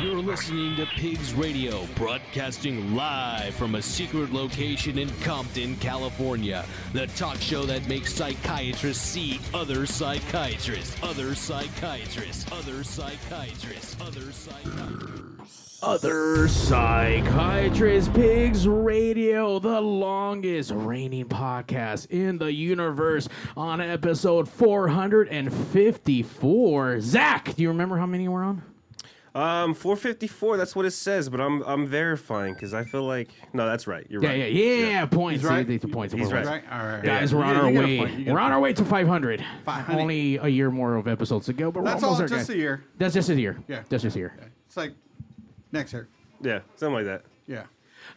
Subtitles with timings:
[0.00, 6.64] You're listening to Pigs Radio, broadcasting live from a secret location in Compton, California.
[6.92, 15.65] The talk show that makes psychiatrists see other psychiatrists, other psychiatrists, other psychiatrists, other psychiatrists.
[15.86, 27.00] Other Psychiatrist Pigs Radio, the longest reigning podcast in the universe, on episode 454.
[27.00, 28.62] Zach, do you remember how many we're on?
[29.36, 30.56] Um, 454.
[30.56, 34.04] That's what it says, but I'm I'm verifying because I feel like no, that's right.
[34.10, 34.52] You're Yeah, right.
[34.52, 35.06] yeah, yeah, yeah.
[35.06, 35.42] Points.
[35.42, 35.64] He's right.
[35.68, 36.12] See, the points.
[36.14, 36.44] He's right.
[36.44, 36.64] Right?
[36.72, 37.04] All right.
[37.04, 37.98] Guys, we're on You- our you get a way.
[37.98, 39.44] point, you get a We're on our way to 500.
[39.64, 40.00] 500.
[40.00, 42.48] Only a year more of episodes to go, but we're That's almost all there, just
[42.48, 42.56] guys.
[42.56, 42.82] a year.
[42.98, 43.56] That's just a year.
[43.68, 43.82] Yeah.
[43.88, 44.36] That's just a year.
[44.66, 44.92] It's like
[45.72, 46.08] next year.
[46.42, 47.22] Yeah, something like that.
[47.46, 47.64] Yeah.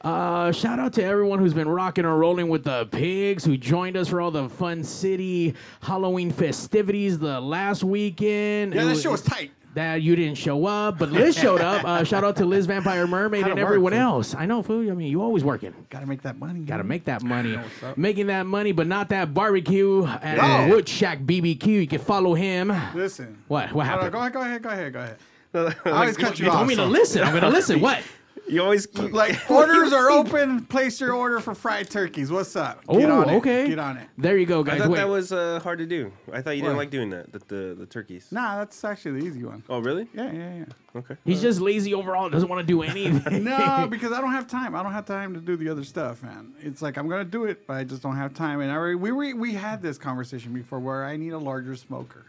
[0.02, 3.98] Uh, shout out to everyone who's been rocking and rolling with the pigs, who joined
[3.98, 8.74] us for all the Fun City Halloween festivities the last weekend.
[8.74, 9.52] Yeah, It that was- shit was tight.
[9.76, 11.86] That you didn't show up, but Liz showed up.
[11.86, 14.02] Uh, shout out to Liz Vampire Mermaid Gotta and work, everyone fool.
[14.02, 14.34] else.
[14.34, 14.90] I know, fool.
[14.92, 15.76] I mean, you always working.
[15.92, 16.62] Gotta make that money.
[16.62, 17.58] Got to make that money.
[17.96, 20.38] Making that money, but not that barbecue at
[20.68, 20.74] No.
[20.76, 21.68] Wood Shack BBQ.
[21.68, 22.74] You can follow him.
[22.96, 23.38] Listen.
[23.48, 23.72] What?
[23.72, 24.12] What No, no, happened?
[24.14, 25.18] go ahead, go ahead, go ahead, go ahead.
[25.54, 26.58] I always cut you, You off.
[26.58, 27.24] told me to so- listen.
[27.24, 27.80] I'm going to listen.
[27.82, 28.02] What?
[28.48, 30.66] You always keep Like orders are open.
[30.66, 32.32] Place your order for fried turkeys.
[32.32, 32.80] What's up?
[32.88, 33.34] Get Oh, on it.
[33.38, 33.68] okay.
[33.68, 34.08] Get on it.
[34.18, 34.74] There you go, guys.
[34.74, 34.84] I guys.
[34.86, 34.98] thought Wait.
[34.98, 36.12] that was uh, hard to do.
[36.34, 36.82] I thought you didn't What?
[36.82, 37.32] like doing that.
[37.32, 38.32] The the, the turkeys.
[38.32, 39.62] Nah, that's actually the easy one.
[39.70, 40.08] Oh really?
[40.16, 40.66] Yeah, yeah, yeah.
[40.96, 41.16] Okay.
[41.26, 42.28] He's just lazy overall.
[42.28, 43.44] Doesn't want to do anything.
[43.44, 44.74] No, because I don't have time.
[44.76, 46.52] I don't have time to do the other stuff, man.
[46.60, 48.62] It's like I'm gonna do it, but I just don't have time.
[48.62, 51.76] And I already, we we we had this conversation before where I need a larger
[51.76, 52.26] smoker.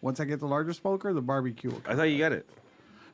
[0.00, 2.48] So once I get the larger smoker, the barbecue will I thought you got it.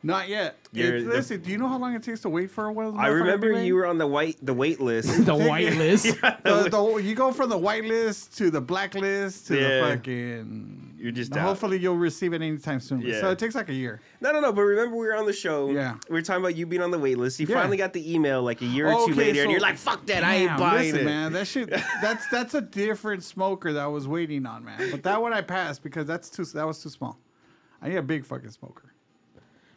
[0.03, 0.57] Not yet.
[0.73, 2.87] You're It's- the- listen, do you know how long it takes to wait for one
[2.87, 3.01] of those?
[3.01, 5.25] I motherfuckers remember to be you were on the white the wait list.
[5.27, 6.05] the white list.
[6.21, 9.81] the, the, you go from the white list to the black list to Yeah.
[9.81, 10.86] the fucking.
[10.99, 11.43] You're just out.
[11.43, 13.01] Hopefully, you'll receive it anytime soon.
[13.03, 13.21] Yeah.
[13.21, 14.01] So it takes like a year.
[14.21, 14.53] No, no, no.
[14.53, 15.71] But remember, we were on the show.
[15.71, 15.97] Yeah.
[16.09, 17.39] We were talking about you being on the wait list.
[17.39, 17.57] You Yeah.
[17.61, 20.07] finally got the email like a year or two Okay, later, and you're like, "Fuck
[20.07, 20.25] that!
[20.25, 21.33] I ain't buying listen, it." man.
[21.33, 21.69] That shit.
[22.03, 24.91] That's that's a different smoker that I was waiting on, man.
[24.91, 26.45] But that one I passed because that's too.
[26.47, 27.19] That was too small.
[27.83, 28.93] I need a big fucking smoker.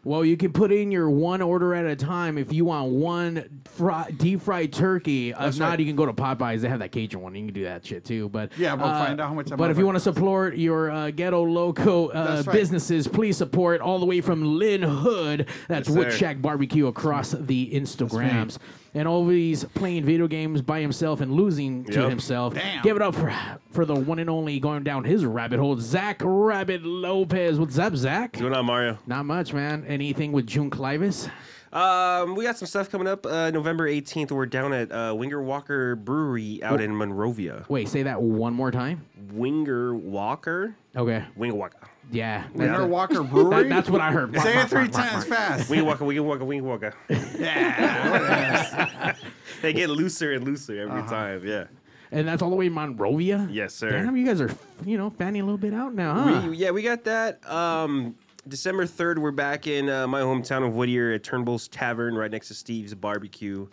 [0.09, 3.61] Well, you can put in your one order at a time if you want one
[3.65, 5.33] fry, deep fried turkey.
[5.33, 5.79] That's if not, right.
[5.79, 6.61] you can go to Popeyes.
[6.61, 7.35] They have that Cajun one.
[7.35, 8.27] You can do that shit too.
[8.27, 10.57] But Yeah, but uh, find out how much that But if you want to support
[10.57, 12.51] your uh, ghetto loco uh, right.
[12.51, 15.47] businesses, please support all the way from Lynwood.
[15.67, 18.57] That's Yes, Wood Barbecue across the Instagrams.
[18.95, 22.09] And always playing video games by himself and losing to Yep.
[22.09, 22.53] himself.
[22.55, 22.81] Damn.
[22.81, 23.31] Give it up for
[23.71, 27.59] for the one and only going down his rabbit hole, Zach Rabbit Lopez.
[27.59, 28.33] What's up, Zach?
[28.33, 28.97] Going on, Mario?
[29.05, 29.85] Not much, man.
[29.87, 31.29] Anything with June Clivis?
[31.71, 33.27] Um, we got some stuff coming up.
[33.27, 37.63] Uh, November 18th, we're down at uh, Winger Walker Brewery out in Monrovia.
[37.69, 39.05] Wait, say that one more time.
[39.33, 41.23] Winger Walker, Okay.
[41.35, 41.77] Winger Walker,
[42.11, 42.45] Yeah.
[42.53, 43.63] Winter that's, Walker Brewery.
[43.63, 44.35] that- that's what I heard.
[44.39, 45.69] Say it three times fast.
[45.69, 46.93] Winger Walker, Winger Walker, Winger Walker.
[47.39, 49.15] Yeah.
[49.61, 51.09] they get looser and looser every Uh-huh.
[51.09, 51.45] time.
[51.45, 51.65] Yeah.
[52.11, 53.47] And that's all the way in Monrovia?
[53.51, 53.91] Yes, sir.
[53.91, 54.49] Damn, you guys are,
[54.83, 56.47] you know, fanning a little bit out now, huh?
[56.49, 57.47] We, yeah, we got that.
[57.49, 58.15] Um,
[58.47, 62.47] December 3rd, we're back in uh, my hometown of Whittier at Turnbull's Tavern, right next
[62.47, 63.67] to Steve's Barbecue.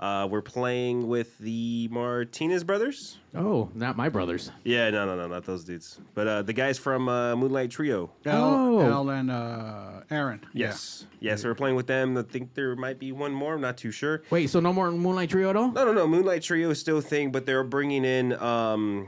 [0.00, 3.18] Uh, we're playing with the Martinez brothers.
[3.34, 4.50] oh, not my brothers.
[4.64, 6.00] Yeah, no, no, no, not those dudes.
[6.14, 8.10] But uh, the guys from uh, Moonlight Trio.
[8.24, 8.78] L, Oh.
[8.80, 10.40] L and uh, Aaron.
[10.54, 11.04] Yes.
[11.20, 12.16] Yes, we're playing with them.
[12.16, 13.54] I think there might be one more.
[13.56, 14.22] I'm not too sure.
[14.30, 15.70] Wait, so no more Moonlight Trio at all?
[15.70, 16.06] No, no, no.
[16.06, 18.32] Moonlight Trio is still a thing, but they're bringing in.
[18.40, 19.06] Um,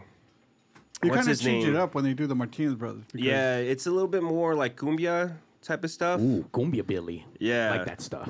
[1.03, 1.75] You kind of change name?
[1.75, 3.05] it up when they do the Martinez brothers.
[3.11, 6.21] because- yeah, it's a little bit more like cumbia type of stuff.
[6.21, 7.25] Ooh, Cumbia Billy.
[7.39, 7.71] Yeah.
[7.71, 8.29] Like that stuff.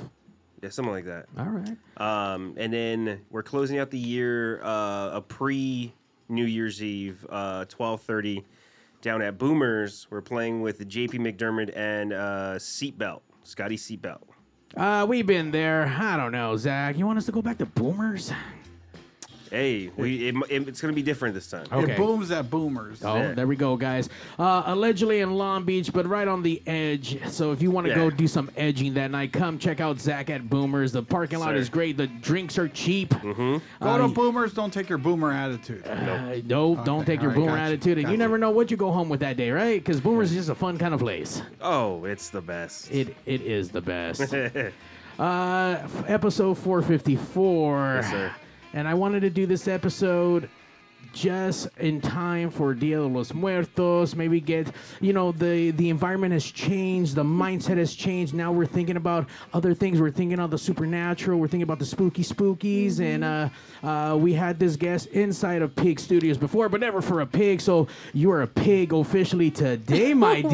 [0.62, 1.26] Yeah, something like that.
[1.36, 1.76] All right.
[1.96, 5.92] Um, and then we're closing out the year uh, a pre
[6.28, 8.44] New Year's Eve, uh, twelve thirty,
[9.00, 10.06] down at Boomers.
[10.08, 14.22] We're playing with JP McDermott and uh, Seatbelt, Scotty Seatbelt.
[14.76, 15.86] Uh, we've been there.
[15.98, 16.96] I don't know, Zach.
[16.96, 18.32] You want us to go back to Boomers?
[19.52, 21.66] Hey, we it, it- it's gonna be different this time.
[21.70, 21.93] Okay.
[21.93, 23.04] It booms at boomers.
[23.04, 23.34] Oh, Yeah.
[23.34, 24.08] there we go, guys.
[24.38, 27.19] Uh, allegedly in Long Beach, but right on the edge.
[27.28, 28.16] So if you want to go Yeah.
[28.16, 30.90] do some edging that night, come check out Zach at Boomers.
[30.93, 31.56] The parking lot Sir.
[31.56, 31.99] is great.
[31.99, 33.10] The drinks are cheap.
[33.10, 33.58] Mm-hmm.
[33.84, 34.54] Go to boomers.
[34.54, 35.87] Don't take your boomer attitude.
[35.87, 38.17] Uh, no, don't Okay, take your all right, boomer gotcha, attitude, and you gotcha.
[38.17, 39.84] never know what you go home with that day, right?
[39.84, 41.43] Because Boomers is just a fun kind of place.
[41.60, 42.91] Oh, it's the best.
[42.91, 44.32] It it is the best.
[45.19, 47.94] uh, f- episode 454.
[48.00, 48.32] Yes, sir.
[48.74, 50.48] And I wanted to do this episode
[51.12, 54.14] just in time for Dia de los Muertos.
[54.14, 54.69] Maybe get,
[55.00, 58.34] you know, the the environment has changed, the mindset has changed.
[58.34, 60.00] Now we're thinking about other things.
[60.00, 61.38] We're thinking of the supernatural.
[61.38, 63.00] We're thinking about the spooky spookies.
[63.00, 63.48] And uh,
[63.82, 67.60] uh, we had this guest inside of Pig Studios before, but never for a pig.
[67.60, 70.50] So you are a pig officially today, my dear.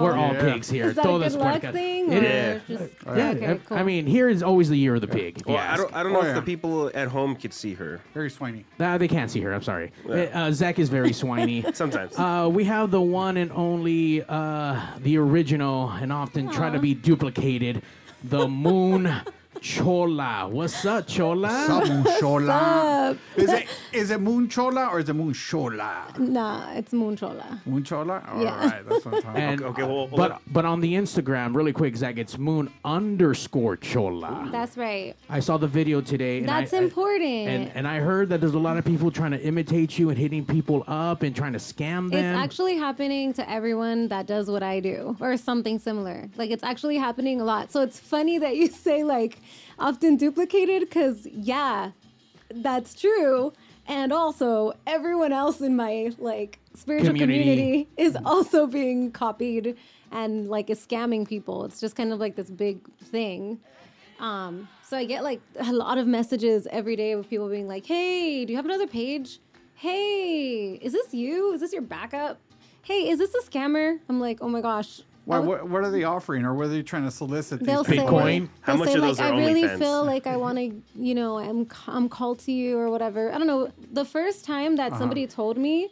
[0.00, 0.52] We're all Yeah.
[0.52, 0.86] pigs here.
[0.86, 2.12] Is that a Todas good luck thing?
[2.12, 2.62] It or is.
[2.68, 3.76] Just, Yeah, okay, I, cool.
[3.78, 5.38] I mean, here is always the year of the pig.
[5.40, 6.34] if you well, I don't, I don't know Oh, if yeah.
[6.34, 8.00] the people at home could see her.
[8.14, 8.64] Very swiney.
[8.78, 9.52] Uh, they can't see her.
[9.52, 9.92] I'm sorry.
[10.08, 11.74] Uh, Zach is very swiney.
[11.76, 12.18] Sometimes.
[12.18, 16.94] Uh, we have the one and only, uh, the original, and often try to be
[16.94, 17.82] duplicated,
[18.24, 19.12] the Moon
[19.88, 20.46] Chola.
[20.46, 21.48] What's up, Chola?
[21.66, 23.16] Sup, Moon Chola.
[23.34, 26.04] Is it is it Moon Chola or is it Moon Chola?
[26.18, 27.62] Nah, it's Moon Chola.
[27.64, 28.22] Moon Chola.
[28.28, 28.82] All right, Yeah.
[28.86, 29.70] that's what I'm talking And, about.
[29.70, 30.40] Okay, hold- hold but on.
[30.52, 34.50] but on the Instagram, really quick, Zach, it's Moon underscore Chola.
[34.52, 35.14] That's right.
[35.30, 36.38] I saw the video today.
[36.40, 37.48] And That's I- I- important.
[37.48, 40.18] and and I heard that there's a lot of people trying to imitate you and
[40.18, 42.22] hitting people up and trying to scam them.
[42.22, 46.28] It's actually happening to everyone that does what I do or something similar.
[46.36, 47.72] Like it's actually happening a lot.
[47.72, 49.38] So it's funny that you say like
[49.78, 51.90] often duplicated because yeah,
[52.54, 53.52] that's true.
[53.86, 57.40] And also, everyone else in my like spiritual Community.
[57.42, 59.76] community is also being copied
[60.10, 61.64] and like is scamming people.
[61.66, 63.60] It's just kind of like this big thing.
[64.20, 67.84] Um, so I get like a lot of messages every day of people being like,
[67.84, 69.40] "Hey, do you have another page?
[69.74, 71.52] Hey, is this you?
[71.52, 72.38] Is this your backup?
[72.82, 75.90] Hey, is this a scammer?" I'm like, "Oh my gosh." Why, I'll- what, what are
[75.90, 77.60] they offering, or what are they trying to solicit?
[77.60, 78.06] These They'll people?
[78.20, 78.48] say, Bitcoin?
[78.60, 79.78] How they'll much say of like, those are I really OnlyFans?
[79.78, 83.32] feel like I want to, you know, I'm I'm called to you or whatever.
[83.32, 83.70] I don't know.
[83.92, 84.90] The first time Uh-huh.
[84.90, 85.88] that somebody told me,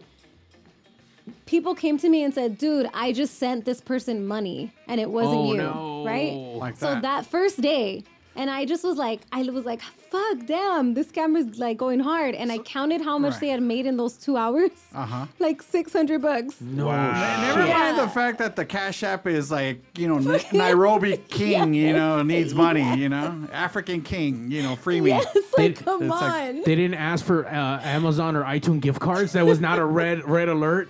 [1.47, 5.11] people came to me and said, "Dude, I just sent this person money and it
[5.11, 6.05] wasn't Oh, you." no.
[6.05, 6.33] Right?
[6.35, 7.03] Like so that.
[7.03, 8.05] that first day,
[8.37, 12.35] and I just was like, I was like, "Fuck, damn, this camera's like going hard."
[12.35, 13.41] And I counted how much Right.
[13.41, 14.71] they had made in those two hours.
[14.95, 15.27] Uh huh.
[15.39, 16.61] Like six hundred bucks.
[16.61, 17.71] No Never shit.
[17.77, 21.93] mind the fact that the Cash App is like, you know, N- Nairobi King, you
[21.93, 25.11] know, needs money, you know, African King, you know, free me.
[25.11, 25.27] Yes,
[25.59, 26.21] like They- come it's on.
[26.57, 29.33] like- They didn't ask for uh, Amazon or iTunes gift cards.
[29.33, 30.89] That was not a red red alert.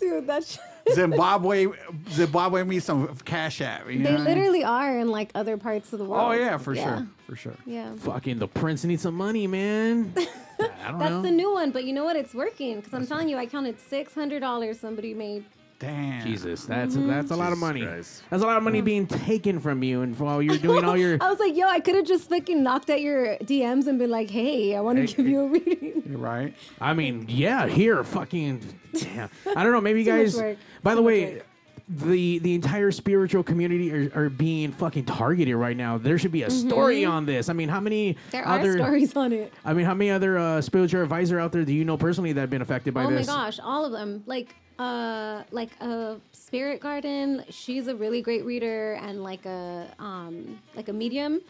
[0.00, 0.58] Dude, that's
[0.92, 1.66] Zimbabwe,
[2.10, 3.90] Zimbabwe me some Cash App.
[3.90, 4.22] You They know?
[4.22, 6.28] literally are in like other parts of the oh, world.
[6.28, 7.54] Oh yeah, for sure, for sure.
[7.66, 7.94] Yeah.
[7.96, 10.12] Fucking the prince needs some money, man.
[10.16, 11.22] I don't That's know.
[11.22, 12.16] the new one, but you know what?
[12.16, 15.44] It's working because I'm telling you, I counted six hundred dollars somebody made.
[15.82, 16.24] Damn.
[16.24, 17.08] Jesus, that's Mm-hmm.
[17.08, 17.82] that's a lot of money.
[17.84, 18.22] Christ.
[18.30, 21.18] That's a lot of money being taken from you, and while you're doing all your
[21.20, 24.10] I was like, yo, I could have just fucking knocked at your DMs and been
[24.10, 26.02] like, hey, I want to Hey, give you a reading.
[26.08, 26.54] You're right.
[26.80, 28.60] I mean, yeah, here, fucking,
[28.98, 29.28] damn.
[29.56, 29.80] I don't know.
[29.80, 30.36] Maybe you Too much guys.
[30.36, 30.56] work.
[30.84, 31.46] By Too the much way, work.
[31.88, 35.98] the the entire spiritual community are, are being fucking targeted right now.
[35.98, 37.48] There should be a story on this.
[37.48, 38.30] I mean, how many Mm-hmm.
[38.30, 38.76] There are other?
[38.78, 39.52] stories on it.
[39.64, 42.40] I mean, how many other uh, spiritual advisor out there do you know personally that
[42.42, 43.10] have been affected by this?
[43.12, 43.26] oh this?
[43.26, 44.22] my gosh, all of them.
[44.26, 47.44] Like, uh, like a spirit garden.
[47.50, 51.40] She's a really great reader and like a um, like a medium.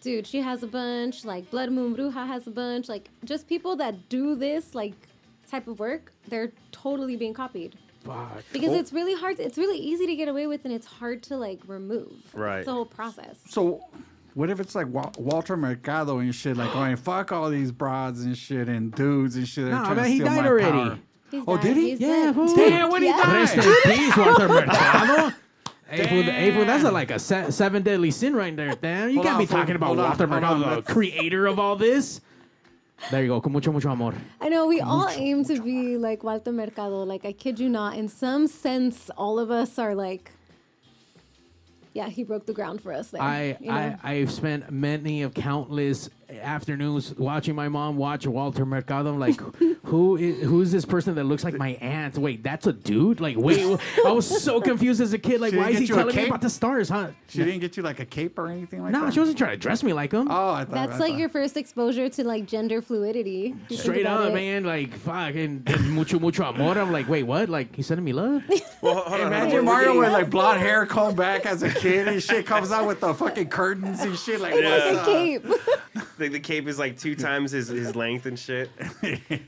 [0.00, 1.24] Dude, she has a bunch.
[1.24, 2.88] Like Blood Moon Bruja has a bunch.
[2.88, 4.94] Like just people that do this like
[5.50, 7.76] type of work, they're totally being copied.
[8.04, 8.42] Fuck.
[8.52, 11.36] because it's really hard it's really easy to get away with and it's hard to
[11.36, 12.58] like remove Right.
[12.58, 13.80] it's the whole process So,
[14.34, 18.24] what if it's like Wa- Walter Mercado and shit, like going fuck all these broads
[18.24, 19.66] and shit and dudes and shit.
[19.66, 20.70] that are Nah, trying man, to he steal died my already.
[20.72, 20.98] power.
[21.32, 21.62] He's Oh, dead.
[21.64, 21.90] did he?
[21.90, 22.34] He's Yeah, dead.
[22.36, 22.54] fool.
[22.54, 23.16] Damn, when he Yeah.
[23.16, 23.32] died.
[23.32, 25.32] Rest in peace, Walter Mercado.
[25.88, 29.08] Hey, fool, hey, fool, that's a, like a se- seven deadly sin right there, damn.
[29.10, 31.58] You Hold can't on, be fool, talking about hold on, Walter Mercado, the creator of
[31.58, 32.20] all this.
[33.10, 34.14] There you go, con mucho, mucho amor.
[34.40, 37.96] i know we all aim to be like walter mercado like i kid you not
[37.96, 40.30] in some sense all of us are like
[41.94, 43.72] yeah he broke the ground for us there I, you know?
[43.74, 49.10] I I've spent many of countless afternoons watching my mom watch Walter Mercado.
[49.12, 49.40] I'm like,
[49.84, 52.16] who is who's this person that looks like my aunt?
[52.18, 53.20] Wait, that's a dude?
[53.20, 53.60] Like, wait,
[54.06, 55.40] I was so confused as a kid.
[55.40, 56.28] Like, She why didn't is he get you a telling me cape?
[56.30, 57.08] about the stars, huh?
[57.28, 59.14] She didn't get you like a cape or anything like No, that.
[59.14, 60.28] she wasn't trying to dress me like him.
[60.30, 63.70] Oh, I thought that's I like thought- your first exposure to like gender fluidity if
[63.70, 64.34] you think Straight about up, it.
[64.34, 64.64] man.
[64.64, 66.78] Like, fucking mucho, mucho amor.
[66.78, 67.48] I'm like, wait, what?
[67.48, 68.42] Like, he's sending me love?
[68.82, 69.10] Well, hold on.
[69.12, 69.26] hold on.
[69.28, 72.72] Imagine We're Mario with like blonde hair combed back as a kid and shit comes
[72.72, 74.70] out with the fucking curtains and shit like Yeah.
[74.70, 75.06] what's the up?
[75.06, 75.46] cape
[76.22, 78.70] the, the cape is like two times his, his length and shit.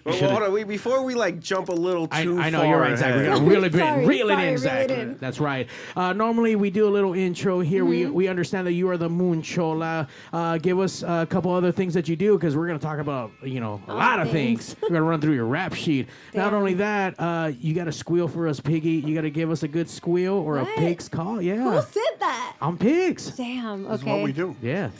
[0.04, 0.52] Well, well, hold on.
[0.52, 3.14] We, before we like jump a little I, too I know far you're right, Zach.
[3.14, 4.90] We're gonna reel it in, Sorry, reel it in, reel Zach.
[4.90, 5.16] it in.
[5.18, 5.66] That's right.
[5.96, 7.84] Uh, normally we do a little intro here.
[7.84, 8.12] We Mm-hmm.
[8.12, 10.06] we understand that you are the Moon Chola.
[10.32, 13.30] Uh, give us a couple other things that you do because we're gonna talk about
[13.42, 14.74] you know a lot of things.
[14.74, 14.82] things.
[14.82, 16.08] we're gonna run through your rap sheet.
[16.34, 18.90] Not only that, uh, you got to squeal for us, Piggy.
[19.06, 20.68] You got to give us a good squeal or What?
[20.68, 21.40] a pig's call.
[21.40, 21.56] Yeah.
[21.56, 23.30] Who Yeah, said that I'm pigs.
[23.36, 24.54] damn That's okay what we do.
[24.60, 24.90] Yeah.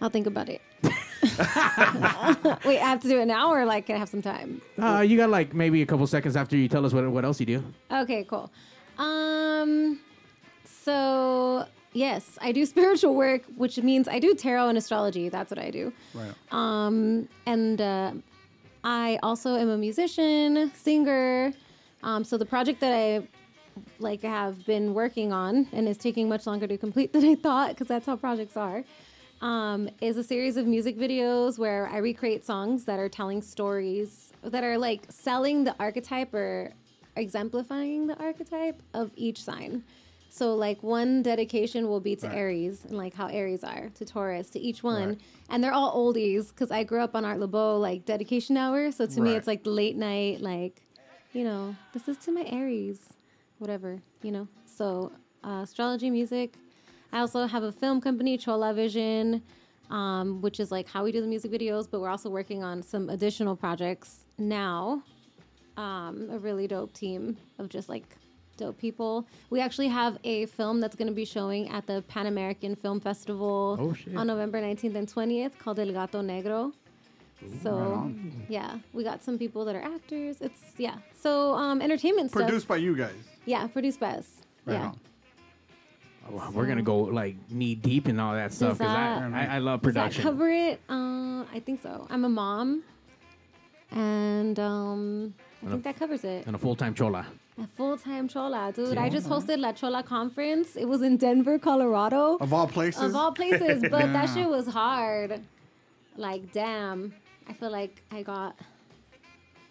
[0.00, 0.60] i'll think about it
[2.64, 5.00] wait i have to do it now or like can i have some time Uh,
[5.00, 7.46] you got like maybe a couple seconds after you tell us what what else you
[7.46, 7.62] do.
[7.90, 8.50] Okay, cool.
[8.98, 10.00] Um,
[10.64, 15.28] so yes, I do spiritual work, which means I do tarot and astrology.
[15.28, 15.92] That's what I do.
[16.14, 16.34] Right.
[16.50, 18.12] Um, and uh,
[18.82, 21.52] I also am a musician, singer.
[22.02, 23.22] Um, so the project that I
[24.00, 27.68] like have been working on and is taking much longer to complete than I thought
[27.70, 28.82] because that's how projects are.
[29.42, 34.32] Um, is a series of music videos where I recreate songs that are telling stories
[34.44, 36.72] that are like selling the archetype or
[37.16, 39.82] exemplifying the archetype of each sign.
[40.30, 42.36] So like one dedication will be to Right.
[42.36, 45.20] Aries and like how Aries are to Taurus to each one, Right.
[45.50, 48.92] and they're all oldies because I grew up on Art Laboe like dedication hour.
[48.92, 50.82] So to me, it's like late night, like
[51.32, 53.00] you know, this is to my Aries,
[53.58, 54.46] whatever, you know.
[54.66, 55.10] So
[55.42, 56.54] uh, astrology, music.
[57.12, 59.42] I also have a film company, Chola Vision,
[59.90, 62.82] um, which is like how we do the music videos, but we're also working on
[62.82, 65.02] some additional projects now.
[65.76, 68.04] Um, a really dope team of just like
[68.56, 69.26] dope people.
[69.50, 73.00] We actually have a film that's going to be showing at the Pan American Film
[73.00, 76.72] Festival Oh, on November 19th and 20th called El Gato Negro.
[77.62, 78.08] So,
[78.48, 80.40] yeah, we got some people that are actors.
[80.40, 80.98] It's, yeah.
[81.18, 82.44] So, um, entertainment stuff.
[82.44, 83.16] Produced by you guys.
[83.46, 84.28] Yeah, produced by us.
[84.64, 84.86] Right yeah.
[84.86, 85.00] on.
[86.30, 89.58] Well, We're gonna go like knee deep in all that stuff because I, I I
[89.58, 90.22] love Does that production.
[90.22, 90.80] cover it?
[90.88, 92.06] Uh, I think so.
[92.10, 92.82] I'm a mom.
[93.90, 95.34] And um,
[95.66, 96.46] I think that covers it.
[96.46, 97.26] and a full time chola.
[97.62, 98.96] A full time Chola, dude.
[98.96, 100.74] I just hosted La Chola conference.
[100.74, 102.38] It was in Denver, Colorado.
[102.40, 103.02] Of all places.
[103.02, 105.38] Of all places, but that shit was hard.
[106.16, 107.12] Like, damn.
[107.46, 108.56] I feel like I got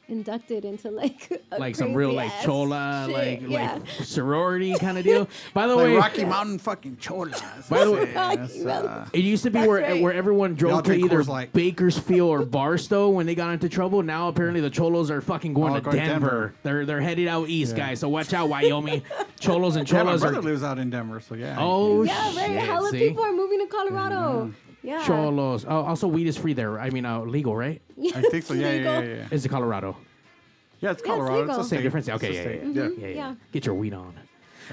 [0.07, 3.15] inducted into like a Like some real like chola, shit.
[3.15, 3.73] like yeah.
[3.75, 5.27] like sorority kind of deal.
[5.53, 7.41] By the like way, Rocky Mountain fucking cholas.
[7.69, 9.09] By the way- Rocky uh, Mountain.
[9.13, 10.01] It used to be That's where right.
[10.01, 11.53] where everyone drove to drink either Coors Light.
[11.53, 14.03] Bakersfield or Barstow when they got into trouble.
[14.03, 16.11] Now apparently the Cholos are fucking going Oh, to going Denver.
[16.11, 16.53] Denver.
[16.63, 17.87] They're they're headed out east, Yeah.
[17.87, 17.99] guys.
[18.01, 19.03] So watch out, Wyoming.
[19.39, 21.55] Cholos and yeah, my Cholas brother are lives out in Denver, so yeah.
[21.59, 22.35] oh Yeah, right.
[22.35, 22.51] shit.
[22.63, 22.99] Hella see?
[23.09, 24.15] people are moving to Colorado.
[24.45, 24.70] Mm-hmm.
[24.83, 25.03] Yeah.
[25.05, 25.65] Cholos.
[25.67, 26.79] Oh, also weed is free there.
[26.79, 27.81] I mean, uh, legal, right?
[27.97, 28.53] Yeah, I think so.
[28.55, 29.27] it's Yeah, yeah, yeah, yeah.
[29.31, 29.95] Is it Colorado?
[29.95, 31.41] Yeah, it's Yeah, it's Colorado.
[31.41, 31.59] legal.
[31.59, 32.09] a Same difference.
[32.09, 32.61] Okay, yeah, state.
[32.63, 32.89] yeah, yeah.
[32.97, 33.15] yeah, yeah.
[33.15, 33.35] Yeah.
[33.51, 34.13] Get your weed on.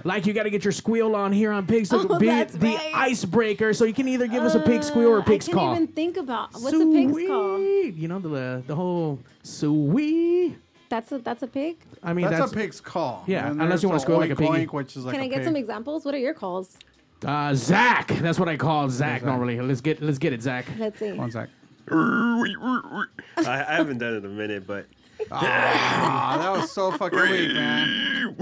[0.04, 1.92] Like you got to get your squeal on here on Pigs.
[1.92, 2.92] Oh, be that's the right.
[2.94, 3.74] icebreaker.
[3.74, 5.58] So you can either give us a pig squeal or a Uh, pig's I can't
[5.58, 5.74] call.
[5.74, 7.56] even think about what's a pig's call.
[7.56, 7.94] Sweet.
[7.96, 10.56] You know the the whole sweet.
[10.88, 11.76] That's a that's a pig.
[12.02, 13.24] I mean That's, that's, a pig's call.
[13.26, 14.66] Yeah, unless you wanna squeal like a oink piggy.
[14.66, 15.44] oink, which is like Can a I get pig.
[15.44, 16.04] some examples?
[16.06, 16.78] What are your calls?
[17.24, 18.08] Uh, Zach.
[18.08, 19.26] That's what I call Zach Zach.
[19.26, 19.60] normally.
[19.60, 20.66] Let's get let's get it, Zach.
[20.78, 21.12] Let's see.
[21.12, 21.48] One sec.
[21.90, 23.04] I,
[23.46, 24.86] I haven't done it in a minute, but
[25.32, 28.34] Ah, that was so fucking weak, man.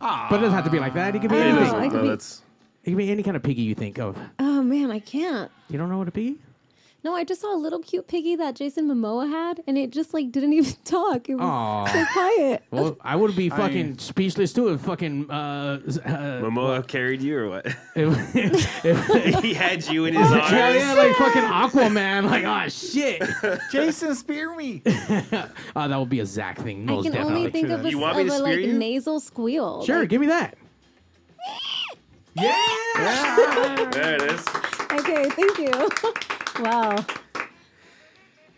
[0.00, 1.14] But it doesn't have to be like that.
[1.16, 1.74] It can be Oh, anything.
[1.74, 2.42] I could no, be- that's
[2.84, 4.16] It can be any kind of piggy you think of.
[4.38, 5.50] Oh man, I can't.
[5.68, 6.38] You don't know what a piggy?
[7.04, 10.12] No, I just saw a little cute piggy that Jason Momoa had, and it just
[10.12, 11.28] like didn't even talk.
[11.28, 11.86] It was Aw.
[11.86, 12.64] so quiet.
[12.72, 15.80] Well, I would be I- fucking speechless too if fucking uh, uh
[16.42, 17.66] Momoa carried you or what?
[17.66, 17.76] if,
[18.84, 20.52] if, he had you in his Hell arms.
[20.52, 22.24] yeah, like fucking Aquaman.
[22.28, 23.22] Like, oh shit.
[23.70, 24.82] Jason, spear me.
[24.84, 27.36] Uh, that would be a Zach thing, I most can definitely.
[27.38, 28.72] only think of a, You want me of to a spear like you?
[28.76, 29.84] nasal squeal.
[29.84, 30.56] Sure, Like, give me that.
[32.34, 34.44] Yeah, there it is.
[34.92, 35.88] okay, thank you.
[36.60, 36.96] Wow.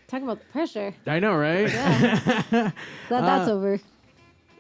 [0.08, 0.92] Talk about the pressure.
[1.06, 1.68] I know, right?
[1.70, 2.18] Yeah.
[2.50, 2.74] that,
[3.08, 3.80] that's Uh, over.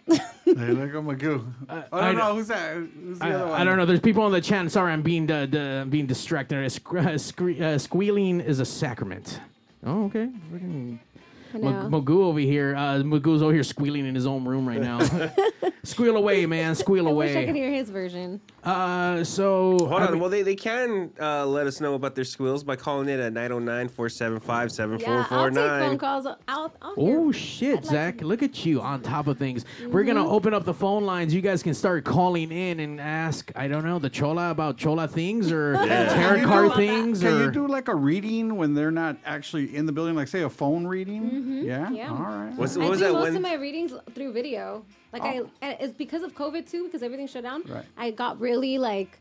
[0.06, 1.44] Hey, look at Magoo.
[1.68, 2.28] I Uh, I don't know.
[2.28, 2.74] know who's that.
[2.76, 3.60] Who's the I, other one?
[3.60, 3.86] I don't know.
[3.86, 4.70] There's people on the chat.
[4.70, 6.58] Sorry, I'm being uh, d- being distracted.
[6.58, 9.40] Uh, sque- uh, uh, squealing is a sacrament.
[9.84, 10.28] Oh, okay.
[10.52, 11.09] Freaking I
[11.54, 12.74] Mag- Magoo over here.
[12.76, 15.00] Uh, Magoo's over here squealing in his own room right now.
[15.82, 16.74] Squeal away, man.
[16.74, 18.38] Squeal I wish I could hear his version.
[18.62, 20.12] Uh, so Hold on.
[20.12, 23.18] mean- Well, they, they can uh, let us know about their squeals by calling it
[23.18, 25.98] at 909 475 Yeah, I'll take phone 7449.
[25.98, 26.26] calls.
[26.46, 27.18] I'll, I'll hear.
[27.20, 28.18] Oh shit, I'd like Zach!
[28.18, 29.64] to- Look at you on top of things.
[29.88, 31.32] We're gonna open up the phone lines.
[31.32, 33.50] You guys can start calling in and ask.
[33.56, 36.10] I don't know the chola about chola things or Yeah.
[36.14, 38.90] tarot Can you card do- things Can or you do like a reading when they're
[38.90, 41.39] not actually in the building, like say a phone reading?
[41.64, 41.78] Yeah.
[41.86, 41.94] Mm-hmm.
[41.94, 42.10] Yeah.
[42.10, 42.52] All right.
[42.56, 43.36] What's, I was do that most one?
[43.36, 44.84] of my readings through video.
[45.12, 45.50] Like Oh.
[45.62, 47.62] I, it's because of COVID too, because everything shut down.
[47.68, 47.84] Right.
[47.96, 49.18] I got really like,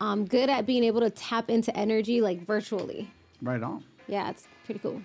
[0.00, 3.10] um, good at being able to tap into energy like virtually.
[3.40, 3.84] Right on.
[4.08, 5.00] Yeah, it's pretty cool.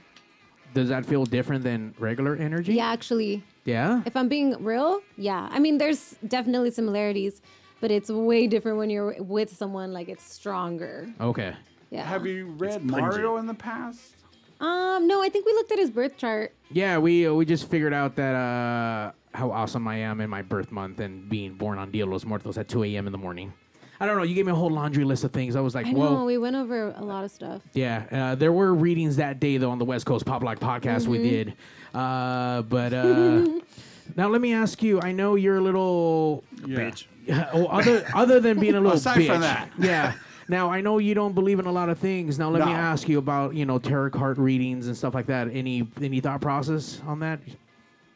[0.74, 2.74] Does that feel different than regular energy?
[2.74, 4.02] Yeah, actually, Yeah.
[4.06, 5.48] if I'm being real, yeah.
[5.52, 7.42] I mean, there's definitely similarities,
[7.80, 9.94] but it's way different when you're with someone.
[9.94, 11.08] Like it's stronger.
[11.22, 11.54] Okay.
[11.90, 12.04] Yeah.
[12.04, 12.84] Have you read.
[12.84, 14.17] Mario in the past?
[14.60, 16.54] Um, no, I think we looked at his birth chart.
[16.72, 20.42] Yeah, we uh, we just figured out that uh, how awesome I am in my
[20.42, 23.06] birth month and being born on Dia de los Muertos at 2 a.m.
[23.06, 23.54] in the morning.
[24.00, 24.24] I don't know.
[24.24, 25.56] You gave me a whole laundry list of things.
[25.56, 26.26] I was like, I know whoa.
[26.26, 27.62] we went over a lot of stuff.
[27.74, 31.08] Yeah, uh, there were readings that day though on the West Coast Pop Lock podcast
[31.08, 31.30] we Mm-hmm.
[31.30, 31.54] did.
[31.96, 33.46] Uh, but uh,
[34.16, 35.00] now let me ask you.
[35.02, 37.06] I know you're a little Bitch.
[37.54, 39.28] oh, other other than being a little Aside bitch.
[39.28, 39.70] from that.
[39.78, 40.14] yeah.
[40.50, 42.40] Now I know you don't believe in a lot of things.
[42.40, 45.50] Now let me ask you about you know tarot card readings and stuff like that.
[45.52, 47.40] Any any thought process on that?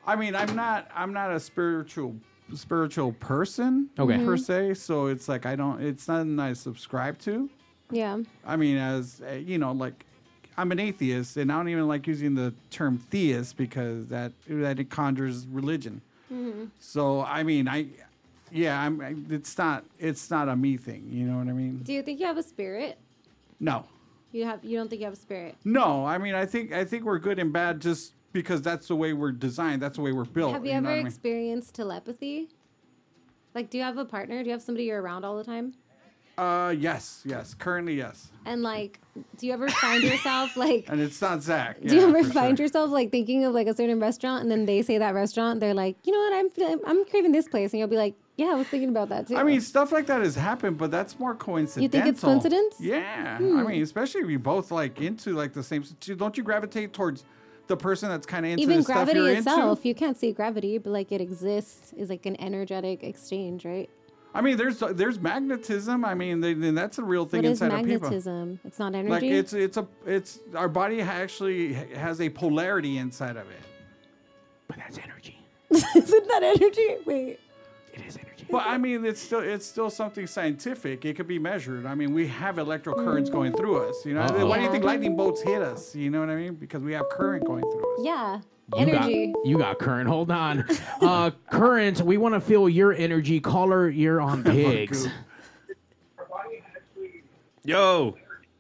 [0.08, 0.90] I mean, I'm not.
[0.96, 2.16] I'm not a spiritual
[2.56, 3.90] spiritual person.
[4.00, 4.18] Okay.
[4.18, 4.36] Per Mm-hmm.
[4.38, 5.82] se, so it's like I don't.
[5.82, 7.50] It's nothing I subscribe to.
[7.92, 8.20] Yeah.
[8.46, 10.06] I mean, as uh, you know, like
[10.58, 14.80] I'm an atheist, and I don't even like using the term theist because that that
[14.80, 16.02] it conjures religion.
[16.80, 17.88] So I mean, I
[18.52, 19.02] yeah, I'm.
[19.02, 19.86] I- It's not.
[20.00, 21.08] It's not a me thing.
[21.12, 21.78] You know what I mean?
[21.84, 22.98] Do you think you have a spirit?
[23.60, 23.86] No,
[24.32, 24.64] You have.
[24.64, 25.56] You don't think you have a spirit?
[25.64, 26.06] no.
[26.06, 29.14] I mean, I think I think we're good and bad just because that's the way
[29.14, 29.82] we're designed.
[29.82, 30.54] That's the way we're built.
[30.54, 31.08] have you, know ever what I mean?
[31.08, 32.50] experienced telepathy?
[33.54, 34.42] Like, do you have a partner?
[34.42, 35.74] Do you have somebody you're around all the time?
[36.38, 37.54] Uh, yes, yes.
[37.54, 38.30] Currently, yes.
[38.46, 39.00] And like,
[39.38, 40.86] do you ever find yourself like?
[40.88, 41.78] And it's not Zach.
[41.86, 44.82] Do you ever find yourself like thinking of like a certain restaurant and then they
[44.82, 47.80] say that restaurant, they're like, you know what, I'm feeling- I'm craving this place, and
[47.80, 49.38] you'll be like, yeah, I was thinking about that too.
[49.38, 51.84] I mean, stuff like that has happened, but that's more coincidental.
[51.84, 52.76] You think it's coincidence?
[52.80, 53.38] Yeah.
[53.38, 53.60] Hmm.
[53.60, 55.84] I mean, especially if you both like into like the same.
[56.18, 57.24] Don't you gravitate towards
[57.68, 59.90] the person that's kind of into even the stuff gravity you're itself, into?
[59.90, 63.90] you can't see gravity, but like it exists is like an energetic exchange, right?
[64.34, 66.04] I mean, there's there's magnetism.
[66.04, 68.10] I mean, they, then that's a real thing What is inside of people.
[68.10, 68.60] magnetism?
[68.66, 69.12] It's not energy.
[69.12, 73.62] Like it's it's a it's our body actually has a polarity inside of it.
[74.68, 75.38] But that's energy.
[75.70, 76.98] Isn't that energy?
[77.06, 77.40] Wait.
[78.52, 78.66] It is energy.
[78.66, 81.06] But I mean, it's still it's still something scientific.
[81.06, 81.86] It could be measured.
[81.86, 84.06] I mean, we have electro currents going through us.
[84.06, 84.46] You know, Uh-oh.
[84.46, 85.96] why do you think lightning bolts hit us?
[85.96, 86.56] You know what I mean?
[86.56, 88.00] Because we have current going through us.
[88.04, 88.40] Yeah.
[88.78, 89.34] You got, energy.
[89.44, 90.08] you got current.
[90.08, 90.66] Hold on.
[91.02, 93.40] Uh, current, we want to feel your energy.
[93.40, 95.08] Caller, you're on pigs.
[97.66, 98.16] Yo,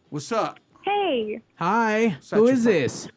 [0.09, 0.59] What's up?
[0.83, 2.17] Hey, Hi.
[2.19, 3.07] Set Who your this?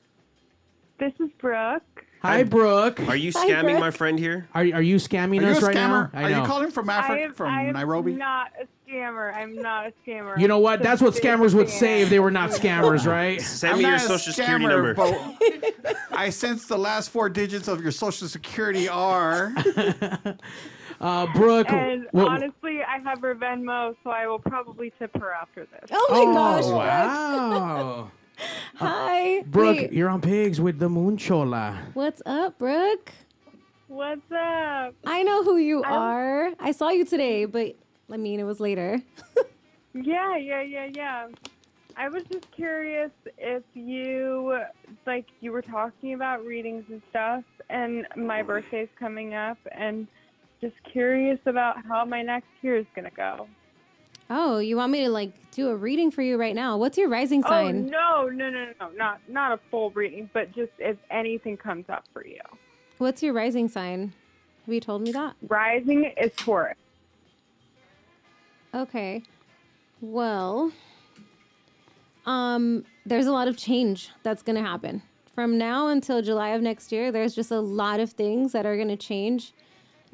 [1.01, 1.94] this is Brooke.
[2.25, 3.01] Hi, Brooke.
[3.07, 4.49] are you Hi, scamming my friend here?
[4.55, 6.11] Are, are you scamming Are you a us right scammer?
[6.15, 6.23] now?
[6.23, 8.15] Are you calling from I Africa, am, from I am Nairobi?
[8.15, 9.35] not a scammer.
[9.37, 10.39] I'm not a scammer.
[10.39, 10.83] You know what?
[10.83, 13.41] That's what scammers would say if they were not scammers, right?
[13.43, 15.75] Send I'm me your not a social security scammer, number.
[15.83, 19.53] but I sense the last four digits of your social security are.
[21.01, 21.71] Uh, Brooke.
[21.71, 25.91] And what- honestly, I have her Venmo, so I will probably tip her after this.
[25.91, 26.65] Oh my oh, gosh.
[26.65, 28.11] Wow.
[28.77, 29.43] Hi.
[29.43, 31.77] Brooke, Wait, you're on pigs with the Moonchola.
[31.95, 33.13] what's up, Brooke?
[33.89, 34.95] What's up?
[35.07, 36.51] I know who you I'm- are.
[36.59, 37.77] I saw you today, but
[38.11, 39.01] I mean, it was later.
[39.97, 41.29] Yeah, yeah, yeah, yeah.
[41.97, 44.59] I was just curious if you,
[45.07, 50.09] like, you were talking about readings and stuff, and my birthday's coming up, and
[50.61, 53.47] just curious about how my next year is going to go.
[54.31, 56.77] Oh, you want me to like do a reading for you right now?
[56.77, 57.91] What's your rising sign?
[57.93, 61.57] Oh no, no, no, no, no, not not a full reading, but just if anything
[61.57, 62.41] comes up for you.
[62.99, 64.13] What's your rising sign?
[64.65, 65.37] Have you told me that?
[65.47, 66.77] Rising is Taurus.
[68.73, 69.23] Okay.
[70.01, 70.73] Well,
[72.27, 75.03] um, there's a lot of change that's going to happen.
[75.35, 78.77] From now until July of next year, there's just a lot of things that are
[78.77, 79.53] going to change.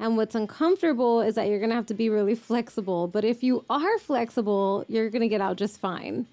[0.01, 3.07] And what's uncomfortable is that you're going to have to be really flexible.
[3.07, 6.25] But if you are flexible, you're going to get out just fine.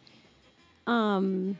[0.86, 1.58] Um,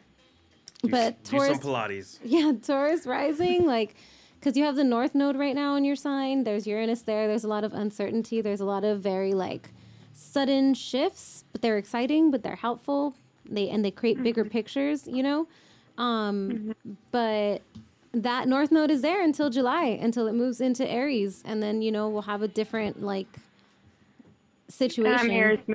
[0.82, 2.18] but Do Taurus, some Pilates.
[2.24, 3.94] yeah, Taurus rising, like,
[4.40, 6.44] because you have the North Node right now in your sign.
[6.44, 7.28] There's Uranus there.
[7.28, 8.40] There's a lot of uncertainty.
[8.40, 9.68] There's a lot of very like
[10.14, 13.14] sudden shifts, but they're exciting, but they're helpful.
[13.44, 15.46] They and they create bigger pictures, you know.
[15.98, 16.74] Um,
[17.10, 17.62] But
[18.12, 21.92] that North Node is there until July, until it moves into Aries, and then you
[21.92, 23.28] know we'll have a different like
[24.68, 25.58] situation.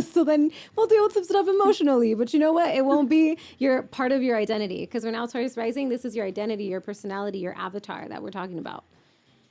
[0.00, 2.14] So then we'll deal with some stuff emotionally.
[2.14, 2.74] But you know what?
[2.74, 5.88] It won't be your part of your identity because we're now Taurus rising.
[5.88, 8.82] This is your identity, your personality, your avatar that we're talking about.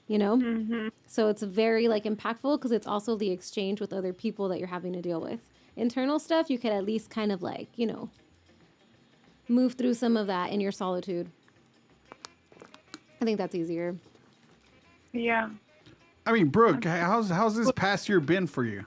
[0.07, 0.87] You know, mm-hmm.
[1.07, 4.67] so it's very like impactful because it's also the exchange with other people that you're
[4.67, 5.39] having to deal with.
[5.77, 8.09] Internal stuff you could at least kind of like you know
[9.47, 11.29] move through some of that in your solitude.
[13.21, 13.95] I think that's easier.
[15.11, 15.49] Yeah.
[16.25, 18.85] I mean, Brooke, how's how's this past year been for you?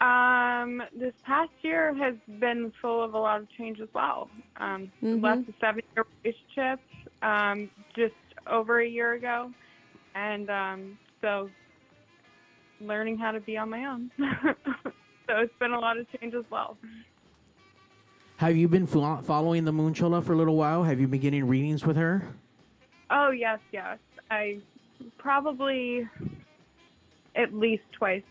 [0.00, 4.30] Um, this past year has been full of a lot of change as well.
[4.58, 6.80] Um, left a seven-year relationship
[7.22, 8.14] um, just
[8.46, 9.50] over a year ago,
[10.14, 11.50] and um, so
[12.80, 14.10] learning how to be on my own.
[14.18, 16.76] so it's been a lot of change as well.
[18.38, 20.84] Have you been fo- following the Moonchola for a little while?
[20.84, 22.22] Have you been getting readings with her?
[23.10, 23.98] Oh yes, yes.
[24.30, 24.58] I
[25.18, 26.08] probably
[27.34, 28.22] at least twice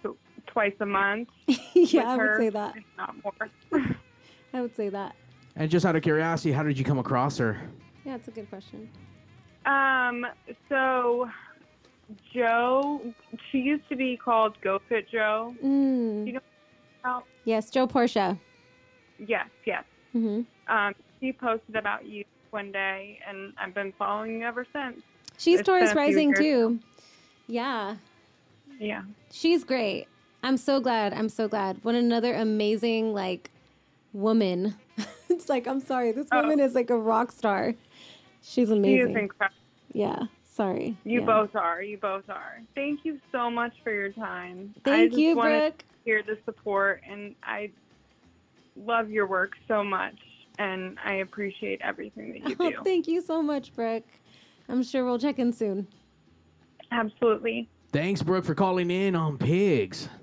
[0.48, 1.28] twice a month.
[1.74, 2.78] yeah, I would her, say that.
[2.78, 3.50] if not more.
[4.54, 5.14] I would say that.
[5.58, 7.60] And just out of curiosity, how did you come across her?
[8.06, 8.90] Yeah, it's a good question.
[9.66, 10.26] Um,
[10.70, 11.30] so
[12.34, 13.02] Joe,
[13.52, 15.54] she used to be called Go Fit Joe.
[15.62, 16.28] Mm.
[16.28, 16.40] You know,
[17.04, 18.40] how- Yes, Joe Portia.
[19.20, 19.84] yes, yes.
[20.18, 25.02] Hmm Um, she posted about you one day, and I've been following you ever since.
[25.38, 26.80] She's It's Taurus been a few rising too.
[27.48, 27.96] Yeah,
[28.80, 29.04] Yeah.
[29.32, 30.08] she's great.
[30.44, 31.14] I'm so glad.
[31.14, 31.78] I'm so glad.
[31.84, 33.52] What another amazing like
[34.14, 34.76] woman.
[35.30, 36.42] it's like I'm sorry, this Oh.
[36.42, 37.74] woman is like a rock star.
[38.42, 39.08] She's amazing.
[39.08, 39.56] She is incredible.
[39.94, 40.24] yeah.
[40.44, 40.98] Sorry.
[41.04, 41.26] You Yeah.
[41.28, 41.84] both are.
[41.84, 42.62] You both are.
[42.74, 44.74] Thank you so much for your time.
[44.84, 45.86] Thank you, Brooke.
[46.04, 47.70] hear the support, and I
[48.86, 50.16] love your work so much,
[50.60, 52.78] and I appreciate everything that you Oh, do.
[52.84, 54.04] thank you so much, Brooke.
[54.70, 55.88] I'm sure we'll check in soon.
[56.92, 57.68] Absolutely.
[57.92, 60.10] Thanks, Brooke, for calling in on pigs.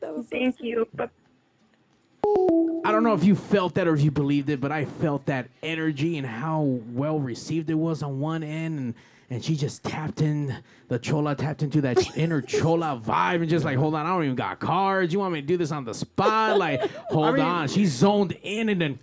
[0.00, 0.86] That was so Thank you.
[0.94, 1.10] But
[2.84, 5.26] I don't know if you felt that or if you believed it, but I felt
[5.26, 6.60] that energy and how
[6.92, 8.94] well received it was on one end, and
[9.30, 10.56] and she just tapped in
[10.88, 14.24] the chola, tapped into that inner chola vibe, and just like, hold on, I don't
[14.24, 15.12] even got cards.
[15.12, 16.58] You want me to do this on the spot?
[16.58, 17.68] Like, hold mean- on.
[17.68, 18.98] She zoned in, and then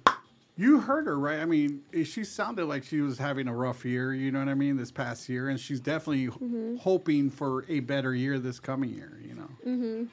[0.57, 1.39] You heard her, right?
[1.39, 4.47] I mean, eh, she sounded like she was having a rough year, you know what
[4.49, 5.49] I mean, this past year.
[5.49, 6.77] And she's definitely Mm-hmm.
[6.77, 10.07] hoping for a better year this coming year, you know?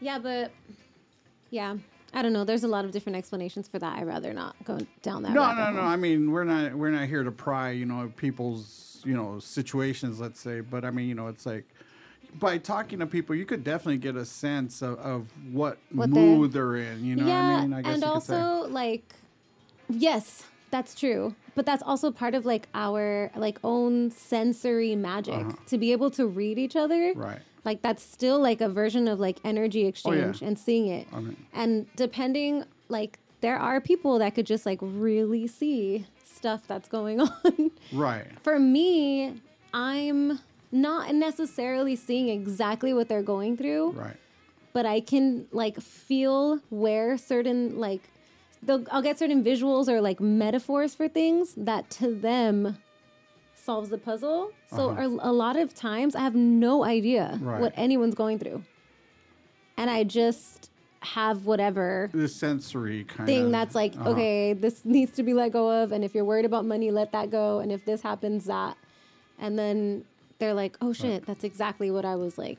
[0.00, 0.50] Yeah, but
[1.50, 1.76] yeah,
[2.16, 2.44] I don't know.
[2.44, 3.98] There's a lot of different explanations for that.
[3.98, 5.32] I'd rather not go down that.
[5.32, 5.82] No, no, no.
[5.82, 10.18] I mean, we're not we're not here to pry, you know, people's, you know, situations,
[10.18, 10.60] let's say.
[10.60, 11.66] But I mean, you know, it's like
[12.40, 16.22] by talking to people, you could definitely get a sense of, of what, What they're-
[16.22, 17.72] mood they're in, you know what I mean?
[17.74, 18.34] I guess and you could say.
[18.36, 19.14] also like,
[19.90, 21.34] yes, that's true.
[21.54, 26.26] But that's also part of like our like own sensory magic to be able to
[26.26, 27.10] read each other.
[27.10, 27.20] Uh-huh.
[27.20, 27.40] Right.
[27.66, 29.88] Like that's still like a version of like energy Oh, yeah.
[29.88, 31.06] exchange and seeing it.
[31.12, 36.62] I mean- and depending like there are people that could just like really see stuff
[36.66, 37.70] that's going on.
[37.92, 38.24] Right.
[38.42, 39.42] For me,
[39.74, 40.38] I'm
[40.72, 44.16] not necessarily seeing exactly what they're going through Right.
[44.72, 48.02] but I can like feel where certain like
[48.62, 52.78] they'll, I'll get certain visuals or like metaphors for things that to them
[53.66, 54.52] solves the puzzle.
[54.74, 57.44] So a, a lot of times I have no idea Uh-huh.
[57.44, 57.60] Right.
[57.60, 58.62] what anyone's going through,
[59.76, 64.10] and I just have whatever The sensory kind of thing of that's like uh-huh.
[64.10, 67.12] okay this needs to be let go of and if you're worried about money let
[67.12, 68.76] that go and if this happens that
[69.38, 70.04] and then
[70.38, 72.58] they're like oh shit that's exactly what i was like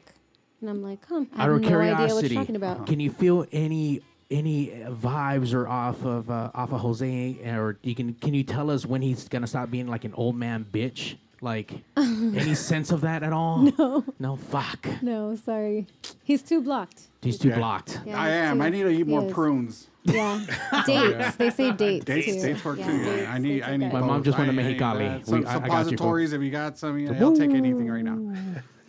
[0.61, 2.87] and i'm like huh i out have of no curiosity, idea what you're talking about
[2.87, 7.77] can you feel any any uh, vibes or off of uh, off of Jose, or
[7.83, 10.65] you can can you tell us when he's gonna stop being like an old man
[10.71, 11.15] bitch?
[11.39, 13.59] Like any sense of that at all?
[13.77, 14.35] No, no.
[14.37, 15.85] Fuck, no sorry
[16.23, 17.57] he's too blocked he's too Yeah.
[17.57, 18.01] blocked.
[18.07, 18.57] Yeah, I he's am.
[18.57, 19.33] too- I need to eat he more is.
[19.33, 19.87] prunes.
[20.03, 20.41] yeah
[20.87, 22.41] dates they say dates Dates, too.
[22.41, 23.03] dates work yeah, too.
[23.03, 23.91] dates, Yeah, I need, I need.
[23.91, 23.93] good.
[23.93, 24.25] My mom both.
[24.25, 24.97] just wanted I- I need Mexicali.
[24.99, 25.31] that.
[25.31, 27.51] Uh, we- Some I- I got you, suppositories, if you got some, yeah, I'll take
[27.51, 28.17] anything right now.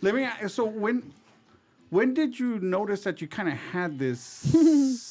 [0.01, 0.23] Let me.
[0.23, 1.03] ask- So when,
[1.91, 4.43] when did you notice that you kind of had this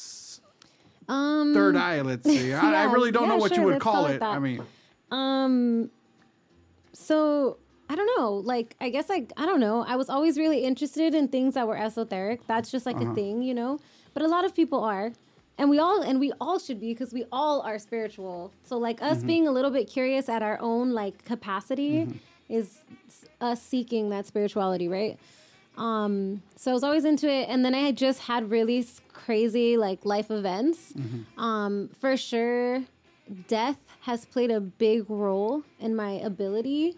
[1.09, 2.01] um third eye?
[2.01, 2.53] Let's say.
[2.53, 4.35] I, I really don't know yeah, what you would call call it that.
[4.35, 4.63] I mean,
[5.11, 5.89] Um,
[6.93, 7.57] so
[7.89, 8.33] I don't know.
[8.35, 9.83] Like, I guess like I don't know.
[9.87, 12.45] I was always really interested in things that were esoteric.
[12.47, 13.11] That's just like Uh-huh.
[13.11, 13.79] a thing, you know.
[14.13, 15.11] But a lot of people are,
[15.57, 18.53] and we all and we all should be because we all are spiritual.
[18.63, 19.11] So like Mm-hmm.
[19.11, 22.17] us being a little bit curious at our own like capacity Mm-hmm.
[22.49, 22.79] is
[23.41, 25.17] us seeking that spirituality, right?
[25.79, 29.77] Um, so I was always into it, and then I had just had really crazy
[29.77, 30.93] like life events.
[31.37, 32.83] Um, for sure,
[33.47, 36.97] death has played a big role in my ability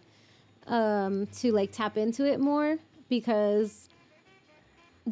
[0.67, 2.77] um, to like tap into it more
[3.09, 3.89] because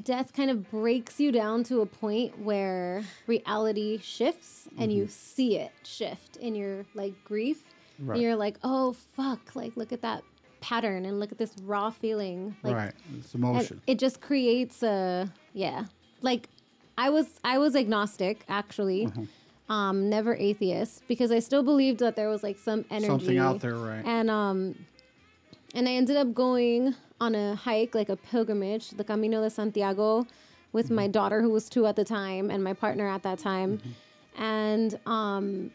[0.04, 5.58] death kind of breaks you down to a point where reality shifts and you see
[5.58, 7.64] it shift in your like grief.
[8.00, 8.16] Right.
[8.16, 10.24] And you're like, oh fuck, like look at that
[10.62, 12.56] pattern and look at this raw feeling.
[12.64, 12.94] Like right.
[13.18, 13.82] It's emotion.
[13.88, 15.86] it just creates a yeah.
[16.22, 16.50] Like
[16.98, 19.06] I was I was agnostic actually.
[19.08, 19.24] Mm-hmm.
[19.72, 23.60] Um, never atheist because I still believed that there was like some energy Something out
[23.62, 24.04] there, right.
[24.04, 24.76] And um
[25.76, 30.26] and I ended up going on a hike, like a pilgrimage, the Camino de Santiago,
[30.74, 30.96] with Mm-hmm.
[30.96, 33.78] my daughter who was two at the time and my partner at that time.
[33.78, 34.42] Mm-hmm.
[34.44, 35.72] And um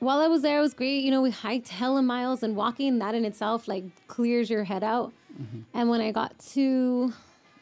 [0.00, 1.02] while I was there, it was great.
[1.02, 4.84] You know, we hiked hella miles and walking that in itself like clears your head
[4.84, 5.12] out.
[5.74, 7.12] And when I got to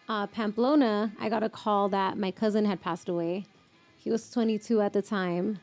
[0.08, 3.46] uh, Pamplona, I got a call that my cousin had passed away.
[3.96, 5.58] He was 22 at the time.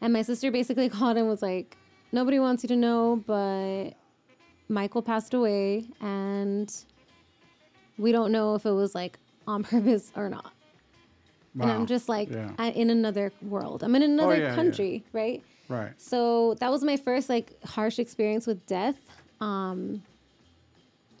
[0.00, 1.76] And my sister basically called and was like,
[2.14, 3.90] Nobody wants you to know, but
[4.68, 5.86] Michael passed away.
[6.00, 6.74] And
[7.98, 10.52] we don't know if it was like on purpose or not.
[11.60, 12.50] And I'm just like Yeah.
[12.50, 13.82] Oh, I, in another world.
[13.82, 14.54] I'm in another yeah, yeah.
[14.54, 15.42] country, right?
[15.68, 15.92] Right.
[16.00, 18.96] So that was my first like harsh experience with death.
[19.40, 20.02] Um,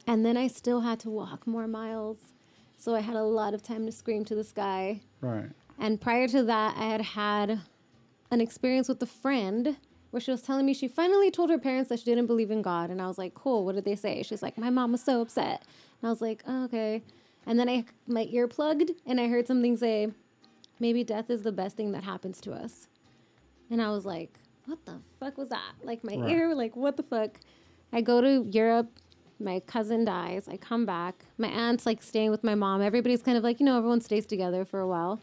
[0.06, 2.18] and then I still had to walk more miles.
[2.78, 5.00] So I had a lot of time to scream to the sky.
[5.20, 5.50] Right.
[5.78, 7.60] And prior to that, I had had
[8.30, 9.76] an experience with a friend
[10.10, 12.62] where she was telling me she finally told her parents that she didn't believe in
[12.62, 12.90] God.
[12.90, 14.22] And I was like, cool, what did they say?
[14.22, 15.62] She's like, my mom was so upset.
[16.00, 17.02] And I was like, oh, okay.
[17.46, 20.08] And then I my ear plugged and I heard something say,
[20.78, 22.88] maybe death is the best thing that happens to us.
[23.72, 25.72] And I was like, what the fuck was that?
[25.82, 26.30] Like my Right.
[26.30, 27.40] ear, like what the fuck?
[27.92, 28.90] I go to Europe.
[29.40, 30.46] My cousin dies.
[30.48, 31.24] I come back.
[31.38, 32.80] My aunt's like staying with my mom.
[32.82, 35.20] Everybody's kind of like, you know, everyone stays together for a while.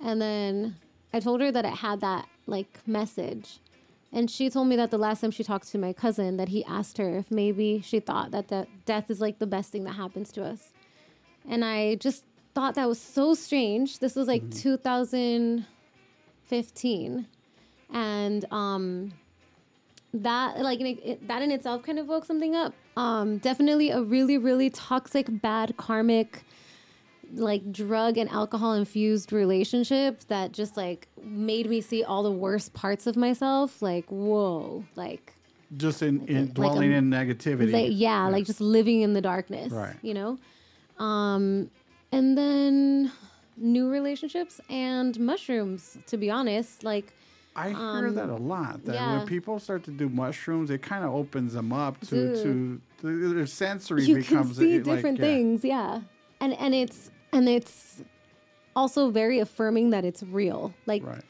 [0.00, 0.76] And then
[1.12, 3.60] I told her that it had that like message.
[4.12, 6.64] And she told me that the last time she talked to my cousin that he
[6.64, 9.92] asked her if maybe she thought that the death is like the best thing that
[9.92, 10.72] happens to us.
[11.48, 13.98] And I just thought that was so strange.
[14.00, 14.58] This was like Mm-hmm.
[14.60, 17.26] 2015,
[17.92, 19.12] and um,
[20.12, 22.72] that like it, that in itself kind of woke something up.
[22.96, 26.44] Um, definitely a really really toxic, bad karmic,
[27.34, 32.72] like drug and alcohol infused relationship that just like made me see all the worst
[32.74, 33.82] parts of myself.
[33.82, 35.32] Like whoa, like
[35.76, 37.72] Just in, in Like dwelling a- in negativity.
[37.72, 39.72] like, yeah, like just living in the darkness.
[39.72, 39.96] Right.
[40.02, 40.38] You know?
[41.04, 41.70] Um,
[42.12, 43.10] and then
[43.56, 46.84] new relationships and mushrooms, to be honest.
[46.84, 47.12] Like,
[47.56, 48.84] I hear that a lot.
[48.84, 49.18] That Um, yeah.
[49.18, 52.42] when people start to do mushrooms, it kind of opens them up to Dude.
[52.42, 55.24] to the, their sensory you becomes can see it, like, different yeah.
[55.24, 55.64] things.
[55.64, 56.00] Yeah.
[56.40, 58.02] And, and it's, and it's
[58.74, 60.74] also very affirming that it's real.
[60.86, 61.22] Like, Right.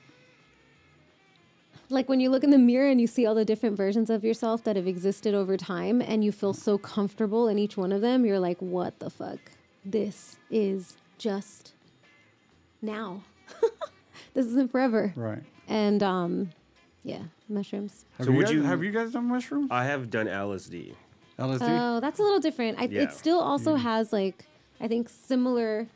[1.90, 4.24] like when you look in the mirror and you see all the different versions of
[4.24, 8.00] yourself that have existed over time and you feel so comfortable in each one of
[8.00, 9.38] them, you're like, what the fuck?
[9.84, 11.74] This is just
[12.80, 13.22] now.
[14.34, 15.12] this isn't forever.
[15.14, 15.42] Right.
[15.68, 16.50] And um
[17.02, 18.04] yeah, mushrooms.
[18.18, 19.68] Have So you would guys, you- have you guys done mushrooms?
[19.70, 20.94] I have done LSD.
[21.38, 21.58] LSD.
[21.62, 22.78] Oh, that's a little different.
[22.78, 23.02] I, Yeah.
[23.02, 23.80] It still also Mm.
[23.80, 24.46] has like
[24.80, 25.86] I think similar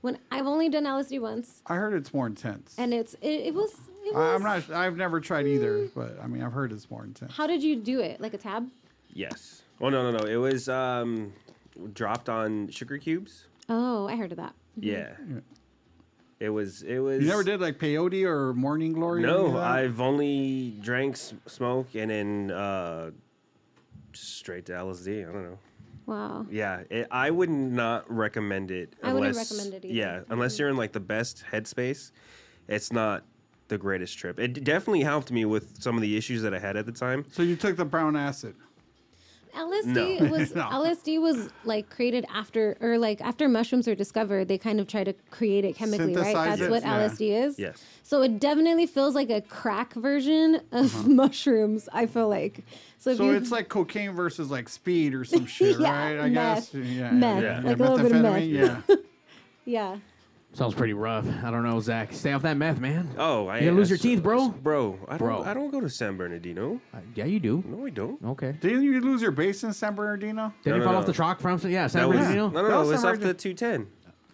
[0.00, 2.74] when I've only done LSD once I heard it's more intense.
[2.78, 3.72] and it's it, it was
[4.06, 4.70] it was I, I'm not.
[4.70, 7.32] I've never tried either, but I mean, I've heard it's more intense.
[7.34, 8.20] How did you do it?
[8.20, 8.68] Like a tab?
[9.14, 9.62] Yes.
[9.80, 10.26] Oh no no no!
[10.26, 11.32] It was um,
[11.94, 13.46] dropped on sugar cubes.
[13.70, 14.52] Oh, I heard of that.
[14.76, 15.12] Yeah.
[16.40, 16.82] It was.
[16.82, 17.22] It was.
[17.22, 19.22] You never did like peyote or morning glory?
[19.22, 19.56] No.
[19.58, 23.10] I've only drank s- smoke and then uh,
[24.12, 25.28] just straight to LSD.
[25.28, 25.58] I don't know.
[26.06, 26.46] Wow.
[26.50, 28.92] Yeah, it, I would not recommend it.
[29.02, 29.94] I wouldn't recommend it either.
[29.94, 32.10] Yeah, unless you're in like the best headspace,
[32.68, 33.24] it's not
[33.68, 34.38] the greatest trip.
[34.38, 37.24] It definitely helped me with some of the issues that I had at the time.
[37.32, 38.54] So you took the brown acid.
[39.54, 40.30] LSD No.
[40.30, 40.62] was No.
[40.64, 45.04] LSD was like created after or like after mushrooms are discovered, they kind of try
[45.04, 46.34] to create it chemically, right?
[46.34, 47.00] That's it, what yeah.
[47.08, 47.58] LSD is.
[47.58, 47.82] Yes.
[48.02, 51.88] So it definitely feels like a crack version of mushrooms.
[51.92, 52.64] I feel like.
[52.98, 53.18] So, Uh-huh.
[53.18, 56.18] So it's like cocaine versus like speed or some shit, Yeah, right?
[56.24, 56.72] I meth.
[56.72, 56.74] guess.
[56.74, 57.10] Yeah.
[57.12, 58.42] Meth, yeah, like a little bit of meth.
[58.42, 58.80] Yeah.
[59.64, 59.96] yeah.
[60.54, 61.26] Sounds pretty rough.
[61.42, 62.12] I don't know, Zach.
[62.12, 63.10] Stay off that meth, man.
[63.18, 64.48] Oh, I You gonna lose your teeth, bro?
[64.50, 65.18] Bro, I don't.
[65.18, 65.42] Bro.
[65.42, 66.80] I don't go to San Bernardino.
[66.94, 67.62] Uh, yeah, you do.
[67.66, 68.22] No, I don't.
[68.24, 68.52] Okay.
[68.60, 70.52] Didn't you lose your base in San Bernardino?
[70.62, 70.98] Did No, he no, fall no.
[71.00, 71.58] off the truck from?
[71.68, 72.48] Yeah, San That was, Bernardino.
[72.50, 72.90] no, no, No, no.
[72.92, 73.86] It's San off the 210.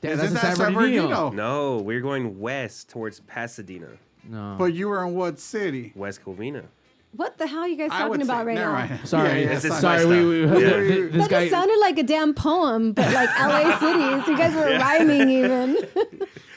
[0.03, 1.03] Yeah, Isn't that's in that San San Bernardino.
[1.09, 1.31] Bernardino?
[1.31, 3.89] No, we're going west towards Pasadena,
[4.29, 4.57] No.
[4.59, 5.93] But you were in what city?
[5.95, 6.65] West Covina.
[7.13, 8.87] What the hell are you guys I would talking about say, right never now?
[8.89, 9.01] mind.
[9.09, 10.05] sorry, Yeah, yeah, This sorry.
[10.07, 10.11] my.
[10.23, 10.61] We, we, stuff.
[10.63, 10.69] Yeah.
[10.71, 11.41] th- this That guy.
[11.41, 14.29] just sounded like a damn poem, but like LA cities.
[14.29, 15.79] You guys were rhyming even.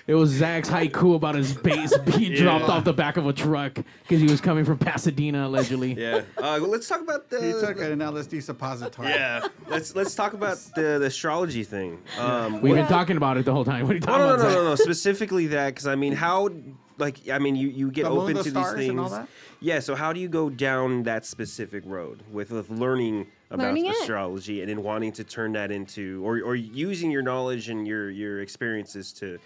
[0.05, 3.73] It was Zach's haiku about his bass being dropped off the back of a truck
[4.03, 5.93] because he was coming from Pasadena allegedly.
[5.93, 6.17] Yeah.
[6.37, 7.41] Uh, well, let's talk about the.
[7.41, 9.07] He took an LSD suppository.
[9.09, 9.47] Yeah.
[9.69, 12.01] let's let's talk about the, the astrology thing.
[12.19, 13.83] Um, We've been talking about it the whole time.
[13.87, 14.43] What are you no, talking no, no, about?
[14.43, 14.57] no, Zach?
[14.57, 14.75] no, no.
[14.75, 16.49] Specifically that, because I mean, how,
[16.97, 19.07] like, I mean, you you get The moon, open the to stars, these and all
[19.07, 19.19] things.
[19.19, 19.29] that?
[19.63, 19.79] Yeah.
[19.79, 23.95] So how do you go down that specific road with, with learning about Learning it.
[23.95, 28.09] astrology and then wanting to turn that into or or using your knowledge and your
[28.09, 29.39] your experiences to,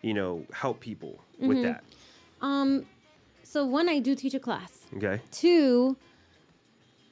[0.00, 1.62] you know, help people with Mm-hmm.
[1.62, 1.84] that.
[2.40, 2.86] Um,
[3.42, 4.86] so one, I do teach a class.
[4.96, 5.20] Okay.
[5.32, 5.96] Two,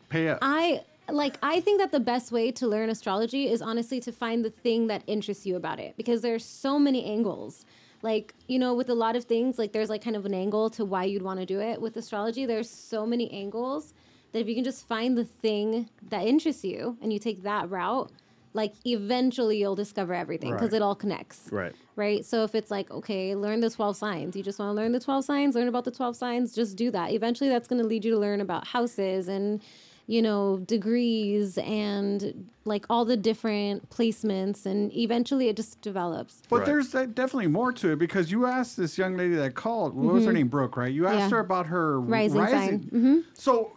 [0.08, 0.38] Pay up.
[0.42, 4.44] I like I think that the best way to learn astrology is honestly to find
[4.44, 7.64] the thing that interests you about it because there's so many angles.
[8.02, 10.70] Like, you know, with a lot of things, like there's like kind of an angle
[10.70, 11.80] to why you'd want to do it.
[11.80, 13.94] With astrology, there's so many angles
[14.32, 17.70] that if you can just find the thing that interests you and you take that
[17.70, 18.10] route,
[18.54, 20.76] like eventually you'll discover everything because Right.
[20.78, 21.74] it all connects Right.
[21.96, 22.24] right?
[22.24, 25.00] So if it's like, okay, learn the 12 signs, you just want to learn the
[25.00, 27.12] 12 signs, learn about the 12 signs, just do that.
[27.12, 29.62] Eventually that's going to lead you to learn about houses and,
[30.06, 34.66] you know, degrees and like all the different placements.
[34.66, 36.42] And eventually it just develops.
[36.48, 36.66] But Right.
[36.66, 39.94] there's uh, definitely more to it because you asked this young lady that called.
[39.94, 40.48] What was her name?
[40.48, 40.92] Brooke, right?
[40.92, 41.22] You asked Mm-hmm.
[41.22, 41.30] Yeah.
[41.30, 42.78] her about her Rising sign.
[42.80, 43.18] Mm-hmm.
[43.34, 43.72] So,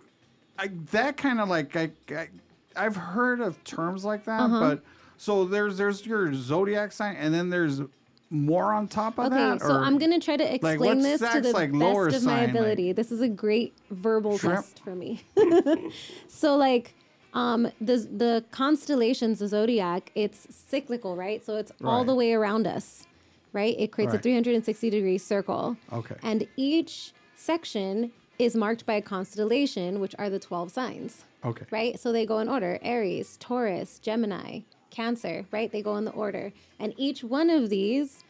[0.57, 2.27] I, that kind of like I, I,
[2.75, 4.59] I've heard of terms like that, Uh-huh.
[4.59, 4.83] but
[5.17, 7.81] so there's there's your zodiac sign, and then there's
[8.29, 9.61] more on top of Okay, that.
[9.61, 12.31] so I'm going to try to explain what's this to the like, best of my
[12.35, 12.91] sign, like- ability.
[12.91, 14.55] this is a great verbal Shrimp?
[14.57, 15.23] test for me.
[16.27, 16.95] so like
[17.33, 21.43] um the the constellations, the zodiac, it's cyclical, right?
[21.45, 23.05] So it's all the way around us,
[23.53, 23.75] right?
[23.77, 25.77] It creates a 360 degree circle.
[25.93, 26.15] Okay.
[26.23, 31.65] And each section is marked by a constellation, which are the 12 signs Okay.
[31.71, 31.99] right?
[31.99, 34.61] So they go in order Aries, Taurus, Gemini,
[34.95, 35.69] Cancer, right?
[35.71, 36.53] They go in the order.
[36.79, 38.23] And each one of these,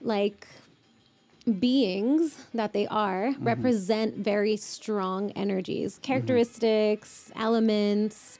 [0.00, 0.46] like
[1.60, 3.44] beings that they are, mm-hmm.
[3.44, 6.02] represent very strong energies, mm-hmm.
[6.02, 8.38] characteristics, elements.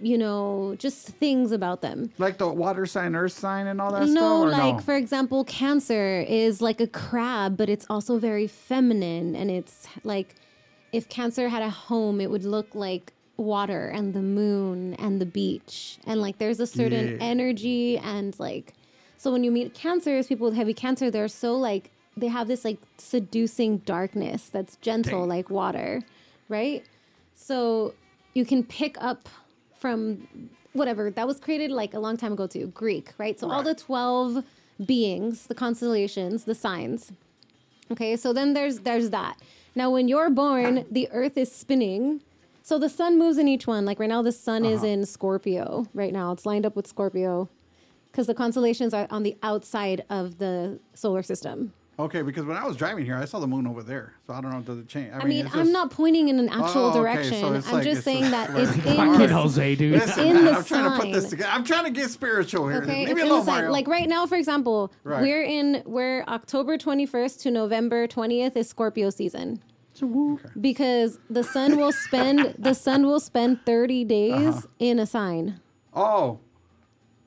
[0.00, 2.10] you know, just things about them.
[2.18, 4.22] Like the water sign, earth sign, and all that no, stuff.
[4.22, 4.80] Or like no?
[4.80, 10.34] for example, Cancer is like a crab, but it's also very feminine, and it's like
[10.92, 15.26] if Cancer had a home, it would look like water and the moon and the
[15.26, 17.16] beach, and like there's a certain Yeah.
[17.20, 18.74] energy and like
[19.16, 22.64] so when you meet Cancers, people with heavy Cancer, they're so like they have this
[22.64, 26.02] like seducing darkness that's gentle like water,
[26.48, 26.84] right?
[27.34, 27.94] So
[28.34, 29.28] you can pick up
[29.78, 30.28] from
[30.74, 33.38] whatever that was created like a long time ago too, Greek, right?
[33.38, 34.44] So all the 12
[34.84, 37.12] beings, the constellations, the signs.
[37.90, 39.40] Okay, so then there's there's that.
[39.74, 42.20] Now when you're born, the earth is spinning.
[42.66, 43.84] So the sun moves in each one.
[43.84, 44.86] Like right now the sun is Uh-huh.
[44.86, 45.84] in Scorpio.
[45.92, 47.50] Right now it's lined up with Scorpio
[48.12, 51.74] cuz the constellations are on the outside of the solar system.
[51.98, 54.14] Okay, because when I was driving here, I saw the moon over there.
[54.26, 55.12] So I don't know, does it change?
[55.14, 57.54] I mean, it's I'm just- not pointing in an actual Oh, okay, so direction.
[57.54, 59.74] it's I'm like- just it's saying just that like- it's in Fuck the it, Jose,
[59.76, 59.94] dude.
[59.94, 61.30] It's Listen, in man, the I'm trying to put this sign.
[61.30, 61.50] together.
[61.52, 62.78] I'm trying to get spiritual here.
[62.82, 63.54] Okay, Leave it's me in the alone, sign.
[63.56, 63.70] Mario.
[63.72, 65.20] Like right now, for example, Right.
[65.22, 69.60] we're in we're October 21st to November 20th is Scorpio season.
[70.60, 74.60] Because the sun will spend the sun will spend 30 days Uh-huh.
[74.78, 75.60] in a sign.
[75.94, 76.38] Oh,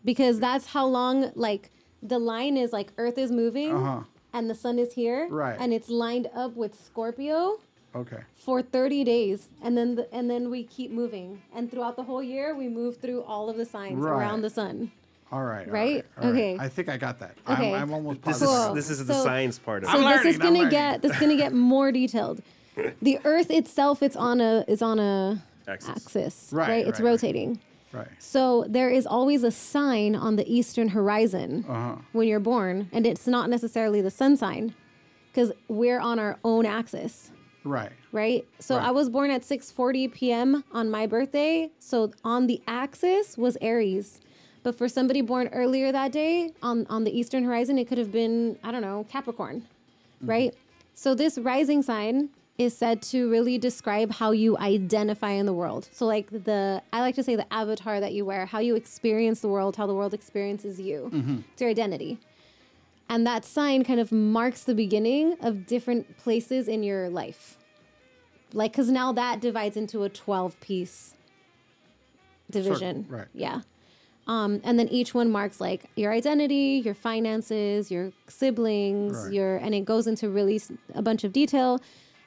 [0.06, 1.70] Because that's how long like
[2.02, 4.02] the line is like Earth is moving Uh-huh.
[4.34, 5.28] and the sun is here.
[5.30, 5.58] Right.
[5.60, 7.60] And it's lined up with Scorpio
[7.96, 8.22] okay.
[8.36, 12.24] for 30 days and then the, and then we keep moving and throughout the whole
[12.24, 14.12] year we move through all of the signs Right.
[14.12, 14.92] around the sun
[15.32, 15.68] All right.
[15.68, 16.06] all Right?
[16.22, 16.58] all Okay.
[16.60, 17.36] I think I got that.
[17.50, 17.74] Okay.
[17.74, 18.78] I'm, I'm almost This positive.
[18.78, 19.92] is this is the So- science part of it.
[19.92, 20.24] so it.
[20.24, 22.42] this is learning, I'm gonna get this is gonna get more detailed
[23.02, 25.90] the earth itself it's on a is on a Axis.
[25.90, 27.12] axis Right, right, it's right, right.
[27.12, 27.60] rotating
[27.94, 28.08] Right.
[28.20, 31.96] so there is always a sign on the eastern horizon Uh-huh.
[32.12, 34.74] when you're born and it's not necessarily the sun sign
[35.32, 37.32] because we're on our own axis
[37.64, 37.92] Right.
[38.14, 38.46] right?
[38.60, 38.86] So Right.
[38.88, 40.64] I was born at 6:40 p.m.
[40.72, 41.70] on my birthday.
[41.80, 44.22] So on the axis was Aries.
[44.64, 48.12] But for somebody born earlier that day on on the eastern horizon, it could have
[48.12, 49.64] been I don't know Capricorn,
[50.22, 50.54] right?
[50.94, 55.88] So this rising sign is said to really describe how you identify in the world.
[55.92, 59.42] So like the I like to say the avatar that you wear, how you experience
[59.42, 61.12] the world, how the world experiences you.
[61.54, 62.18] It's your identity.
[63.10, 67.58] And that sign kind of marks the beginning of different places in your life.
[68.54, 71.14] Like, because now that divides into a 12 piece
[72.50, 73.06] division.
[73.10, 73.28] right.
[73.34, 73.62] Yeah.
[74.28, 79.34] Um, and then each one marks like your identity, your finances, your siblings, Right.
[79.34, 80.62] your, and it goes into really
[80.94, 81.80] a bunch of detail.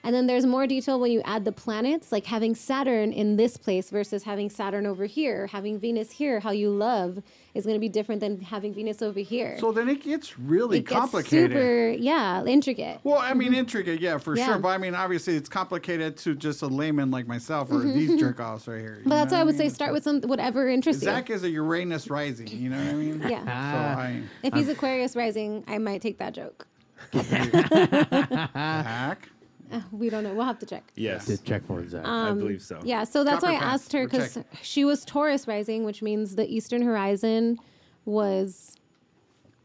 [0.03, 3.57] And then there's more detail when you add the planets, like having Saturn in this
[3.57, 6.41] place versus having Saturn over here, having Venus here.
[6.41, 7.23] How you love
[7.55, 9.59] is going to be different than having Venus over here.
[9.59, 11.51] So then it gets really it gets complicated.
[11.51, 13.01] super, yeah, intricate.
[13.05, 13.59] Well, I mean, mm-hmm.
[13.59, 14.47] intricate, yeah, for Yeah.
[14.47, 14.59] sure.
[14.59, 18.11] But I mean, obviously, it's complicated to just a layman like myself or mm-hmm, these
[18.11, 18.21] mm-hmm.
[18.21, 19.01] jerk offs right here.
[19.05, 19.75] But that's know why I what would say mean?
[19.75, 22.49] start with some whatever interests Zach is a Uranus rising.
[22.49, 23.21] You know what I mean?
[23.31, 23.45] Yeah.
[23.45, 24.23] So I.
[24.23, 24.29] Ah.
[24.43, 26.67] If he's Aquarius rising, I might take that joke.
[27.13, 29.29] Zach.
[29.73, 30.35] Uh, we don't know.
[30.35, 30.83] We'll have to check.
[30.97, 32.05] Yes, To check for it, Zach.
[32.05, 32.81] I believe so.
[32.85, 33.83] Yeah, so that's Drop why I pants.
[33.85, 34.59] asked her We're because checking.
[34.63, 37.59] she was Taurus rising, which means the eastern horizon
[38.05, 38.77] was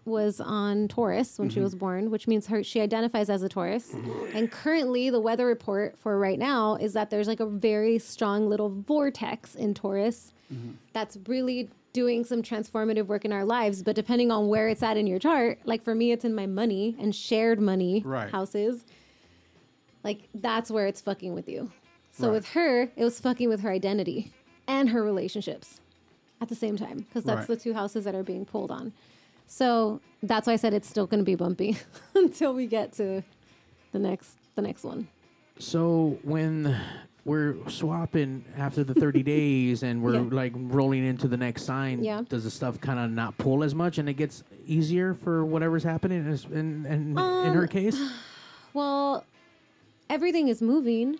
[0.05, 1.63] was on Taurus when she Mm-hmm.
[1.63, 3.95] was born, which means her she identifies as a Taurus.
[4.35, 8.47] And currently, the weather report for right now is that there's like a very strong
[8.47, 10.73] little vortex in Taurus Mm-hmm.
[10.93, 13.81] that's really doing some transformative work in our lives.
[13.81, 16.45] But depending on where it's at in your chart, like for me, it's in my
[16.45, 18.29] money and shared money Right.
[18.29, 18.85] houses.
[20.05, 21.71] Like that's where it's fucking with you.
[22.13, 22.33] So Right.
[22.35, 24.31] with her, it was fucking with her identity
[24.67, 25.81] and her relationships
[26.39, 27.57] at the same time because that's Right.
[27.57, 28.93] the two houses that are being pulled on.
[29.47, 31.77] So that's why I said it's still going to be bumpy
[32.15, 33.23] until we get to
[33.91, 35.07] the next the next one.
[35.59, 36.75] So when
[37.25, 40.27] we're swapping after the 30 days and we're Yeah.
[40.31, 42.21] like rolling into the next sign, Yeah.
[42.29, 45.83] does the stuff kind of not pull as much and it gets easier for whatever's
[45.83, 47.99] happening in, in, in, in Um, her case?
[48.73, 49.23] Well,
[50.09, 51.19] everything is moving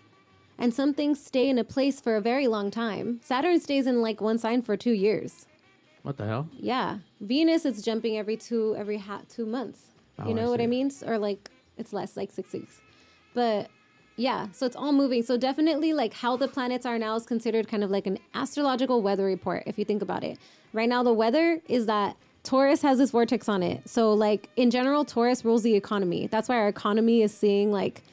[0.58, 3.20] and some things stay in a place for a very long time.
[3.24, 5.48] Saturn stays in like one sign for 2 years.
[6.04, 6.48] What the hell?
[6.54, 7.00] Yeah.
[7.20, 9.88] Venus is jumping every two every ha- 2 months.
[10.20, 10.92] Oh, You I know what I mean?
[11.06, 12.80] Or like it's less like 6 weeks.
[13.34, 13.70] But
[14.18, 15.24] yeah, so it's all moving.
[15.24, 19.02] So definitely like how the planets are now is considered kind of like an astrological
[19.02, 20.38] weather report if you think about it.
[20.72, 23.90] Right now the weather is that Taurus has this vortex on it.
[23.90, 26.28] So like in general Taurus rules the economy.
[26.28, 28.04] That's why our economy is seeing like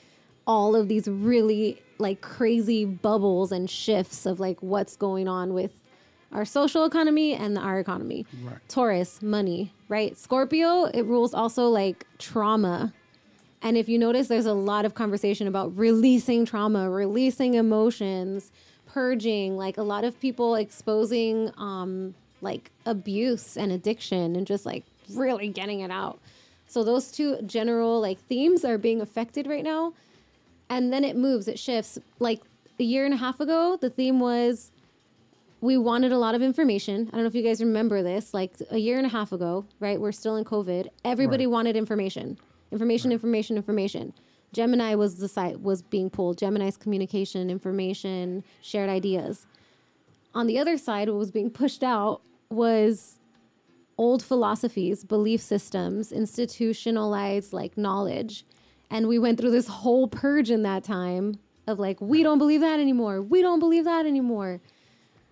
[0.46, 5.72] all of these really like crazy bubbles and shifts of like what's going on with
[6.32, 8.26] our social economy and our economy.
[8.42, 8.56] Right.
[8.68, 10.16] Taurus, money, right?
[10.16, 12.92] Scorpio, it rules also like trauma.
[13.60, 18.50] And if you notice, there's a lot of conversation about releasing trauma, releasing emotions,
[18.86, 24.84] purging, like a lot of people exposing um like abuse and addiction and just like
[25.14, 26.18] really getting it out.
[26.66, 29.92] So those two general like themes are being affected right now.
[30.72, 31.98] And then it moves, it shifts.
[32.18, 32.40] Like
[32.80, 34.70] a year and a half ago, the theme was
[35.60, 37.08] we wanted a lot of information.
[37.08, 38.32] I don't know if you guys remember this.
[38.32, 40.00] Like a year and a half ago, right?
[40.00, 40.88] We're still in COVID.
[41.04, 41.52] Everybody Right.
[41.52, 42.38] wanted information,
[42.72, 44.14] information, information, information.
[44.54, 46.38] Gemini was the site was being pulled.
[46.38, 49.46] Gemini's communication, information, shared ideas.
[50.34, 53.18] On the other side, what was being pushed out was
[53.98, 58.44] old philosophies, belief systems, institutionalized like knowledge.
[58.92, 62.60] And we went through this whole purge in that time of like, we don't believe
[62.60, 63.22] that anymore.
[63.22, 64.60] We don't believe that anymore.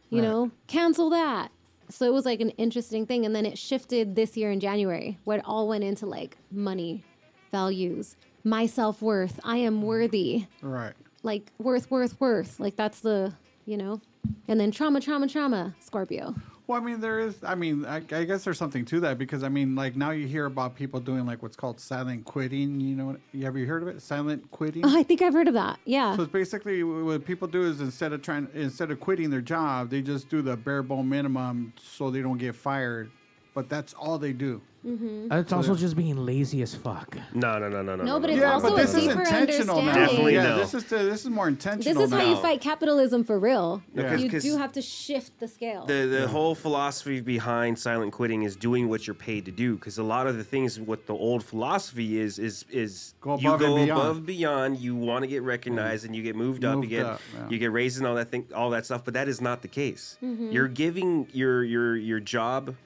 [0.08, 0.28] You Right.
[0.28, 1.52] know, cancel that.
[1.90, 3.26] So it was like an interesting thing.
[3.26, 7.04] And then it shifted this year in January where it all went into like money,
[7.52, 9.38] values, my self worth.
[9.44, 10.46] I am worthy.
[10.62, 10.94] Right.
[11.22, 12.58] Like worth, worth, worth.
[12.58, 13.34] Like that's the,
[13.66, 14.00] you know,
[14.48, 16.34] and then trauma, trauma, trauma, Scorpio.
[16.70, 17.34] Well, I mean, there is.
[17.42, 20.28] I mean, I, I guess there's something to that because I mean, like now you
[20.28, 22.78] hear about people doing like what's called silent quitting.
[22.80, 24.00] You know, you have you heard of it?
[24.00, 24.86] Silent quitting.
[24.86, 25.80] Oh, I think I've heard of that.
[25.84, 26.14] Yeah.
[26.14, 29.90] So it's basically what people do is instead of trying, instead of quitting their job,
[29.90, 33.10] they just do the bare bone minimum so they don't get fired.
[33.52, 34.62] But that's all they do.
[34.86, 35.28] Mm-hmm.
[35.28, 37.14] That's also just being lazy as fuck.
[37.34, 38.04] No, no, no, no, no.
[38.04, 39.80] No, but it's yeah, also but a this is deeper intentional now.
[39.82, 40.06] understanding.
[40.06, 40.58] Definitely yeah, no.
[40.58, 41.78] this is the, this is more intentional.
[41.84, 42.18] This intentional.
[42.20, 43.82] is how you fight capitalism for real.
[43.94, 44.14] Yeah.
[44.16, 45.84] You 'Cause- do have to shift the scale.
[45.84, 49.74] The the whole philosophy behind silent quitting is doing what you're paid to do.
[49.74, 53.52] Because a lot of the things, what the old philosophy is, is is Go you
[53.52, 54.78] above and go above beyond.
[54.78, 56.82] You want to get recognized, and you get moved, up.
[56.82, 57.48] You get up, yeah.
[57.50, 59.04] you get raised and all that thing, all that stuff.
[59.04, 60.16] But that is not the case.
[60.22, 60.52] Mhm.
[60.54, 62.76] You're giving your your your job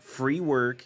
[0.00, 0.84] free work.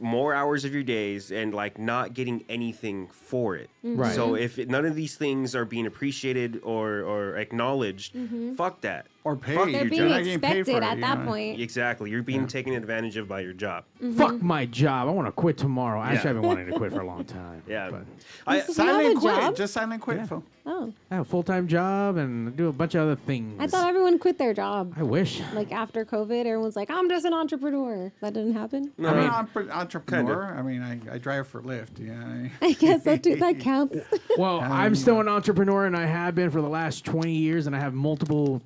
[0.00, 3.68] More hours of your days and like not getting anything for it.
[3.82, 4.14] Right.
[4.14, 8.56] So if it, none of these things are being appreciated or or acknowledged, Mhm.
[8.56, 9.06] fuck that.
[9.22, 9.54] Or paid.
[9.54, 10.08] your They're being job.
[10.12, 11.26] not getting paid expected for it, at you that know?
[11.26, 11.60] point.
[11.60, 12.10] Exactly.
[12.10, 13.84] You're being taken advantage of by your job.
[14.02, 14.16] Mm-hmm.
[14.16, 15.08] Fuck my job.
[15.08, 16.00] I want to quit tomorrow.
[16.00, 16.30] Actually, Yeah.
[16.30, 17.62] I've been wanting to quit for a long time.
[17.68, 17.90] Yeah.
[17.90, 18.04] But
[18.46, 19.34] I, So do Silent a quit.
[19.36, 19.56] job?
[19.56, 20.26] Just silent quit.
[20.26, 20.42] phone.
[20.66, 23.56] Oh, I have a full time job and do a bunch of other things.
[23.58, 24.94] I thought everyone quit their job.
[24.96, 25.40] I wish.
[25.54, 28.92] Like after COVID, everyone's like, "I'm just an entrepreneur." That didn't happen.
[28.96, 30.54] No, I'm an entre- entrepreneur.
[30.56, 31.98] I mean, I, I drive for Lyft.
[31.98, 32.48] Yeah.
[32.66, 33.64] I guess that do, that counts.
[34.38, 37.76] Well, I'm still an entrepreneur and I have been for the last 20 years and
[37.76, 38.62] I have multiple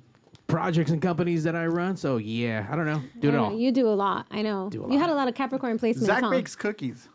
[0.47, 1.97] projects and companies that I run.
[1.97, 3.01] So, yeah, I don't know.
[3.19, 3.57] Do it know, all.
[3.57, 4.27] You do a lot.
[4.31, 4.69] I know.
[4.69, 6.05] Do a You had a lot of Capricorn placements.
[6.05, 6.29] Zach huh?
[6.29, 7.09] bakes cookies.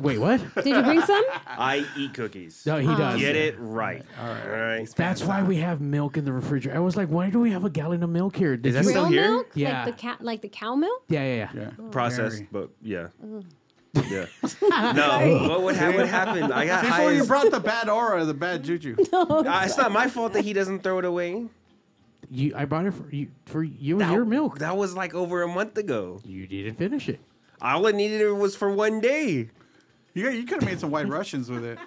[0.00, 0.40] Wait, what?
[0.56, 1.24] Did you bring some?
[1.46, 2.66] I eat cookies.
[2.66, 2.96] No, he ah.
[2.96, 3.20] does.
[3.20, 4.04] Get it right.
[4.20, 4.44] All right.
[4.44, 4.96] All right.
[4.96, 6.76] That's why we have milk in the refrigerator.
[6.76, 8.56] I was like, why do we have a gallon of milk here?
[8.56, 9.30] Did Is that you- still Real here?
[9.30, 9.50] milk?
[9.54, 9.84] Yeah.
[9.84, 11.04] Like the cat, like the cow milk.
[11.08, 11.62] Yeah, yeah, yeah.
[11.62, 11.90] Yeah.
[11.90, 12.48] Processed, Very.
[12.50, 13.08] but yeah.
[13.24, 13.44] Mm.
[13.96, 14.04] Ugh.
[14.10, 14.26] Yeah.
[14.92, 15.46] no.
[15.48, 15.96] What would happen?
[16.00, 16.52] What happened?
[16.52, 16.98] I got high.
[16.98, 18.96] Before you as- brought the bad aura, the bad juju.
[19.12, 21.44] Uh, it's not my fault that he doesn't throw it away.
[22.30, 23.28] You, I bought it for you.
[23.46, 24.58] For you and That- your milk.
[24.60, 26.20] That was like over a month ago.
[26.24, 27.20] You didn't finish it.
[27.60, 29.50] All I needed was for one day.
[30.14, 31.78] You, you could have made some white Russians with it.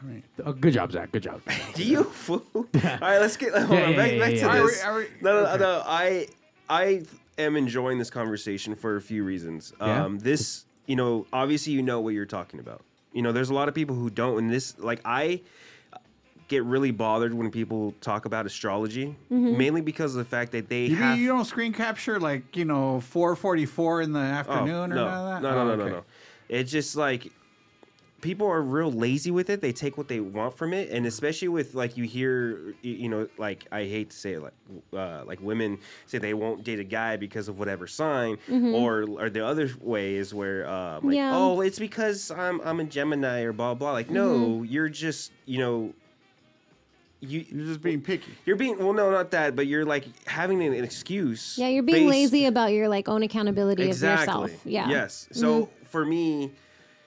[0.00, 1.10] I mean, Oh, good job, Zach.
[1.12, 1.40] Good job.
[1.74, 2.42] Do you fool?
[2.54, 4.46] All right, let's get hold Yeah, on, yeah, back, yeah, back yeah, to yeah.
[4.58, 4.84] Are we- this.
[4.84, 5.58] are we- no, no, okay.
[5.62, 5.82] no.
[5.86, 6.26] I
[6.68, 7.02] I
[7.38, 9.72] am enjoying this conversation for a few reasons.
[9.80, 10.04] Yeah?
[10.04, 12.82] Um, this, you know, obviously you know what you're talking about.
[13.12, 15.40] You know, there's a lot of people who don't, and this, like, I
[16.48, 20.86] get really bothered when people talk about astrology, mainly because of the fact that they
[20.86, 21.16] you, have.
[21.16, 25.04] mean you don't screen capture like you know 4:44 in the Oh, afternoon or no,
[25.06, 25.42] none of that?
[25.42, 26.04] No, no, Oh, no, no, no.
[26.48, 27.32] It's just like
[28.26, 29.60] people are real lazy with it.
[29.60, 33.28] They take what they want from it, and especially with like you hear, you know,
[33.38, 34.52] like I hate to say it, like
[34.92, 39.30] uh, like women say they won't date a guy because of whatever sign, or or
[39.30, 41.36] the other way is where um, like Yeah.
[41.36, 43.92] oh it's because I'm I'm a Gemini or blah blah.
[43.92, 45.94] Like no, you're just you know.
[47.20, 48.30] You, You're just being picky.
[48.44, 51.82] you're being well no not that but you're like having an, an excuse Yeah, you're
[51.82, 54.34] being based- lazy about your like own accountability exactly.
[54.34, 54.66] of yourself.
[54.66, 54.88] Yeah.
[54.90, 55.26] Yes.
[55.32, 56.52] So for me,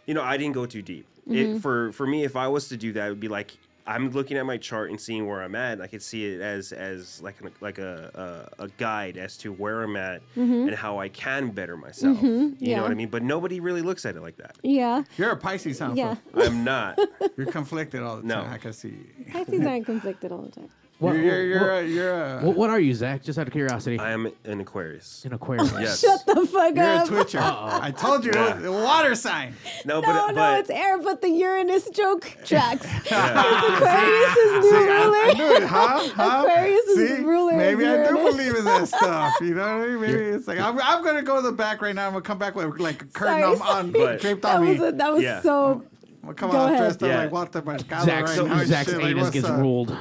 [0.08, 1.06] you know, I didn't go too deep.
[1.30, 1.58] It, mm-hmm.
[1.60, 3.58] for for me, if I was to do that, it would be like
[3.90, 5.82] I'm looking at my chart and seeing where I'm at.
[5.82, 9.52] I could see it as as like an, like a, a a guide as to
[9.52, 10.68] where I'm at mm-hmm.
[10.68, 12.18] and how I can better myself.
[12.18, 12.64] Mm-hmm.
[12.64, 13.10] You know what I mean?
[13.10, 14.58] But nobody really looks at it like that.
[14.62, 15.04] Yeah.
[15.18, 15.94] You're a Pisces, huh?
[15.96, 16.16] Yeah.
[16.36, 17.00] I'm not.
[17.38, 18.44] You're conflicted all the No.
[18.44, 18.54] time.
[18.54, 18.94] I can see.
[19.32, 20.70] Pisces aren't conflicted all the time.
[21.00, 23.24] What, you're you're, what, a, you're a uh, what, what are you, Zach?
[23.24, 23.98] Just out of curiosity.
[24.00, 25.24] I am an Aquarius.
[25.24, 25.72] An Aquarius.
[25.80, 26.00] Yes.
[26.02, 27.08] Shut the fuck you're a up.
[27.08, 27.40] twitcher.
[27.42, 28.56] I told you, Yeah.
[28.56, 29.54] the water sign.
[29.86, 32.86] No, No, but uh, no, but it's air, but the Uranus joke tracks.
[33.10, 33.78] yeah.
[33.78, 35.34] Aquarius is new I ruler.
[35.36, 36.10] knew it, huh?
[36.16, 36.44] huh?
[36.46, 37.24] Aquarius is See?
[37.24, 39.36] ruler Maybe I do believe in that stuff.
[39.40, 40.02] You know what I mean?
[40.02, 42.08] Maybe it's like I'm, I'm gonna go to the back right now.
[42.08, 44.68] I'm gonna come back with like a curtain Sorry, on, on But- draped That on
[44.68, 44.88] was me.
[44.88, 45.42] a, that was Yeah.
[45.42, 45.82] so.
[46.22, 46.80] I'm gonna come Go out ahead.
[46.80, 47.18] dressed up Yeah.
[47.20, 48.64] like Walter Mercado Zach's, right now.
[48.66, 49.60] Zach's shit, anus what's gets up?
[49.62, 49.98] ruled.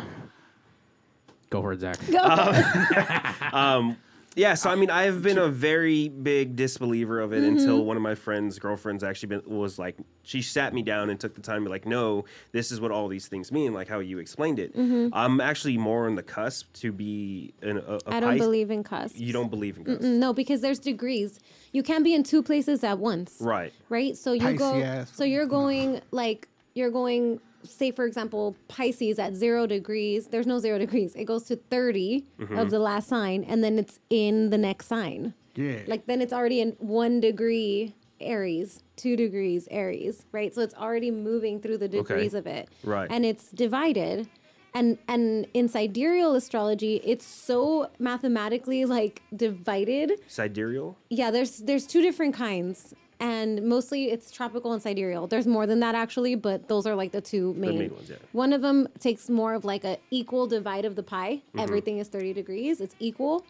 [1.50, 1.98] Go for it, Zach.
[3.54, 3.96] um,
[4.36, 7.56] yeah, so I mean, I've been a very big disbeliever of it Mm-hmm.
[7.58, 11.18] until one of my friends' girlfriends actually been, was like, she sat me down and
[11.18, 13.88] took the time to be like, no, this is what all these things mean, like
[13.88, 14.72] how you explained it.
[15.12, 18.12] I'm actually more on the cusp to be an, a, a Mm-hmm.
[18.12, 19.18] I don't Pis- believe in cusps.
[19.18, 21.40] You don't believe in cusps, Mm, No, because there's degrees.
[21.72, 23.38] You can't be in two places at once.
[23.40, 23.72] right?
[23.88, 24.16] right?
[24.16, 29.66] So you go, so you're going like you're going, say for example, Pisces at zero
[29.66, 30.28] degrees.
[30.28, 31.14] There's no zero degrees.
[31.14, 32.68] It goes to 30 of mm-hmm.
[32.68, 35.34] the last sign, and then it's in the next sign.
[35.54, 35.80] Yeah.
[35.86, 40.54] Like then it's already in one degree Aries, two degrees Aries, right?
[40.54, 43.08] So it's already moving through the degrees of it, Right.
[43.10, 44.28] And it's divided.
[44.74, 50.96] And, and in sidereal astrology, it's so mathematically like divided Sidereal.
[51.10, 55.26] yeah, there's there's two different kinds, and mostly it's tropical and sidereal.
[55.26, 57.78] There's more than that actually, but those are like the two main.
[57.78, 58.16] main ones, yeah.
[58.32, 61.42] One of them takes more of like a equal divide of the pie.
[61.48, 61.60] Mm-hmm.
[61.60, 62.80] Everything is 30 degrees.
[62.80, 63.44] It's equal,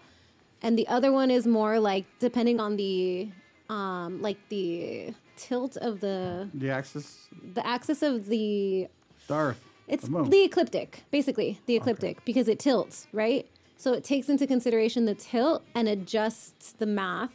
[0.62, 3.28] and the other one is more like depending on the,
[3.68, 8.88] um, like the tilt of the The axis, the axis of the
[9.28, 9.60] the Earth.
[9.86, 13.46] it's the the ecliptic, basically the ecliptic, because it tilts, right?
[13.76, 17.30] So it takes into consideration the tilt and adjusts the math.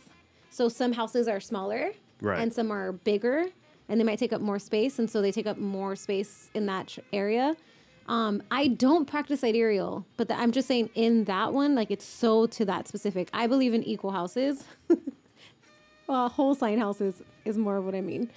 [0.50, 1.92] So some houses are smaller,
[2.24, 2.40] Right.
[2.40, 3.46] and some are bigger,
[3.90, 6.66] and they might take up more space, and so they take up more space in
[6.68, 7.56] that tr- area.
[8.08, 12.06] Um, I don't practice sidereal, but the, I'm just saying in that one, like it's
[12.06, 13.30] so to that specific.
[13.34, 14.64] I believe in equal houses.
[16.08, 18.30] well, whole sign houses is more of what I mean,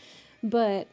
[0.42, 0.88] but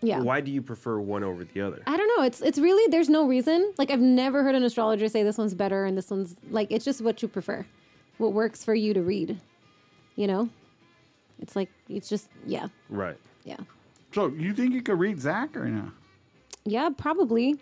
[0.00, 0.20] yeah.
[0.20, 1.82] Why do you prefer one over the other?
[1.86, 2.24] I don't know.
[2.24, 3.72] It's it's really there's no reason.
[3.78, 6.84] Like I've never heard an astrologer say this one's better and this one's like it's
[6.84, 7.64] just what you prefer.
[8.18, 9.40] What works for you to read.
[10.16, 10.48] You know?
[11.42, 12.68] It's like it's just yeah.
[12.88, 13.18] Right.
[13.44, 13.56] Yeah.
[14.14, 15.90] So you think you could read Zach or no?
[16.64, 17.58] Yeah, probably.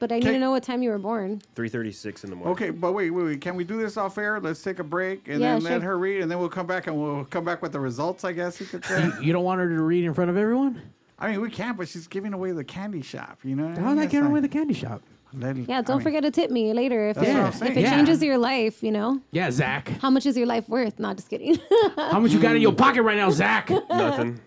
[0.00, 0.32] But I need Okay.
[0.34, 1.40] to know what time you were born.
[1.54, 2.52] Three thirty-six in the morning.
[2.52, 3.40] Okay, but wait, wait, wait.
[3.40, 4.40] Can we do this off air?
[4.40, 6.88] Let's take a break and Yeah, then let her read, and then we'll come back
[6.88, 8.24] and we'll come back with the results.
[8.24, 9.08] I guess you could say.
[9.22, 10.82] You don't want her to read in front of everyone?
[11.18, 13.38] I mean, we can't, but she's giving away the candy shop.
[13.44, 13.68] You know?
[13.68, 15.00] How's that That's giving like- away the candy shop?
[15.36, 17.90] Let- Yeah, don't mean, forget to tip me later if it, what if it Yeah.
[17.90, 19.20] changes your life, you know?
[19.32, 19.88] Yeah, Zach.
[20.00, 20.98] How much is your life worth?
[20.98, 21.58] Not just kidding.
[21.96, 23.70] How much you got in your pocket right now, Zach?
[23.90, 24.40] Nothing.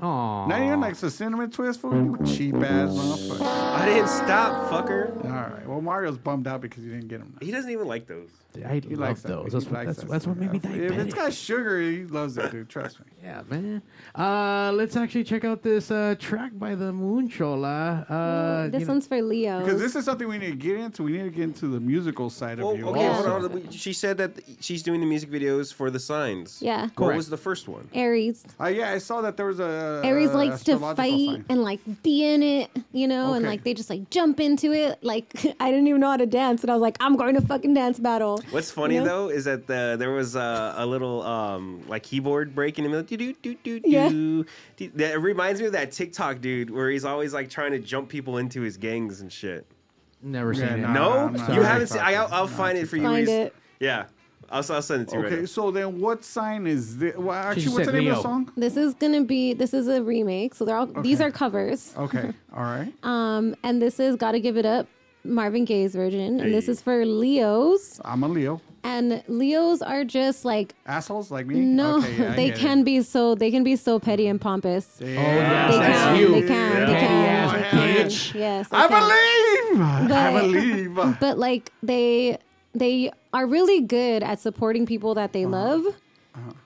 [0.00, 0.46] Oh.
[0.46, 2.18] Now you're like the cinnamon twist food.
[2.20, 3.42] You cheap ass motherfucker.
[3.42, 5.24] I didn't stop, fucker.
[5.24, 5.68] All right.
[5.68, 7.36] Well, Mario's bummed out because you didn't get him.
[7.40, 8.30] He doesn't even like those.
[8.66, 9.28] I He love likes that.
[9.28, 9.44] those.
[9.46, 10.74] He That's, what, likes that's, that that's what made me stuff.
[10.74, 11.16] If it's diabetic.
[11.16, 12.68] got sugar, he loves it, dude.
[12.68, 13.06] Trust me.
[13.22, 13.80] Yeah, man.
[14.14, 18.06] Uh, let's actually check out this uh, track by the Moonchola.
[18.10, 19.60] Uh, this you know- one's for Leo.
[19.60, 21.02] Because this is something we need to get into.
[21.02, 22.88] We need to get into the musical side Well, of you.
[22.88, 23.30] okay, also.
[23.40, 23.70] hold on.
[23.70, 26.60] She said that she's doing the music videos for the signs.
[26.62, 26.82] Yeah.
[26.82, 27.16] What Correct.
[27.16, 27.88] was the first one?
[27.94, 28.44] Aries.
[28.60, 30.00] Uh, yeah, I saw that there was a.
[30.04, 31.44] Aries uh, likes to astrological fight sign.
[31.48, 33.50] and like be in it, you know, and Okay.
[33.52, 35.02] like they just like jump into it.
[35.02, 37.40] Like I didn't even know how to dance, and I was like, I'm going to
[37.40, 38.40] fucking dance battle.
[38.50, 39.04] What's funny know?
[39.04, 42.90] though is that the, there was a, a little um, like keyboard break in the
[42.90, 43.04] middle.
[43.04, 44.08] Do do do do Yeah.
[44.08, 44.46] do.
[44.94, 48.38] That reminds me of that TikTok dude where he's always like trying to jump people
[48.38, 49.66] into his gangs and shit.
[50.22, 50.78] Never seen Yeah, it.
[50.78, 51.28] nah.
[51.28, 52.00] no, you haven't seen.
[52.00, 53.02] I, I'll, I'll Not find it for you.
[53.02, 53.54] Find it.
[53.80, 54.06] Yeah,
[54.50, 55.24] I'll, I'll send it to you.
[55.26, 57.16] Okay, right so then what sign is this?
[57.16, 58.52] Well, actually, just what's the said name of the song?
[58.56, 61.92] This is gonna be this is a remake, so they're all these are covers.
[61.96, 62.92] Okay, all right.
[63.02, 64.86] Um, and this is "Gotta Give It Up,"
[65.24, 68.00] Marvin Gaye's version, and this is for Leos.
[68.04, 68.60] I'm a Leo.
[68.84, 71.54] And Leos are just like Assholes like me?
[71.60, 72.60] no, Okay, yeah, they get it.
[72.60, 74.98] can be so they can be so petty and pompous.
[75.00, 75.06] Yeah.
[75.08, 76.28] yes, They that's can, you.
[76.32, 77.31] they can, they Petty can, they can.
[78.34, 79.80] Yes, I believe.
[79.80, 80.94] I But- believe.
[81.20, 82.38] but like they
[82.74, 85.32] they are really good at supporting people that Uh-huh.
[85.32, 85.84] they love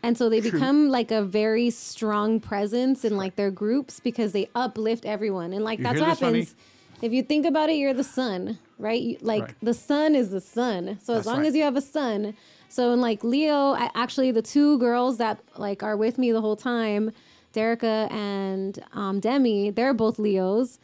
[0.04, 4.48] and so they become like a very strong presence in like their groups because they
[4.54, 6.38] uplift everyone and like You that's what this, honey?
[6.40, 6.54] happens
[7.02, 9.54] if you think about it you're the sun right You- like Right.
[9.62, 11.46] the sun is the sun so as long right.
[11.48, 12.34] as you have a sun
[12.68, 16.40] so in like leo I, actually the two girls that like are with me the
[16.40, 17.10] whole time
[17.52, 20.78] Derica and um, Demi, they're both Leos.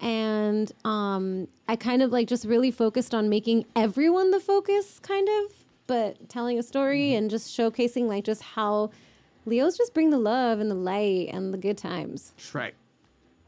[0.00, 5.28] And um, I kind of like just really focused on making everyone the focus, kind
[5.28, 5.52] of,
[5.86, 7.18] but telling a story Mm-hmm.
[7.18, 8.90] and just showcasing like just how
[9.46, 12.32] Leos just bring the love and the light and the good times.
[12.36, 12.74] That's right.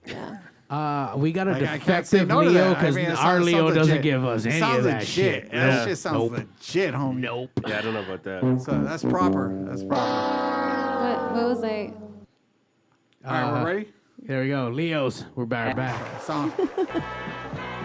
[0.07, 0.39] Yeah.
[0.71, 2.77] Uh, we got a Like, I can't say defective no to Leo that.
[2.77, 4.03] I because mean, it our sounds- Leo sounds doesn't legit.
[4.05, 5.07] give us any sounds of that legit.
[5.09, 5.51] shit.
[5.51, 5.89] That Nope.
[5.89, 6.33] shit sounds Nope.
[6.33, 7.17] legit, homie.
[7.19, 7.51] Nope.
[7.67, 8.63] Yeah, I don't know about that.
[8.65, 9.53] So that's proper.
[9.69, 11.05] That's proper.
[11.05, 11.93] What, what was I?
[13.25, 13.89] All right, Uh, we're ready.
[14.31, 14.69] There we go.
[14.69, 15.75] Leos, we're back.
[15.75, 16.23] back.
[16.23, 16.53] Song.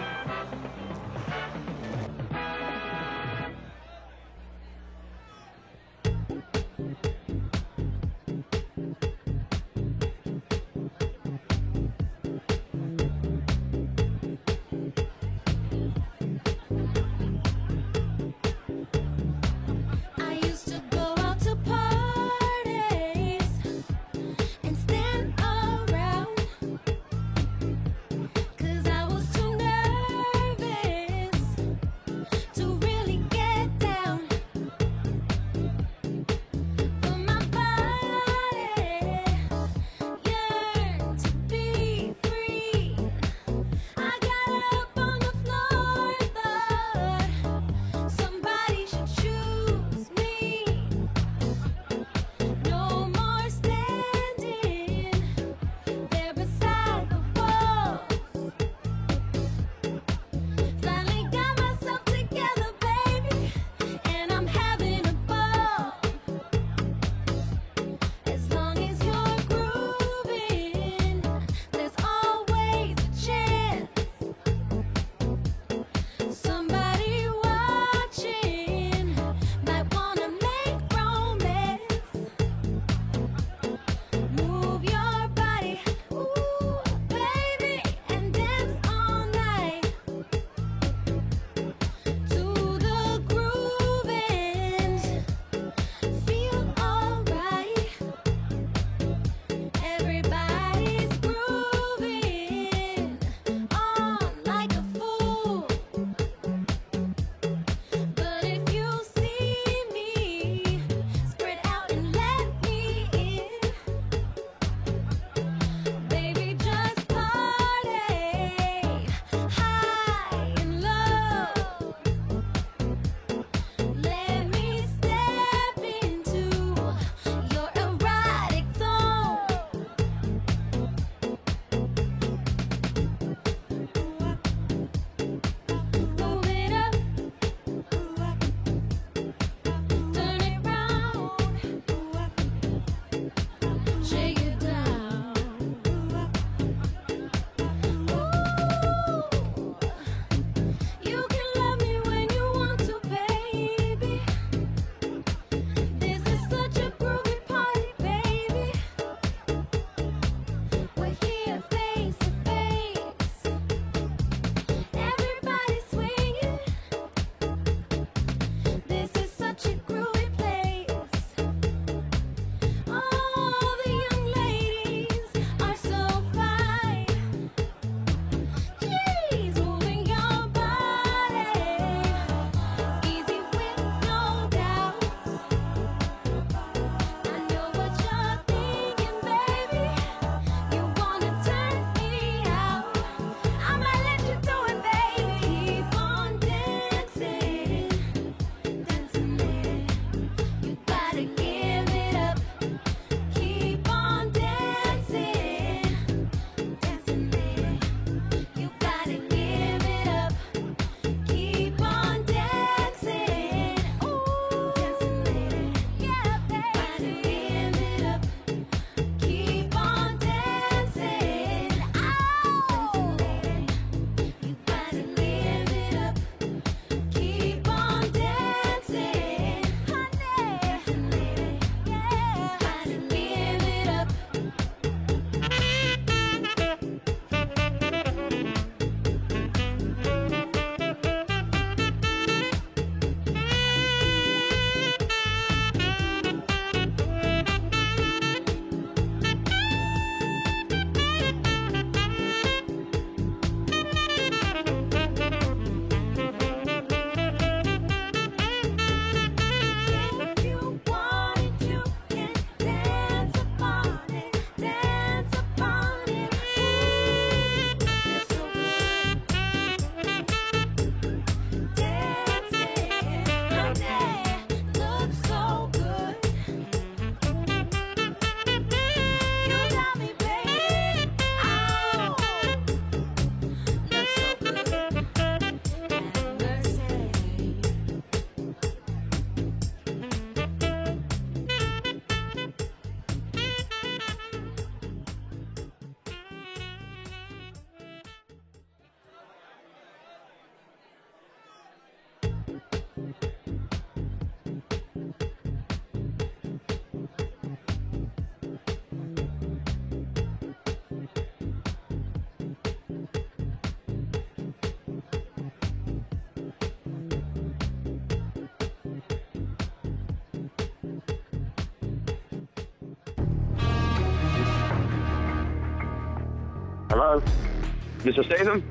[328.06, 328.24] Mr.
[328.24, 328.62] Statham?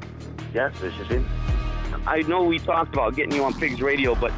[0.54, 1.28] Yes, this is him.
[2.08, 4.32] I know we talked about getting you on Pigs Radio, but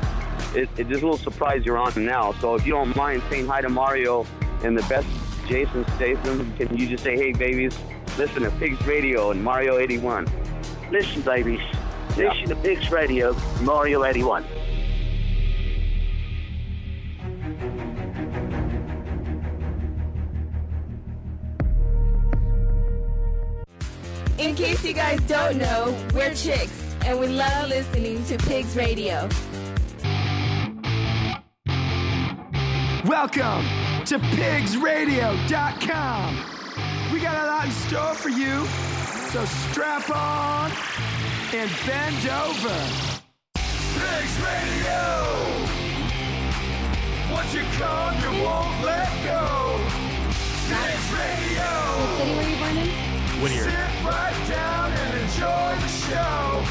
[0.56, 2.34] it, it, there's a little surprise you're on now.
[2.34, 4.26] So if you don't mind saying hi to Mario
[4.64, 5.08] and the best
[5.48, 7.78] Jason Statham, can you just say, hey, babies,
[8.18, 10.28] listen to Pigs Radio and Mario 81?
[10.90, 11.62] Listen, babies.
[12.18, 14.44] Listen to Pigs Radio, Mario 81.
[24.88, 29.28] You guys don't know, we're chicks, and we love listening to Pigs Radio.
[33.06, 33.66] Welcome
[34.06, 36.36] to pigsradio.com.
[37.12, 38.66] We got a lot in store for you,
[39.30, 40.72] so strap on
[41.54, 42.74] and bend over.
[43.54, 45.28] Pigs Radio!
[47.34, 49.82] Once you come, you won't let go.
[50.70, 51.68] Pigs Radio!
[51.98, 53.17] What city were you born in?
[53.42, 53.64] Whittier.
[53.64, 53.74] Sit
[54.04, 56.64] right down and enjoy the show.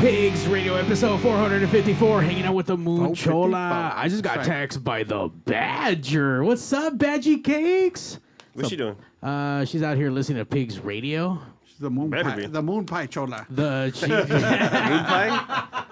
[0.00, 3.92] Pigs Radio episode 454, hanging out with the Moon Chola.
[3.94, 4.84] I just got That's right.
[4.84, 6.42] by the Badger.
[6.44, 8.18] What's up, Badgy Cakes?
[8.54, 8.96] What's she doing?
[9.22, 11.40] Uh, she's out here listening to Pigs Radio.
[11.64, 12.36] She's the moon Better pie.
[12.36, 12.46] be.
[12.46, 13.46] The moon pie chola.
[13.50, 15.62] The she, Moon pie?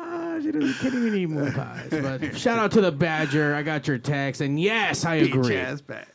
[0.00, 1.88] Ah, she doesn't can't even moon pies.
[1.90, 3.54] But shout out to the Badger.
[3.54, 5.56] I got your text, and yes, I agree.
[5.56, 6.06] Bitch ass bad.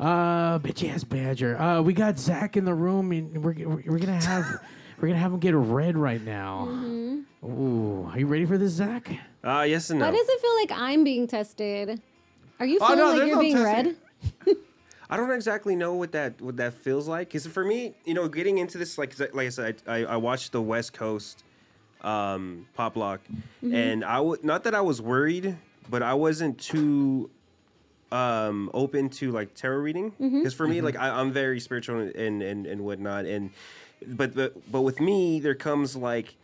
[0.00, 1.60] Uh, bitch ass Badger.
[1.60, 4.46] Uh, we got Zach in the room, and we're we're, we're gonna have
[5.00, 6.66] we're gonna have him get red right now.
[7.44, 9.10] Ooh, are you ready for this, Zach?
[9.44, 10.06] Uh, yes and no.
[10.06, 12.00] Why does it feel like I'm being tested?
[12.58, 13.96] Are you Oh, feeling no, like you're no being testing.
[14.46, 14.56] red?
[15.10, 17.28] I don't exactly know what that what that feels like.
[17.28, 20.52] Because for me, you know, getting into this, like like I said, I, I watched
[20.52, 21.44] the West Coast
[22.00, 23.20] um, pop lock,
[23.62, 25.56] and I w- not that I was worried,
[25.90, 27.28] but I wasn't too
[28.12, 30.12] um, open to like tarot reading.
[30.18, 33.50] Because for me, like I, I'm very spiritual and, and and whatnot, and
[34.06, 36.34] but but but with me, there comes like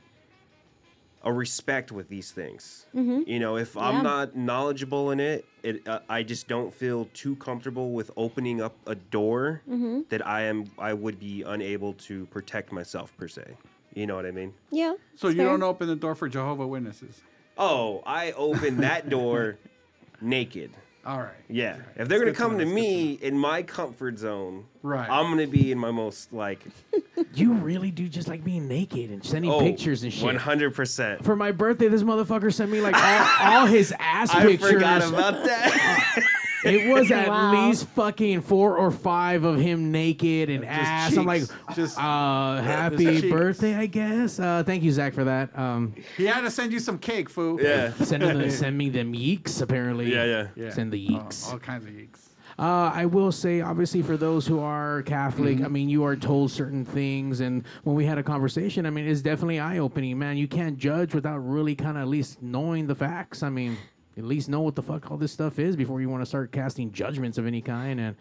[1.25, 2.87] a respect with these things.
[2.95, 3.83] You know, if Yeah.
[3.89, 8.61] I'm not knowledgeable in it, it uh, I just don't feel too comfortable with opening
[8.61, 9.63] up a door
[10.09, 13.57] that I am I would be unable to protect myself per se.
[13.95, 14.53] You know what I mean?
[14.71, 14.95] Yeah.
[15.17, 15.47] So you fair.
[15.47, 17.23] don't open the door for Jehovah Witnesses.
[17.59, 19.57] Oh, I open that door
[20.21, 20.71] naked.
[21.07, 21.31] All right.
[21.49, 21.77] Yeah.
[21.95, 25.09] If they're gonna It's good to come to me in my comfort zone, Right.
[25.09, 26.59] I'm gonna be in my most like
[27.35, 30.25] You really do just like being naked and sending oh, pictures and shit.
[30.25, 30.75] 100.
[30.75, 34.73] percent For my birthday, this motherfucker sent me like all, all his ass I pictures.
[34.73, 36.23] forgot about that.
[36.65, 37.67] It was at Wow.
[37.69, 41.17] least fucking four or five of him naked and ass.
[41.17, 41.55] I'm like, cheeks.
[41.75, 43.31] Just- uh, just happy cheeks.
[43.33, 44.39] birthday, I guess.
[44.41, 45.57] Uh, thank you, Zach, for that.
[45.59, 47.61] Um, He had to send you some cake, fool.
[47.61, 47.93] yeah.
[47.95, 49.61] send him the, send me them yeeks.
[49.63, 50.47] Apparently, Yeah, yeah.
[50.57, 50.71] Yeah.
[50.71, 51.53] Send the Oh, yeeks.
[51.53, 52.21] all kinds of yeeks.
[52.59, 56.51] Uh, I will say, obviously, for those who are Catholic, I mean, you are told
[56.51, 60.39] certain things, and when we had a conversation, I mean, it's definitely eye-opening, man.
[60.39, 63.43] You can't judge without really kind of at least knowing the facts.
[63.43, 63.77] I mean,
[64.17, 66.53] at least know what the fuck all this stuff is before you want to start
[66.53, 68.01] casting judgments of any kind.
[68.01, 68.17] And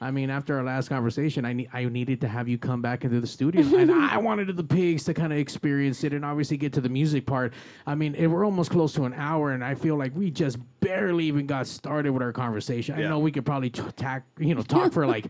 [0.00, 3.04] I mean, after our last conversation, I ne- I needed to have you come back
[3.04, 6.56] into the studio, and I wanted the pigs to kind of experience it and obviously
[6.56, 7.52] get to the music part.
[7.86, 10.58] I mean, it, we're almost close to an hour, and I feel like we just
[10.80, 12.94] barely even got started with our conversation.
[12.94, 15.26] I know we could probably t- tack, you know, talk for like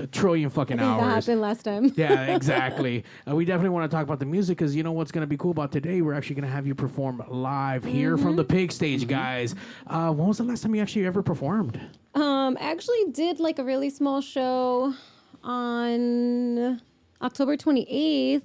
[0.00, 1.26] a trillion fucking I think that hours.
[1.26, 1.92] happened last time.
[1.96, 3.04] Yeah, exactly.
[3.30, 5.26] uh, we definitely want to talk about the music because you know what's going to
[5.26, 6.00] be cool about today?
[6.02, 9.54] We're actually going to have you perform live here from the pig stage, guys.
[9.86, 11.80] Uh, when was the last time you actually ever performed?
[12.14, 14.94] Um, I actually did like a really small show
[15.42, 16.80] on
[17.22, 18.42] October 28th,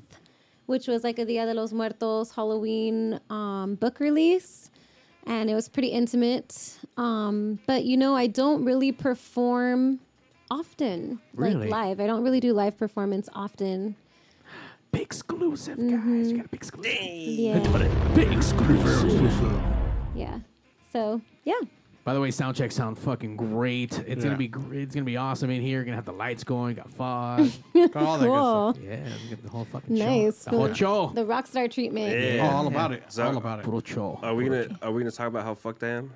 [0.67, 4.69] which was like a Dia de los Muertos Halloween um, book release.
[5.25, 6.77] And it was pretty intimate.
[6.97, 9.99] Um, but you know, I don't really perform
[10.51, 11.69] often, Really?
[11.69, 11.99] like live.
[11.99, 13.95] I don't really do live performance often.
[14.91, 15.87] Big exclusive, guys.
[15.87, 16.37] You mm-hmm.
[16.37, 16.93] got a big exclusive.
[16.93, 18.15] Yeah.
[18.15, 19.61] Big exclusive.
[20.15, 20.39] Yeah.
[20.91, 21.53] So, yeah.
[22.05, 23.99] By the way, sound check sound fucking great.
[23.99, 24.29] It's Yeah.
[24.29, 24.81] gonna be great.
[24.81, 25.83] It's gonna be awesome in here.
[25.83, 26.73] Gonna have the lights going.
[26.75, 27.49] Got fog.
[27.73, 28.73] Got all that good Cool.
[28.73, 28.83] stuff.
[28.83, 30.43] yeah, we got the whole fucking Nice.
[30.45, 30.51] show.
[30.51, 31.11] The whole show.
[31.13, 32.19] The rock star treatment.
[32.19, 32.49] Yeah.
[32.51, 33.03] Oh, all about it.
[33.09, 33.65] So- all about it.
[33.65, 34.19] Puro show.
[34.23, 36.11] Are we gonna Are we gonna talk about how fucked I am?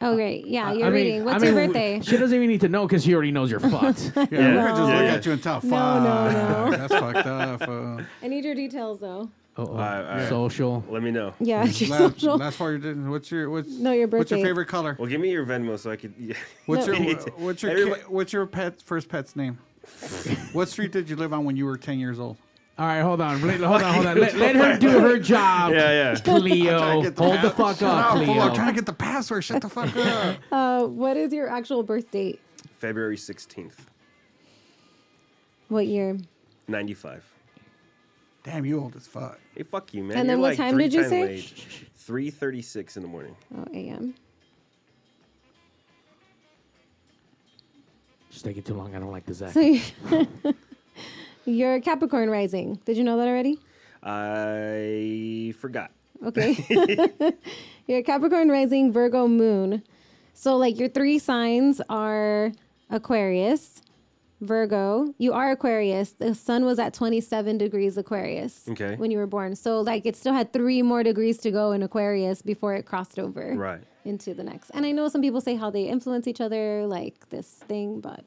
[0.00, 0.46] Oh, great.
[0.46, 1.24] Yeah, you're mean- reading.
[1.24, 2.00] What's I your birthday?
[2.02, 4.12] She doesn't even need to know because she already knows you're fucked.
[4.16, 5.14] Yeah, we could just Yeah, look yeah.
[5.14, 5.60] at you and tell.
[5.60, 5.70] Fuck.
[5.70, 6.76] No, no, no.
[6.76, 7.62] That's fucked up.
[7.62, 9.30] Uh, I need your details, though.
[9.56, 10.28] Oh, All right, all right.
[10.28, 10.84] Social.
[10.88, 11.32] Let me know.
[11.38, 12.36] Yeah, your last, social.
[12.38, 13.08] last part you did.
[13.08, 14.42] What's your what's No, your What's your birthday.
[14.42, 14.96] favorite color?
[14.98, 16.12] Well, give me your Venmo so I could.
[16.18, 16.34] Yeah.
[16.66, 16.94] What's No.
[16.94, 19.58] your what's your Everybody- ki- what's your pet first pet's name?
[20.52, 22.36] what street did you live on when you were ten years old?
[22.76, 23.40] All right, hold on.
[23.46, 24.18] Let, hold on, hold on.
[24.20, 25.72] Let, let her do her job.
[25.72, 26.14] Yeah, yeah.
[26.24, 26.78] Cleo.
[26.78, 28.24] Trying to get Hold the fuck Shut up, fool.
[28.24, 28.40] Cleo.
[28.40, 29.44] I'm trying to get the password.
[29.44, 30.36] Shut the fuck up.
[30.52, 32.40] Uh, what is your actual birth date?
[32.78, 33.74] February 16th.
[35.68, 36.18] What year?
[36.68, 37.24] 95.
[38.42, 39.38] Damn, you old as fuck.
[39.56, 40.18] Hey, fuck you, man.
[40.18, 41.22] And You're then what like time three did you times say?
[41.26, 42.34] late.
[42.34, 43.36] 3.36 in the morning.
[43.56, 44.14] Oh, a.m.
[48.30, 48.94] Just taking too long.
[48.94, 49.52] I don't like the Zach.
[49.52, 49.80] So you-
[51.46, 52.80] you're Capricorn rising.
[52.84, 53.58] Did you know that already?
[54.02, 55.90] I forgot.
[56.24, 56.56] Okay.
[57.86, 59.82] you're Capricorn rising, Virgo moon.
[60.32, 62.52] So like your three signs are
[62.90, 63.82] Aquarius,
[64.40, 65.14] Virgo.
[65.18, 66.12] You are Aquarius.
[66.12, 68.96] The sun was at 27 degrees Aquarius Okay.
[68.96, 69.54] when you were born.
[69.56, 73.18] So like it still had three more degrees to go in Aquarius before it crossed
[73.18, 73.80] over Right.
[74.04, 74.70] into the next.
[74.70, 78.24] And I know some people say how they influence each other, like this thing, but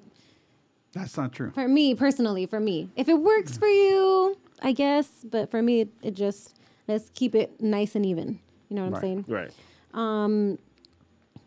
[0.93, 1.51] That's not true.
[1.51, 5.07] for me personally, for me, if it works for you, I guess.
[5.23, 6.55] But for me, it, it just
[6.88, 8.39] let's keep it nice and even.
[8.69, 9.25] You know what I'm saying?
[9.27, 9.51] Right.
[9.93, 10.57] Um,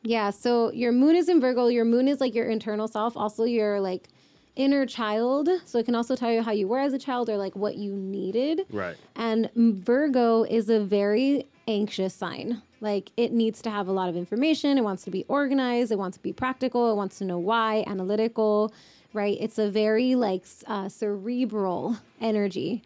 [0.03, 0.31] yeah.
[0.31, 1.67] So your moon is in Virgo.
[1.67, 4.09] Your moon is like your internal self, also your like
[4.57, 5.49] inner child.
[5.65, 7.77] So it can also tell you how you were as a child or like what
[7.77, 8.67] you needed.
[8.71, 8.97] Right.
[9.17, 12.63] And Virgo is a very anxious sign.
[12.81, 14.79] Like it needs to have a lot of information.
[14.79, 15.93] It wants to be organized.
[15.93, 16.91] It wants to be practical.
[16.91, 18.73] It wants to know why, analytical,
[19.13, 19.37] right?
[19.41, 22.83] It's a very like uh, cerebral energy.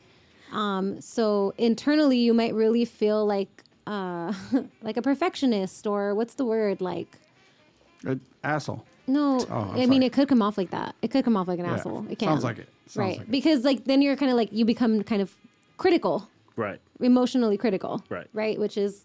[0.52, 4.32] Um, so internally, you might really feel like uh,
[4.82, 6.80] like a perfectionist, or what's the word?
[6.80, 7.18] Like
[8.04, 8.84] Good asshole.
[9.06, 10.94] no, Oh, I'm I mean it could come off like that.
[11.02, 11.74] It could come off like an Yeah.
[11.74, 12.06] asshole.
[12.10, 12.28] It can.
[12.28, 12.68] Sounds like it.
[12.86, 13.18] Sounds right?
[13.18, 13.30] like it.
[13.30, 15.34] Because like then you're kind of like you become kind of
[15.76, 16.80] critical Right.
[17.00, 18.04] emotionally critical.
[18.08, 18.28] Right.
[18.32, 18.58] Right.
[18.60, 19.04] Which is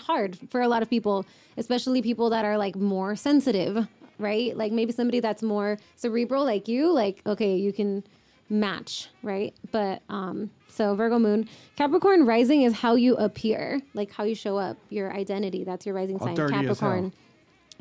[0.00, 3.86] hard for a lot of people, especially people that are like more sensitive.
[4.18, 4.56] Right.
[4.56, 6.92] Like maybe somebody that's more cerebral, like you.
[6.92, 8.04] Like okay, you can
[8.48, 9.08] match.
[9.22, 9.54] Right.
[9.70, 14.56] But um, so Virgo Moon, Capricorn rising is how you appear, like how you show
[14.56, 15.64] up, your identity.
[15.64, 16.36] That's your rising sign.
[16.36, 17.12] Capricorn.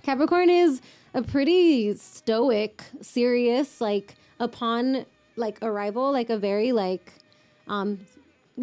[0.04, 0.82] Capricorn is
[1.14, 7.14] a pretty stoic, serious, like upon like arrival, like a very like
[7.68, 8.00] um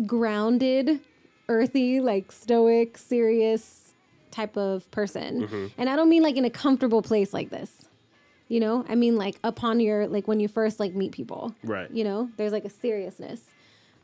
[0.07, 1.01] grounded,
[1.49, 3.84] earthy, like stoic, serious
[4.35, 5.47] type of person.
[5.47, 5.71] Mhm.
[5.79, 7.71] And I don't mean like in a comfortable place like this.
[8.49, 8.85] You know?
[8.89, 11.55] I mean like upon your like when you first like meet people.
[11.63, 11.91] Right.
[11.91, 13.41] You know, there's like a seriousness.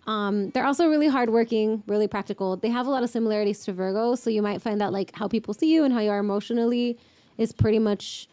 [0.07, 2.57] Um, they're also really hardworking, really practical.
[2.57, 5.29] They have a lot of similarities to Virgo, so you might find that like how
[5.29, 6.99] people see you and how you are emotionally
[7.37, 8.27] is pretty much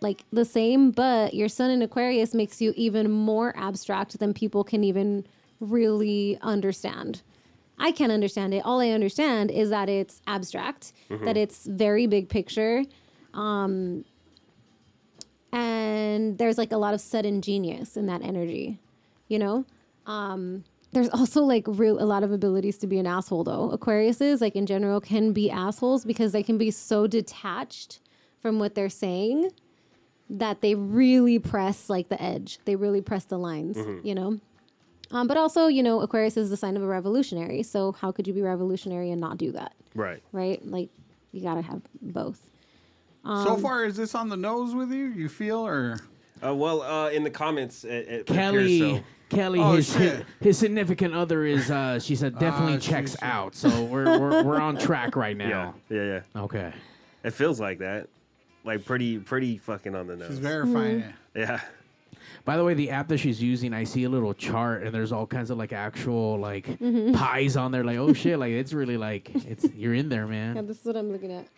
[0.00, 0.90] like the same.
[0.90, 5.24] But your Sun in Aquarius makes you even more abstract than people can even
[5.58, 7.22] really understand.
[7.78, 8.62] I can't understand it.
[8.64, 11.24] All I understand is that it's abstract, Mhm.
[11.24, 12.84] that it's very big picture,
[13.34, 14.04] um,
[15.52, 18.78] and there's like a lot of sudden genius in that energy,
[19.28, 19.64] you know.
[20.06, 23.70] Um, there's also like real a lot of abilities to be an asshole though.
[23.76, 28.00] Aquariuses like in general can be assholes because they can be so detached
[28.40, 29.50] from what they're saying
[30.30, 32.58] that they really press like the edge.
[32.64, 34.04] They really press the lines, Mhm.
[34.04, 34.40] you know.
[35.12, 37.62] Um, but also, you know, Aquarius is the sign of a revolutionary.
[37.62, 39.72] So how could you be revolutionary and not do that?
[39.94, 40.22] Right.
[40.32, 40.64] Right?
[40.66, 40.88] Like
[41.32, 42.40] you gotta have both.
[43.24, 45.06] Um, so far, is this on the nose with you?
[45.06, 45.98] You feel or?
[46.44, 49.04] Uh, well, uh, in the comments, it, it Kelly, appears so.
[49.30, 50.24] Kelly, Oh, his, shit.
[50.40, 51.70] his significant other is.
[51.70, 53.22] Uh, she said definitely Ah, checks shit.
[53.22, 53.54] out.
[53.56, 55.74] So we're, we're we're on track right now.
[55.88, 56.42] Yeah, yeah, yeah.
[56.42, 56.72] Okay.
[57.24, 58.08] It feels like that.
[58.64, 60.28] Like pretty, pretty fucking on the nose.
[60.28, 61.08] She's verifying Mm-hmm.
[61.38, 61.48] it.
[61.48, 61.60] Yeah.
[62.46, 65.10] By the way, the app that she's using, I see a little chart, and there's
[65.12, 67.12] all kinds of like actual like Mhm.
[67.12, 67.84] pies on there.
[67.84, 70.56] Like, oh shit, like it's really like it's you're in there, man.
[70.56, 71.48] Yeah, this is what I'm looking at.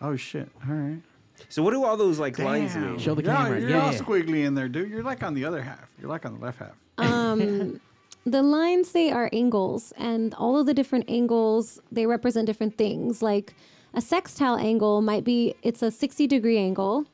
[0.00, 0.48] Oh shit!
[0.68, 1.00] All right.
[1.48, 2.92] So what do all those like lines Damn.
[2.92, 2.98] mean?
[2.98, 3.60] Show the Yeah, camera.
[3.60, 3.98] You're Yeah, all yeah.
[3.98, 4.88] squiggly in there, dude.
[4.90, 5.88] You're like on the other half.
[6.00, 6.76] You're like on the left half.
[6.98, 7.80] Um,
[8.24, 13.20] the lines they are angles, and all of the different angles they represent different things.
[13.22, 13.54] Like
[13.92, 17.04] a sextile angle might be it's a sixty degree angle,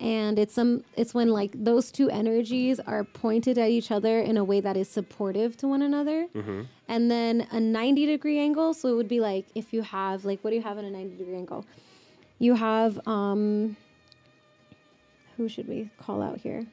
[0.00, 4.38] and it's some it's when like those two energies are pointed at each other in
[4.38, 6.26] a way that is supportive to one another.
[6.34, 6.62] Mm-hmm.
[6.88, 8.72] And then a 90 degree angle.
[8.72, 10.90] So it would be like if you have, like, what do you have in a
[10.90, 11.66] 90 degree angle?
[12.38, 13.76] You have, um,
[15.36, 16.66] who should we call out here?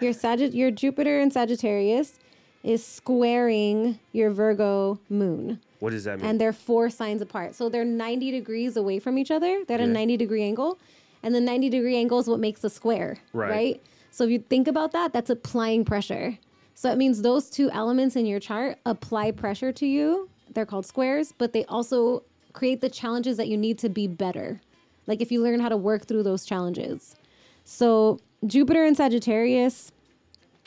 [0.00, 2.18] Your Sagitt- your Jupiter in Sagittarius
[2.62, 5.60] is squaring your Virgo moon.
[5.80, 6.26] What does that mean?
[6.26, 7.54] And they're four signs apart.
[7.54, 9.62] So they're 90 degrees away from each other.
[9.66, 10.78] They're at a 90 degree angle.
[11.22, 13.18] And the 90 degree angle is what makes the square.
[13.32, 13.50] Right.
[13.50, 13.82] Right.
[14.10, 16.38] So if you think about that, that's applying pressure.
[16.74, 20.28] So it means those two elements in your chart apply pressure to you.
[20.52, 24.60] They're called squares, but they also create the challenges that you need to be better.
[25.06, 27.14] Like if you learn how to work through those challenges.
[27.64, 29.92] So Jupiter and Sagittarius,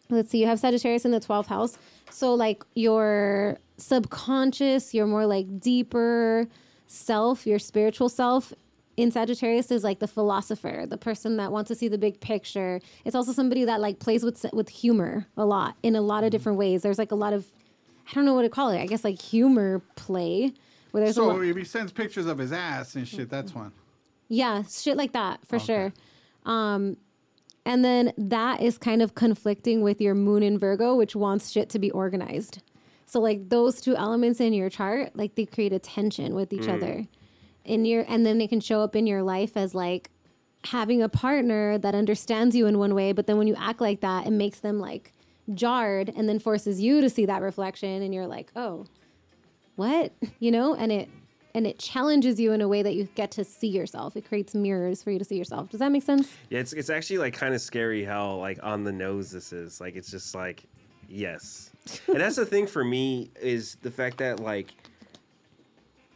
[0.10, 1.78] let's see, you have Sagittarius in the 12th house.
[2.10, 6.48] So like your subconscious, your more like deeper
[6.88, 8.54] self, your spiritual self
[8.98, 12.80] in Sagittarius is like the philosopher, the person that wants to see the big picture.
[13.04, 16.32] It's also somebody that like plays with with humor a lot in a lot of
[16.32, 16.82] different ways.
[16.82, 17.46] There's like a lot of
[18.10, 18.80] I don't know what to call it.
[18.80, 20.54] I guess like humor play
[20.92, 23.72] where there's So if he sends pictures of his ass and shit, that's one.
[24.30, 25.92] yeah, shit like that for sure.
[26.46, 26.98] Um,
[27.66, 31.68] and then that is kind of conflicting with your moon in Virgo, which wants shit
[31.72, 32.62] to be organized.
[33.08, 36.62] So like those two elements in your chart, like they create a tension with each
[36.68, 36.74] Mm.
[36.76, 37.08] other.
[37.66, 40.10] In your and then they can show up in your life as like
[40.66, 44.02] having a partner that understands you in one way, but then when you act like
[44.02, 45.12] that, it makes them like
[45.54, 48.86] jarred and then forces you to see that reflection and you're like, "Oh,
[49.76, 51.10] what?" You know, and it
[51.56, 54.18] and it challenges you in a way that you get to see yourself.
[54.18, 55.70] It creates mirrors for you to see yourself.
[55.70, 56.30] Does that make sense?
[56.50, 59.80] Yeah, it's it's actually like kind of scary how like on the nose this is.
[59.80, 60.64] Like it's just like
[61.08, 61.72] yes.
[62.08, 64.74] and that's the thing for me is the fact that like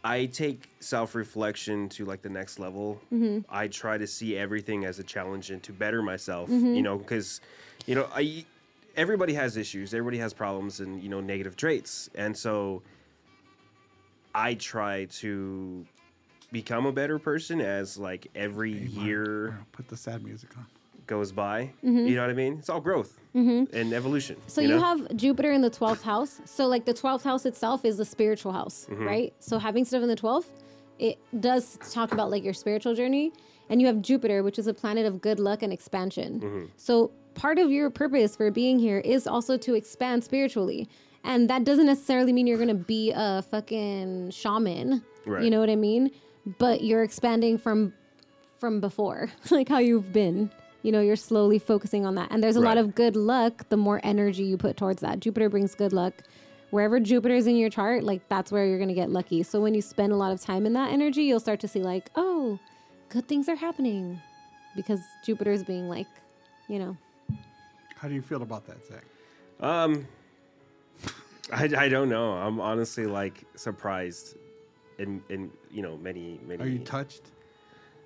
[0.04, 3.02] I take self-reflection to like the next level.
[3.12, 3.44] Mhm.
[3.50, 6.76] I try to see everything as a challenge and to better myself, Mhm.
[6.76, 7.42] you know, cuz
[7.86, 8.46] you know, I
[8.96, 12.10] everybody has issues, everybody has problems and you know negative traits.
[12.16, 12.82] And so
[14.34, 15.86] I try to
[16.52, 20.66] become a better person as like every year Put the sad music on.
[21.10, 21.72] Goes by.
[21.84, 22.08] Mhm.
[22.08, 22.54] You know what I mean?
[22.60, 23.74] It's all growth Mhm.
[23.74, 24.38] and evolution.
[24.48, 24.80] So you, know?
[24.80, 26.40] have Jupiter in the 12th house.
[26.46, 29.06] So like the 12th house itself is the spiritual house, Mhm.
[29.06, 29.34] right?
[29.40, 30.50] So having stuff in the 12th,
[31.00, 33.34] it does talk about like your spiritual journey.
[33.70, 36.40] And you have Jupiter, which is a planet of good luck and expansion.
[36.42, 36.68] Mhm.
[36.78, 40.88] So part of your purpose for being here is also to expand spiritually.
[41.24, 45.04] And that doesn't necessarily mean you're going to be a fucking shaman.
[45.26, 45.44] Right.
[45.44, 46.12] You know what I mean?
[46.60, 47.94] But you're expanding from
[48.60, 50.50] from before, like how you've been.
[50.82, 52.32] You know, you're slowly focusing on that.
[52.32, 55.20] And there's a lot of good luck the more energy you put towards that.
[55.20, 56.14] Jupiter brings good luck.
[56.72, 59.44] Wherever Jupiter is in your chart, like that's where you're going to get lucky.
[59.44, 61.82] So when you spend a lot of time in that energy, you'll start to see
[61.82, 62.60] like, "Oh,
[63.10, 64.22] good things are happening."
[64.76, 66.08] Because Jupiter is being like,
[66.68, 66.96] you know,
[67.96, 69.04] How do you feel about that, Zach?
[69.60, 70.08] Um,
[71.52, 72.34] I, I don't know.
[72.34, 74.38] I'm honestly like surprised,
[75.00, 76.64] in in you know many many.
[76.64, 77.24] Are you touched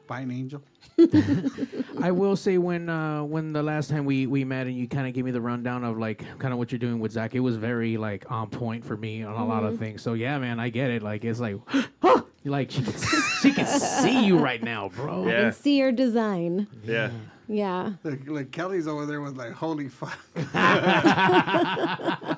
[0.07, 0.61] by an angel?
[2.01, 5.07] I will say when uh, when the last time we, we met and you kind
[5.07, 7.39] of gave me the rundown of like kind of what you're doing with Zach, it
[7.39, 9.79] was very like on point for me on a lot of Mhm.
[9.79, 10.01] things.
[10.01, 11.01] So yeah, man, I get it.
[11.03, 11.57] Like it's like,
[12.45, 12.93] like she can
[13.41, 15.27] she can see you right now, bro.
[15.27, 16.67] I can see your design.
[16.83, 17.11] Yeah.
[17.47, 17.93] Yeah.
[18.03, 20.17] Like, like Kelly's over there with like, holy fuck.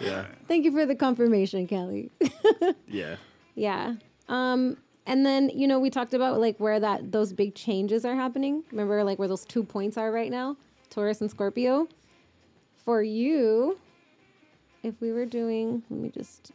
[0.00, 0.26] Yeah.
[0.48, 2.10] Thank you for the confirmation, Kelly.
[2.88, 3.16] Yeah.
[3.54, 3.94] yeah.
[4.28, 4.76] Um
[5.06, 8.64] and then, you know, we talked about like where that those big changes are happening.
[8.70, 10.56] Remember like where those two points are right now?
[10.90, 11.88] Taurus and Scorpio.
[12.84, 13.78] For you,
[14.82, 16.52] if we were doing, let me just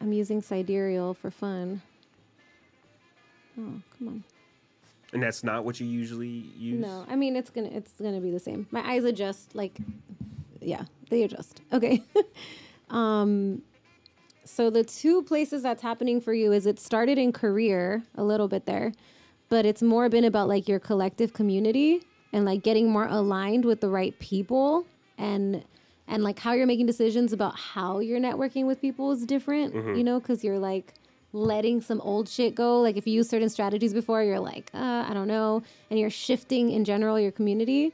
[0.00, 1.82] I'm using sidereal for fun.
[3.58, 4.24] Oh, come on.
[5.12, 6.80] And that's not what you usually use.
[6.80, 8.68] No, I mean it's gonna it's gonna be the same.
[8.70, 9.76] My eyes adjust like,
[10.60, 11.60] yeah, they adjust.
[11.72, 12.02] Okay.
[12.90, 13.62] um,
[14.50, 18.48] so the two places that's happening for you is it started in career a little
[18.48, 18.92] bit there,
[19.48, 23.80] but it's more been about like your collective community and like getting more aligned with
[23.80, 24.86] the right people
[25.18, 25.64] and
[26.08, 29.72] and like how you're making decisions about how you're networking with people is different.
[29.72, 29.96] Mhm.
[29.96, 30.94] You know, because you're like
[31.32, 32.80] letting some old shit go.
[32.80, 36.10] Like if you use certain strategies before, you're like, uh, I don't know, and you're
[36.10, 37.92] shifting in general your community.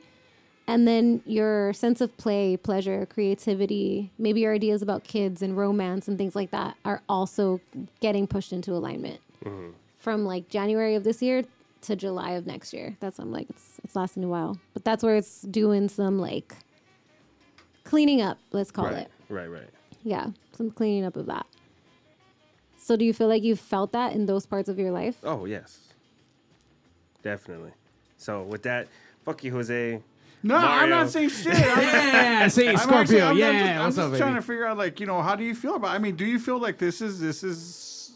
[0.69, 6.09] And then your sense of play, pleasure, creativity, maybe your ideas about kids and romance
[6.09, 7.61] and things like that are also
[8.01, 9.75] getting pushed into alignment Mhm.
[9.99, 11.45] from like January of this year
[11.83, 12.97] to July of next year.
[12.99, 16.57] That's I'm like it's it's lasting a while, but that's where it's doing some like
[17.85, 18.39] cleaning up.
[18.51, 18.97] Let's call right.
[18.97, 19.11] it.
[19.29, 19.47] Right.
[19.49, 19.71] Right.
[20.03, 21.47] Yeah, some cleaning up of that.
[22.77, 25.17] So do you feel like you've felt that in those parts of your life?
[25.23, 25.93] Oh yes.
[27.23, 27.73] Definitely.
[28.19, 28.89] So with that,
[29.25, 30.03] fuck you, Jose.
[30.43, 31.55] No, I'm not saying shit.
[31.55, 33.01] I'm Yeah, say I'm Scorpio.
[33.01, 34.41] actually- I'm, yeah, I'm just, I'm what's just up, trying baby?
[34.43, 35.91] to figure out, like, you know, how do you feel about?
[35.91, 38.13] I mean, do you feel like this is this is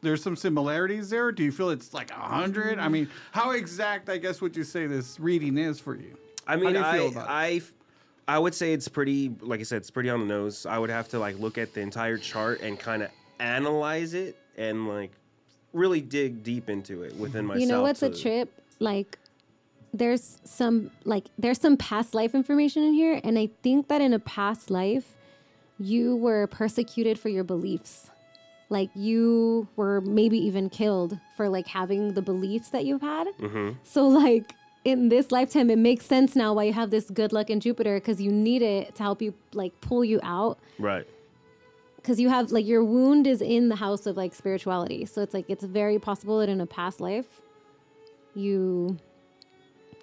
[0.00, 1.30] there's some similarities there?
[1.32, 2.78] Do you feel it's like a hundred?
[2.78, 6.16] I mean, how exact, I guess, would you say this reading is for you?
[6.46, 7.30] I How mean, do you feel I, about it?
[7.30, 7.60] I,
[8.34, 9.30] I would say it's pretty.
[9.40, 10.66] Like I said, it's pretty on the nose.
[10.66, 14.36] I would have to like look at the entire chart and kind of analyze it
[14.56, 15.12] and like
[15.72, 17.60] really dig deep into it within myself.
[17.60, 18.50] you know what's a trip?
[18.80, 19.18] Like
[19.92, 24.12] there's some like there's some past life information in here and I think that in
[24.12, 25.16] a past life
[25.78, 28.10] you were persecuted for your beliefs.
[28.68, 33.28] Like you were maybe even killed for like having the beliefs that you've had.
[33.40, 33.70] Mm-hmm.
[33.82, 34.52] So like
[34.84, 37.96] in this lifetime, it makes sense now why you have this good luck in Jupiter
[37.96, 40.58] because you need it to help you like pull you out.
[40.78, 41.06] Right.
[41.96, 45.04] because you have like your wound is in the house of like spirituality.
[45.04, 47.40] So it's like it's very possible that in a past life,
[48.34, 48.96] you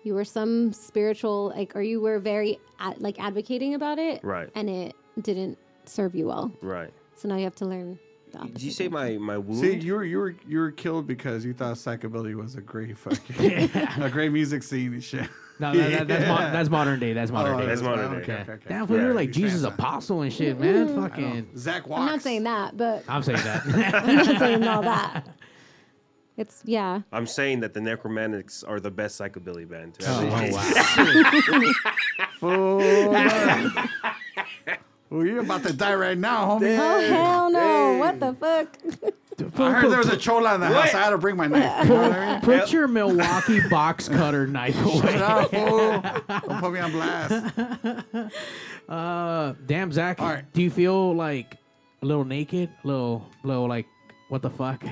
[0.06, 4.50] you were some spiritual like or you were very ad, like advocating about it, Right.
[4.56, 6.52] And it didn't serve you well.
[6.62, 6.92] Right.
[7.16, 8.00] So now you have to learn.
[8.32, 9.60] The Did you say my my wound?
[9.62, 12.98] See, you were you were you were killed because you thought psychobilly was a great
[13.06, 13.72] fucking
[14.02, 15.28] a great music scene and shit.
[15.58, 17.14] No, that, that, that's, mo- that's modern day.
[17.14, 17.66] That's modern Oh, day.
[17.68, 18.26] that's modern Okay.
[18.26, 18.34] day.
[18.42, 18.64] Okay, okay.
[18.68, 20.90] Damn, fool, you're like Jesus saying apostle and shit, man.
[20.90, 21.02] Mm-hmm.
[21.02, 21.48] Fucking.
[21.56, 23.66] Zach I'm not saying that, but I'm saying that.
[24.04, 25.26] I'm not saying all that.
[26.38, 27.02] It's yeah.
[27.12, 29.94] I'm saying that the Nekromantix are the best psychobilly band.
[29.96, 30.36] to Oh, ever
[32.42, 33.90] oh, exist.
[35.10, 36.78] Well, you're about to die right now, homie.
[36.78, 37.98] Oh hell no!
[38.00, 38.78] What the fuck?
[39.60, 40.94] I heard there was a chola in the house.
[40.94, 41.84] I had to bring my knife.
[41.84, 42.42] You know I mean?
[42.42, 45.02] Put your Milwaukee box cutter knife away.
[45.02, 46.02] Shut up, fool.
[46.50, 47.56] Don't put me on blast.
[48.88, 50.22] Uh, damn, Zach.
[50.22, 50.54] All right.
[50.54, 51.58] Do you feel like
[52.04, 52.70] a little naked?
[52.84, 53.88] A little, little like,
[54.30, 54.84] what the fuck?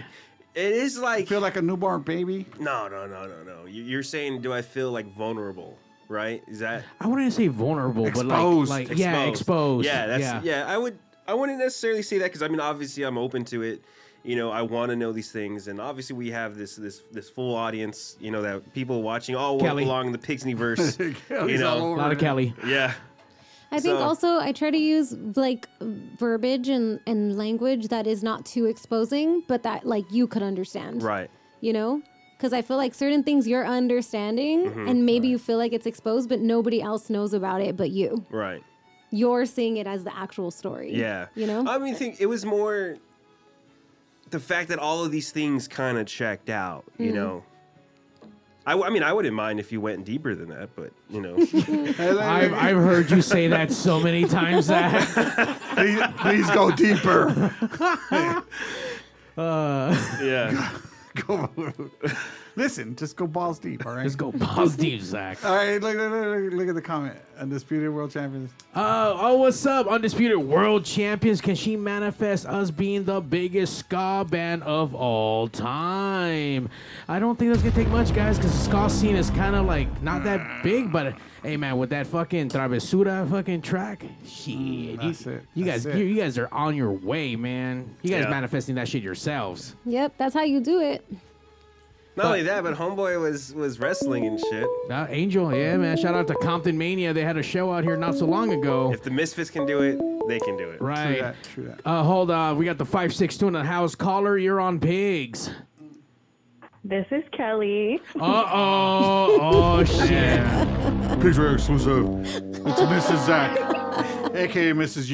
[0.56, 2.46] It is like feel like a newborn baby.
[2.60, 3.66] No, no, no, no, no.
[3.66, 5.78] You- You're saying, do I feel like vulnerable?
[6.10, 6.44] Right?
[6.48, 8.70] Is that I wouldn't say vulnerable, Exposed.
[8.70, 9.86] but like, like yeah, exposed.
[9.86, 10.42] Yeah, that's yeah.
[10.44, 10.66] yeah.
[10.68, 10.98] I would.
[11.28, 13.84] I wouldn't necessarily say that because I mean, obviously, I'm open to it.
[14.26, 17.30] You know, I want to know these things, and obviously, we have this this this
[17.30, 18.16] full audience.
[18.20, 19.86] You know, that people watching all Kelly.
[19.86, 21.00] belong in the Pixneyverse.
[21.00, 22.54] you Kelly's all know, over A lot of Kelly.
[22.66, 22.94] yeah.
[23.74, 28.22] I think So- also I try to use like verbiage and, and language that is
[28.24, 31.02] not too exposing, but that like you could understand.
[31.02, 31.30] Right.
[31.62, 32.02] You know?
[32.38, 34.90] Because I feel like certain things you're understanding Mhm.
[34.90, 38.26] and maybe you feel like it's exposed, but nobody else knows about it but you.
[38.30, 38.62] Right.
[39.12, 40.94] You're seeing it as the actual story.
[40.96, 41.28] Yeah.
[41.36, 41.64] You know?
[41.68, 42.98] I mean, think it was more
[44.30, 46.84] the fact that all of these things kind of checked out.
[46.98, 47.16] You Mhm.
[47.16, 47.44] know.
[48.66, 51.22] I, w- I mean, I wouldn't mind if you went deeper than that, but you
[51.22, 51.36] know.
[52.20, 57.54] I've, I've heard you say that so many times, That please, please go deeper.
[59.36, 59.90] Uh,
[60.22, 60.72] yeah.
[61.28, 61.50] go.
[62.56, 63.86] Listen, just go balls deep.
[63.86, 64.04] All right.
[64.04, 65.44] Let's go balls deep, Zach.
[65.44, 65.82] All right.
[65.82, 67.18] Look, look, look, look at the comment.
[67.40, 68.52] Undisputed world champions.
[68.76, 69.88] Uh, oh, what's up?
[69.88, 71.42] Undisputed World Champions.
[71.42, 76.70] Can she manifest us being the biggest ska band of all time?
[77.08, 79.56] I don't think that's going to take much, guys, because the ska scene is kind
[79.56, 84.56] of like not that big, but hey, man, with that fucking Travesura fucking track, shit.
[84.56, 85.44] Mm, that's you, it.
[85.56, 85.98] You That's guys, it.
[85.98, 87.96] You, you guys are on your way, man.
[88.04, 88.30] You guys Yeah.
[88.30, 89.76] manifesting that shit yourselves.
[89.86, 91.04] Yep, that's how you do it.
[92.16, 94.68] Not only that, but Homeboy was was wrestling and shit.
[94.90, 95.98] Uh, Angel, yeah, man.
[95.98, 97.12] Shout out to Compton Mania.
[97.14, 98.94] They had a show out here not so long ago.
[98.94, 100.82] If the Misfits can do it, they can do it.
[100.82, 101.22] Right.
[101.22, 101.82] that, true that.
[101.86, 102.58] Uh, hold on.
[102.58, 103.96] We got the 562 in the house.
[103.96, 105.50] Caller, you're on pigs.
[106.86, 108.02] This is Kelly.
[108.20, 109.40] Uh oh.
[109.42, 110.42] Oh, shit.
[111.22, 112.06] Pigs are exclusive.
[112.26, 113.26] It's Mrs.
[113.26, 113.58] Zach,
[114.36, 115.08] aka Mrs.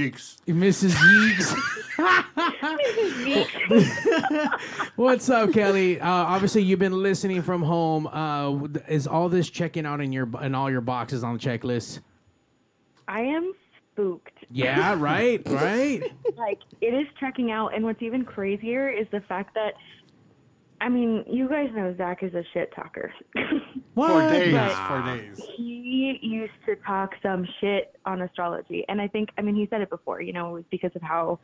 [0.47, 0.47] Mrs.
[0.47, 0.47] Yeeks.
[0.47, 0.95] Mrs.
[0.95, 1.55] Yeeks.
[4.95, 5.99] What's up, Kelly?
[5.99, 8.07] Uh, obviously, you've been listening from home.
[8.07, 11.99] Uh, is all this checking out in your in all your boxes on the checklist?
[13.07, 13.53] I am
[13.91, 14.33] spooked.
[14.49, 16.01] Yeah, right, right.
[16.35, 19.73] like it is checking out, and what's even crazier is the fact that.
[20.81, 23.13] I mean, you guys know Zach is a shit talker.
[23.95, 24.53] For days.
[24.53, 25.41] But For days.
[25.57, 29.81] He used to talk some shit on astrology, and I think, I mean, he said
[29.81, 30.21] it before.
[30.21, 31.39] You know, it was because of how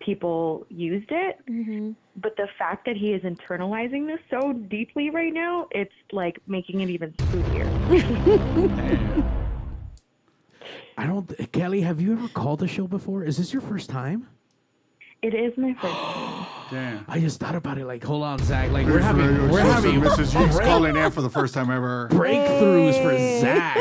[0.00, 1.38] people used it.
[1.48, 1.92] Mm-hmm.
[2.16, 6.80] But the fact that he is internalizing this so deeply right now, it's like making
[6.80, 7.68] it even spookier.
[10.98, 11.52] I don't.
[11.52, 13.24] Kelly, have you ever called the show before?
[13.24, 14.28] Is this your first time?
[15.22, 16.46] It is my first time.
[16.70, 17.04] Damn.
[17.06, 17.84] I just thought about it.
[17.86, 18.70] Like, hold on, Zach.
[18.70, 20.32] Like, we're Pigs having Radio we're having Mrs.
[20.32, 22.08] Yeeks break- calling in for the first time ever.
[22.10, 23.76] breakthroughs for Zach.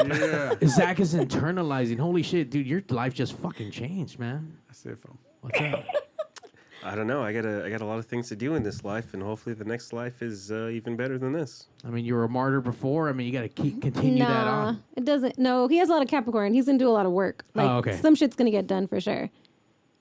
[0.62, 0.68] Yeah.
[0.68, 1.98] Zach is internalizing.
[1.98, 4.58] Holy shit, dude, your life just fucking changed, man.
[4.68, 5.18] That's it, Phil.
[5.42, 5.86] What's up?
[6.84, 7.22] I don't know.
[7.24, 9.22] I got a I got a lot of things to do in this life, and
[9.22, 11.68] hopefully the next life is uh, even better than this.
[11.86, 13.08] I mean, you were a martyr before.
[13.08, 14.84] I mean, you got to keep continue that Nah, on.
[14.98, 15.38] it doesn't.
[15.38, 16.56] No, he has a lot of Capricorn.
[16.56, 17.46] He's gonna do a lot of work.
[17.54, 17.98] Like Oh, okay.
[17.98, 19.30] some shit's gonna get done for sure.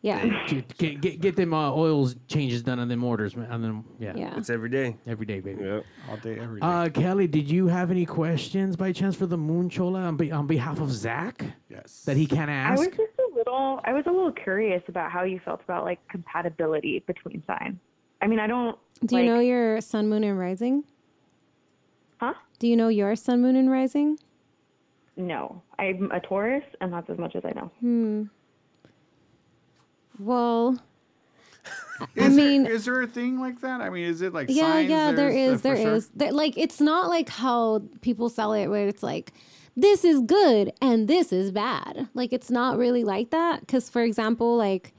[0.02, 0.46] Yeah.
[0.48, 3.50] Get, get, get, get them uh, oils changes done on them orders, man.
[3.50, 4.14] On them, yeah.
[4.16, 4.34] Yeah.
[4.36, 4.96] It's every day.
[5.06, 5.62] Every day, baby.
[5.62, 5.84] Yep.
[6.08, 6.66] All day, every day.
[6.66, 10.32] Uh, Kelly, did you have any questions by chance for the Moon Chola on, be,
[10.32, 12.02] on behalf of Zach yes.
[12.06, 12.80] that he can ask.
[12.80, 15.84] I was just a little, I was a little curious about how you felt about
[15.84, 17.76] like compatibility between signs.
[18.22, 18.78] I mean, I don't.
[19.04, 20.84] Do you like- know your sun, moon, and rising?
[22.18, 22.34] Huh?
[22.58, 24.18] Do you know your sun, moon, and rising?
[25.16, 27.70] No, I'm a Taurus, and that's as much as I know.
[27.80, 28.22] Hmm.
[30.18, 30.78] Well,
[32.00, 33.80] I Is mean, there, is there a thing like that?
[33.80, 34.90] I mean, is it like yeah, signs?
[34.90, 36.08] yeah, there uh, there for is.
[36.14, 39.32] There- like, it's not like how people sell it, where it's like,
[39.76, 42.08] this is good and this is bad.
[42.14, 43.60] Like, it's not really like that.
[43.60, 44.92] Because, for example, like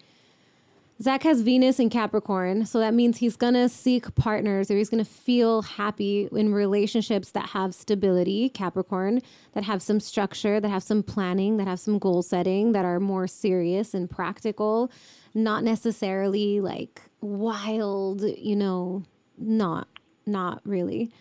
[1.01, 5.03] Zach has Venus in Capricorn, so that means he's gonna seek partners or he's gonna
[5.03, 9.19] feel happy in relationships that have stability, Capricorn,
[9.53, 12.99] that have some structure, that have some planning, that have some goal setting, that are
[12.99, 14.91] more serious and practical,
[15.33, 19.01] not necessarily like wild, you know,
[19.39, 19.87] not
[20.27, 21.11] not really.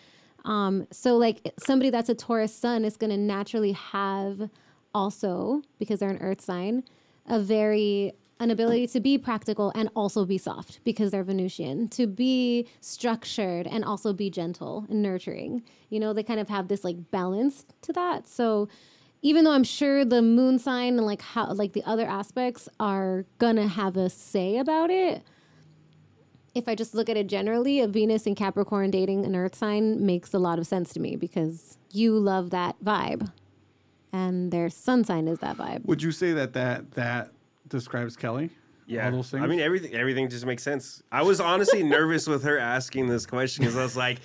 [0.45, 4.51] Um, so like somebody that's a Taurus sun is gonna naturally have
[4.95, 6.85] also, because they're an earth sign,
[7.27, 12.07] a very an ability to be practical and also be soft because they're Venusian, to
[12.07, 15.63] be structured and also be gentle and nurturing.
[15.91, 18.27] You know, they kind of have this like balance to that.
[18.27, 18.69] So
[19.21, 23.27] even though I'm sure the moon sign and like how like the other aspects are
[23.39, 25.23] gonna have a say about it,
[26.55, 30.05] if I just look at it generally, a Venus and Capricorn dating an earth sign
[30.05, 33.31] makes a lot of sense to me because you love that vibe.
[34.13, 35.85] And their sun sign is that vibe.
[35.85, 37.31] Would you say that that that
[37.71, 38.51] describes Kelly?
[38.87, 39.43] Yeah, All those things?
[39.43, 39.95] I mean everything.
[39.95, 41.03] Everything just makes sense.
[41.13, 44.19] I was honestly nervous with her asking this question because I was like,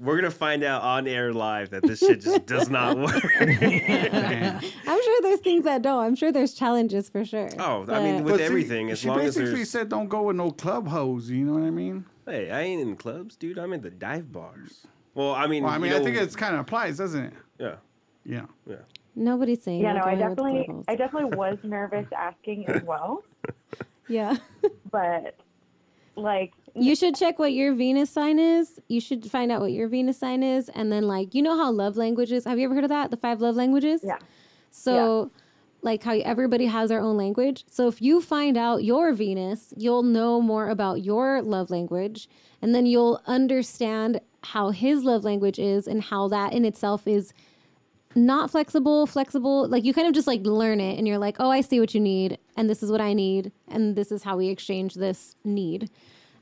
[0.00, 4.60] "We're gonna find out on air live that this shit just does not work." I'm
[5.02, 6.04] sure there's things that don't.
[6.04, 7.50] I'm sure there's challenges for sure.
[7.58, 9.70] Oh, I mean, with see, everything, as she long as basically there's.
[9.70, 12.04] said, "Don't go with no club hoes." You know what I mean?
[12.26, 13.58] Hey, I ain't in clubs, dude.
[13.58, 14.86] I'm in the dive bars.
[15.14, 17.24] Well, I mean, Well, I mean, you I think know- it's kind of applies, doesn't
[17.24, 17.32] it?
[17.58, 17.74] yeah,
[18.24, 18.42] Yeah.
[18.68, 18.76] yeah.
[19.18, 19.82] Nobody's saying.
[19.82, 20.66] Yeah, no, I definitely.
[20.88, 23.22] I definitely was nervous asking as well,
[24.08, 24.36] Yeah.
[24.90, 25.36] but
[26.16, 28.80] like, You should check what your Venus sign is.
[28.88, 30.68] You should find out what your Venus sign is.
[30.70, 33.10] And then, like, you know how love languages, have you ever heard of that?
[33.10, 34.00] The five love languages?
[34.04, 34.18] Yeah.
[34.70, 35.30] So,
[35.82, 37.64] like, how everybody has their own language.
[37.70, 42.28] So, if you find out your Venus, you'll know more about your love language.
[42.60, 47.32] And then you'll understand how his love language is and how that in itself is
[48.26, 49.68] not flexible, flexible.
[49.68, 51.94] Like you kind of just like learn it and you're like, oh, I see what
[51.94, 55.36] you need, and this is what I need, and this is how we exchange this
[55.44, 55.90] need.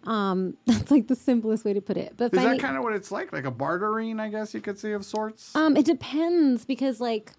[0.05, 2.15] Um, that's like the simplest way to put it.
[2.17, 3.33] But Is finding, that kind of what it's like?
[3.33, 5.55] Like a bartering, I guess you could say, of sorts?
[5.57, 7.33] um, it depends because like,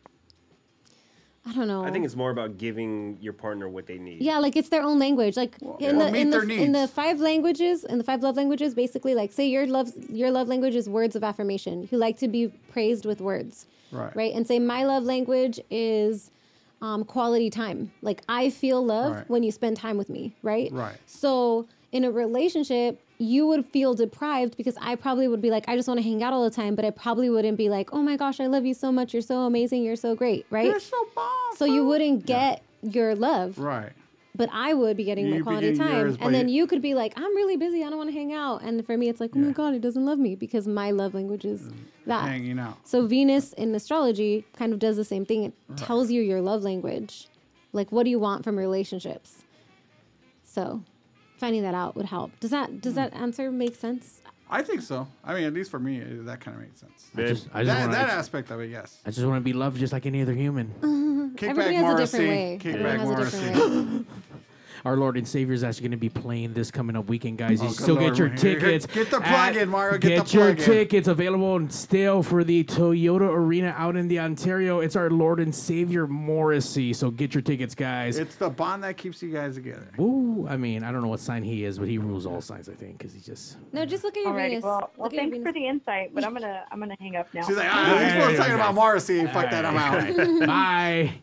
[1.46, 1.86] I don't know.
[1.86, 4.22] I think it's more about giving your partner what they need.
[4.22, 5.38] Yeah, like it's their own language.
[5.38, 8.76] Like in Well, the in the in the five languages, in the five love languages,
[8.76, 11.88] basically, like say your love your love language is words of affirmation.
[11.90, 14.16] You like to be praised with words, Right.
[14.16, 16.32] Right, and say my love language is
[16.82, 17.92] um, quality time.
[18.02, 19.30] Like I feel love Right.
[19.30, 20.72] when you spend time with me, right?
[20.72, 20.96] Right.
[21.06, 25.76] So in a relationship, you would feel deprived because I probably would be like, I
[25.76, 28.04] just want to hang out all the time, but I probably wouldn't be like, oh
[28.04, 29.14] my gosh, I love you so much.
[29.14, 29.84] You're so amazing.
[29.84, 30.66] You're so great, right?
[30.66, 31.56] You're so bomb.
[31.56, 33.58] So you wouldn't get your love.
[33.58, 33.92] Right.
[34.38, 35.98] But I would be getting You'd my be quality getting time.
[35.98, 37.84] yours, but and then you- you could be like, I'm really busy.
[37.84, 38.62] I don't want to hang out.
[38.62, 41.14] And for me, it's like, oh my God, he doesn't love me because my love
[41.14, 41.70] language is
[42.06, 42.30] that.
[42.30, 42.78] Hanging out.
[42.84, 45.44] So Venus in astrology kind of does the same thing.
[45.44, 47.28] It tells you your love language.
[47.74, 49.44] Like, what do you want from relationships?
[50.44, 50.84] So
[51.38, 52.40] finding that out would help.
[52.40, 52.98] Does that does hmm.
[52.98, 54.22] that answer make sense?
[54.50, 55.08] I think so.
[55.24, 57.08] I mean, at least for me, it- that kind of makes sense.
[57.16, 59.00] I just- I just that wanna- that aspect of it, yes.
[59.06, 60.68] I just want to be loved just like any other human.
[61.36, 62.18] Kickback Everybody back, has a Morrissey.
[62.18, 62.58] different way.
[62.62, 63.98] Kick Everyone has a different Morrissey.
[64.00, 64.06] way.
[64.86, 67.60] Our Lord and Savior is actually going to be playing this coming up weekend, guys.
[67.62, 68.86] Oh, you good still Lord, get your tickets.
[68.86, 69.98] Get the plug at- in, Mario.
[69.98, 70.66] Get the your plug in.
[70.66, 74.80] tickets available and still for the Toyota Arena out in the Ontario.
[74.80, 76.94] It's our Lord and Savior Morrissey.
[76.94, 78.18] So get your tickets, guys.
[78.18, 79.88] It's the bond that keeps you guys together.
[80.00, 82.70] Ooh, I mean, I don't know what sign he is, but he rules all signs,
[82.70, 83.58] I think, because he just.
[83.74, 84.64] No, just look at your Alrighty, Venus.
[84.64, 85.48] well, well Look at your thanks Venus.
[85.48, 87.46] for the insight, but I'm gonna I'm gonna hang up now.
[87.46, 89.26] She's like, ah, these folks talking about Morrissey.
[89.28, 90.48] Fuck that, I'm out.
[90.48, 91.14] Bye.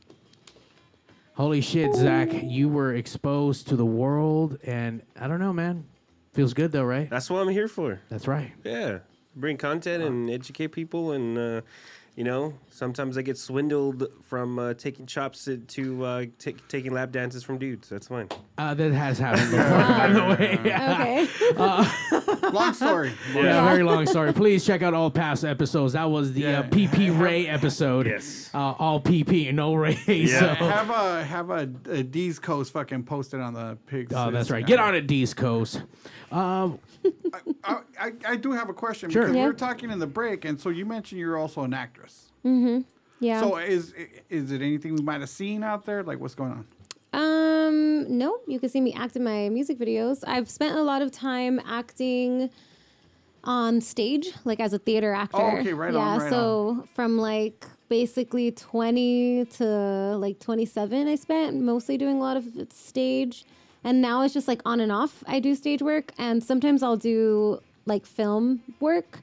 [1.37, 2.29] Holy shit, Zach!
[2.33, 5.85] You were exposed to the world, and I don't know, man.
[6.33, 7.11] Feels good though, right?
[7.11, 8.01] That's what I'm here for.
[8.09, 8.53] That's right.
[8.65, 8.99] Yeah,
[9.35, 11.61] bring content and educate people, and uh,
[12.15, 16.93] you know, sometimes I get swindled from uh, taking chops to, to uh, take taking
[16.93, 17.89] lap dances from dudes.
[17.89, 18.29] That's fine.
[18.57, 20.59] Uh, that has happened before, by the way.
[20.75, 22.24] Okay.
[22.53, 23.13] Long story.
[23.35, 24.33] Yeah, very long story.
[24.33, 25.93] Please check out all past episodes.
[25.95, 28.07] That was the uh, PP Ray episode.
[28.07, 28.51] Yes.
[28.55, 29.95] Uh, all PP, no Ray.
[30.27, 30.47] So.
[30.55, 34.13] Have a have a, a D's coast fucking posted on the pigs.
[34.15, 34.67] Oh, that's right.
[34.67, 35.83] Get on it, D's Coast.
[36.31, 36.79] Um,
[37.65, 39.23] I, I, I do have a question Sure.
[39.23, 39.47] because we Yeah.
[39.47, 42.31] were talking in the break, and so you mentioned you're also an actress.
[42.45, 42.81] Mm-hmm.
[43.21, 43.41] Yeah.
[43.41, 43.95] So is
[44.29, 46.03] is it anything we might have seen out there?
[46.03, 46.67] Like what's going on?
[47.15, 50.25] Um, no, you can see me act in my music videos.
[50.27, 52.51] I've spent a lot of time acting
[53.45, 55.37] on stage, like as a theater actor.
[55.41, 59.65] Oh, okay, right yeah, on, right so from like basically 20 to
[60.17, 63.45] like 27, I spent mostly doing a lot of stage.
[63.87, 65.23] And now it's just like on and off.
[65.27, 69.21] I do stage work, and sometimes I'll do like film work,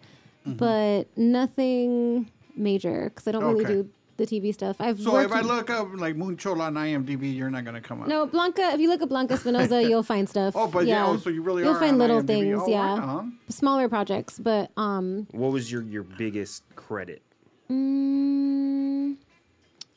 [0.47, 0.57] Mm-hmm.
[0.57, 3.89] but nothing major because I don't really do
[4.21, 4.75] the TV stuff.
[4.79, 8.01] I've So if I look up like Moon Chola on IMDb, you're not gonna come
[8.01, 8.07] up.
[8.07, 8.71] No, Blanca.
[8.73, 10.53] If you look at Blanca Spinoza, you'll find stuff.
[10.55, 12.27] Oh, but yeah, oh, so you really you'll are find on little IMDb.
[12.27, 12.59] things.
[12.61, 13.37] Oh, yeah, right on.
[13.49, 17.21] smaller projects, but um, What was your your biggest credit?
[17.69, 19.15] mm,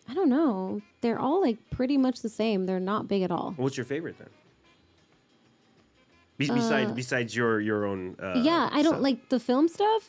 [0.08, 0.80] I don't know.
[1.00, 2.66] They're all like pretty much the same.
[2.66, 3.52] They're not big at all.
[3.56, 4.28] What's your favorite then?
[6.36, 8.16] Be- besides Uh, besides your your own.
[8.20, 9.02] Uh, yeah, I don't stuff.
[9.02, 10.08] like the film stuff.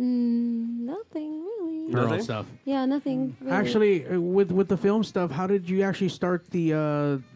[0.00, 1.92] Mm, nothing really.
[1.92, 2.22] Her own Nothing?
[2.22, 2.46] stuff.
[2.64, 3.36] Yeah, nothing.
[3.40, 3.52] Really.
[3.52, 6.78] Actually, uh, with with the film stuff, how did you actually start the uh,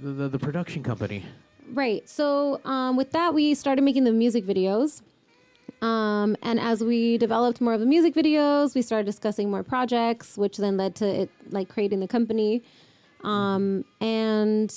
[0.02, 1.24] the, the, the production company?
[1.72, 2.08] Right.
[2.08, 5.02] So um, with that, we started making the music videos.
[5.82, 10.38] Um, and as we developed more of the music videos, we started discussing more projects,
[10.38, 12.62] which then led to it like creating the company.
[13.22, 14.72] Um, and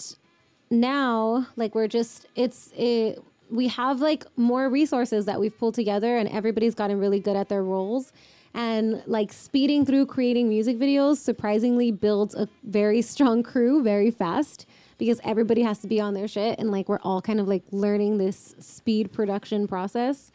[0.70, 3.24] now, like we're just it's it.
[3.50, 7.50] We have like more resources that we've pulled together, and everybody's gotten really good at
[7.50, 8.12] their roles.
[8.54, 14.66] And like speeding through creating music videos surprisingly builds a very strong crew very fast
[14.98, 17.64] because everybody has to be on their shit and like we're all kind of like
[17.72, 20.32] learning this speed production process.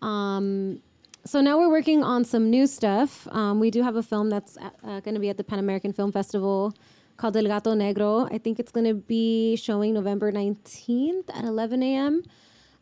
[0.00, 0.80] Um,
[1.24, 3.28] so now we're working on some new stuff.
[3.30, 5.92] Um, we do have a film that's uh, going to be at the Pan American
[5.92, 6.74] Film Festival
[7.16, 8.28] called El Gato Negro.
[8.32, 12.22] I think it's going to be showing November 19th at 11 a.m.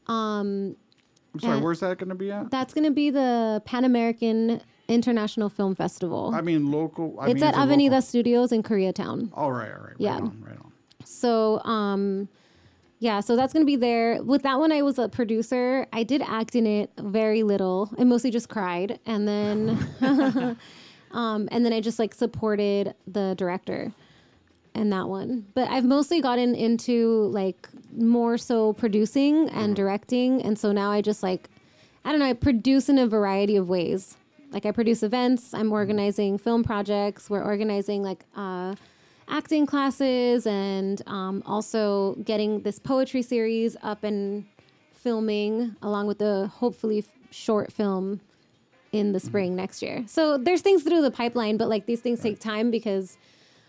[0.07, 0.77] Um,
[1.35, 2.51] I'm sorry, where's that gonna be at?
[2.51, 6.33] That's going to be the Pan American International Film Festival.
[6.35, 7.17] I mean, local.
[7.21, 8.03] I it's mean, at Avenida local?
[8.03, 9.31] Studios in Koreatown.
[9.35, 9.95] All right, all right.
[9.99, 10.15] Yeah.
[10.15, 10.73] Right on, right on.
[11.05, 12.29] So, um,
[12.99, 14.23] yeah, so that's gonna be there.
[14.23, 15.87] With that one, I was a producer.
[15.93, 17.91] I did act in it very little.
[17.99, 19.89] I mostly just cried, and then,
[21.13, 23.93] um, and then I just like supported the director
[24.75, 25.47] in that one.
[25.55, 31.01] But I've mostly gotten into like more so producing and directing, and so now I
[31.01, 31.49] just like,
[32.05, 34.17] I don't know, I produce in a variety of ways.
[34.53, 35.55] Like I produce events.
[35.55, 37.31] I'm organizing film projects.
[37.31, 38.25] We're organizing like.
[38.37, 38.75] Uh,
[39.31, 44.45] acting classes and um, also getting this poetry series up and
[44.93, 48.21] filming along with the hopefully f- short film
[48.93, 50.05] in the spring next year.
[50.07, 53.17] So there's things through the pipeline, but like these things take time because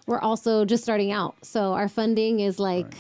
[0.08, 1.36] we're also just starting out.
[1.46, 2.94] So our funding is like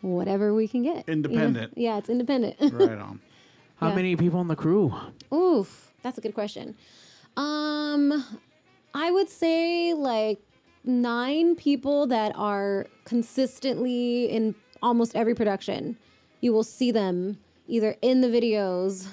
[0.00, 0.96] whatever we can get.
[0.96, 1.12] you know?
[1.12, 1.72] Independent.
[1.76, 2.56] Yeah, it's independent.
[2.72, 3.20] Right on.
[3.76, 3.94] How Yeah.
[3.96, 4.94] many people in the crew?
[5.34, 6.74] Oof, that's a good question.
[7.36, 8.24] Um,
[8.94, 10.40] I would say like
[10.84, 15.96] nine people that are consistently in almost every production.
[16.40, 19.08] You will see them either in the videos,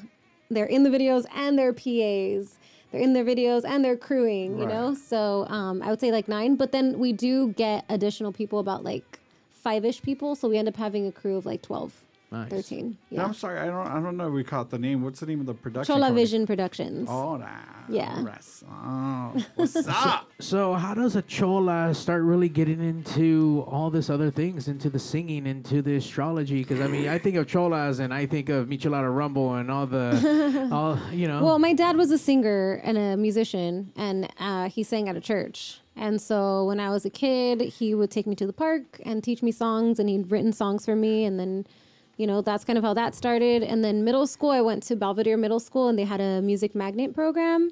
[0.49, 2.57] they're in the videos and they're PAs.
[2.93, 4.93] They're in their videos and they're crewing, you know?
[4.93, 8.83] So um, I would say like nine, but then we do get additional people, about
[8.83, 10.35] like five ish people.
[10.35, 11.91] So we end up having a crew of like 12,
[12.33, 12.49] Nice.
[12.49, 12.97] 13.
[13.11, 13.19] Yeah.
[13.19, 13.25] Yeah.
[13.27, 13.85] I'm sorry, I don't.
[13.85, 15.03] I don't know if we caught the name.
[15.03, 15.93] What's the name of the production?
[15.93, 16.23] Chola company?
[16.23, 17.07] Vision Productions.
[17.07, 17.47] Oh, nah.
[17.87, 18.23] Yeah.
[18.23, 18.63] Rest.
[18.67, 20.31] Oh, what's up?
[20.39, 24.97] So how does a chola start really getting into all this other things, into the
[24.97, 26.63] singing, into the astrology?
[26.63, 29.85] Because I mean, I think of cholas and I think of Michelada Rumble and all
[29.85, 31.43] the, all you know.
[31.43, 35.21] Well, my dad was a singer and a musician, and uh, he sang at a
[35.21, 35.81] church.
[35.95, 39.23] And so when I was a kid, he would take me to the park and
[39.23, 41.25] teach me songs, and he'd written songs for me.
[41.25, 41.67] And then,
[42.17, 43.63] you know, that's kind of how that started.
[43.63, 46.75] And then middle school, I went to Belvedere Middle School, and they had a music
[46.75, 47.71] magnet program.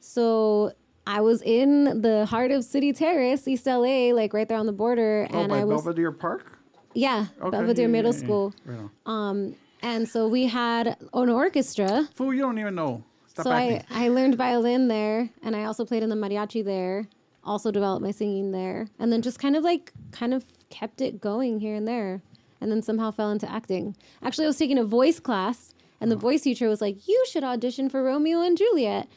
[0.00, 0.72] So
[1.06, 4.72] I was in the heart of City Terrace, East LA, like right there on the
[4.72, 5.26] border.
[5.32, 6.58] Oh, and by I was Belvedere Park.
[6.94, 8.24] yeah, Okay, Belvedere yeah, Middle yeah, yeah.
[8.24, 8.54] School.
[8.64, 9.28] Right on.
[9.36, 12.08] Um, and so we had an orchestra.
[12.14, 13.02] Fool, you don't even know.
[13.26, 13.82] Stop so I.
[13.90, 17.08] I learned violin there, and I also played in the mariachi there.
[17.44, 21.20] Also developed my singing there, and then just kind of like kind of kept it
[21.20, 22.22] going here and there,
[22.62, 23.96] and then somehow fell into acting.
[24.22, 26.22] Actually, I was taking a voice class, and the uh-huh.
[26.22, 29.08] voice teacher was like, "You should audition for Romeo and Juliet."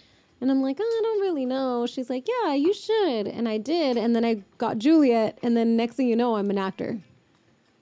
[0.41, 1.85] And I'm like, oh, I don't really know.
[1.87, 3.27] She's like, yeah, you should.
[3.27, 3.97] And I did.
[3.97, 5.39] And then I got Juliet.
[5.41, 6.99] And then next thing you know, I'm an actor.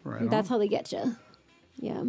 [0.04, 1.16] Right That's how they get you.
[1.78, 2.04] Yeah.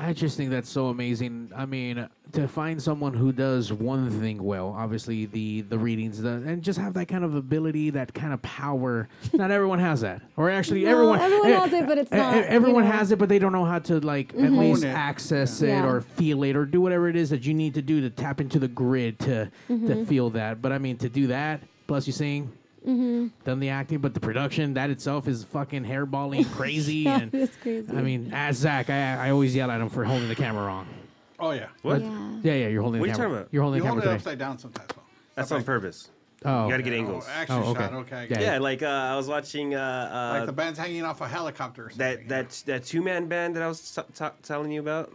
[0.00, 1.50] I just think that's so amazing.
[1.56, 6.28] I mean, to find someone who does one thing well, obviously the the readings, the,
[6.34, 9.08] and just have that kind of ability, that kind of power.
[9.32, 12.16] Not everyone has that, or actually, No, everyone everyone eh, has it, but it's eh,
[12.16, 12.96] not, Everyone you know.
[12.96, 14.58] has it, but they don't know how to like at Mhm.
[14.58, 14.88] least it.
[14.88, 15.84] access it Yeah.
[15.86, 18.40] or feel it or do whatever it is that you need to do to tap
[18.40, 20.06] into the grid to to Mhm.
[20.06, 20.62] feel that.
[20.62, 22.50] But I mean, to do that, plus you sing,
[22.88, 23.26] Mm-hmm.
[23.44, 26.94] done the acting, but the production that itself is fucking hairballing crazy.
[27.00, 27.92] Yeah, and it's crazy.
[27.94, 30.86] I mean, as Zach, I, I always yell at him for holding the camera wrong.
[31.38, 31.66] Oh yeah.
[31.82, 32.00] What?
[32.00, 32.08] Yeah.
[32.42, 33.28] Yeah, yeah, you're holding What the are you camera.
[33.28, 33.48] talking about?
[33.52, 34.30] You're holding You the hold camera it today.
[34.30, 34.88] upside down sometimes.
[34.88, 35.02] though.
[35.34, 36.10] That's Stop on purpose.
[36.44, 36.64] Oh.
[36.64, 37.26] You got to get Oh, angles.
[37.28, 37.80] action Oh, okay.
[37.80, 37.92] shot.
[37.92, 38.16] Okay.
[38.16, 38.44] I Yeah, get it.
[38.44, 41.86] Yeah, like uh, I was watching uh, Like uh, the band's hanging off a helicopter.
[41.86, 42.26] Or something.
[42.28, 45.12] that that that two man band that I was t- t- telling you about.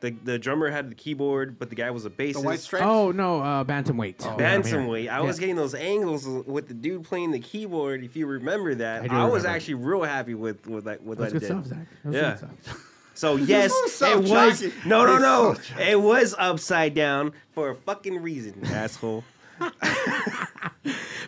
[0.00, 2.80] The the drummer had the keyboard, but the guy was a bassist.
[2.82, 4.20] Oh no, uh, bantamweight.
[4.20, 4.38] Yeah, I'm.
[4.62, 5.08] Bantamweight.
[5.08, 5.40] I was Yeah.
[5.40, 8.04] getting those angles with the dude playing the keyboard.
[8.04, 9.48] If you remember that, I I, do was remember.
[9.48, 11.64] actually real happy with with that with That's what I good did.
[11.64, 11.86] stuff, Zach.
[12.04, 12.48] That's yeah.
[12.50, 12.90] good stuff.
[13.16, 13.70] So yes,
[14.02, 14.60] it was.
[14.84, 15.54] No, no, no.
[15.78, 19.22] It was upside down for a fucking reason, asshole.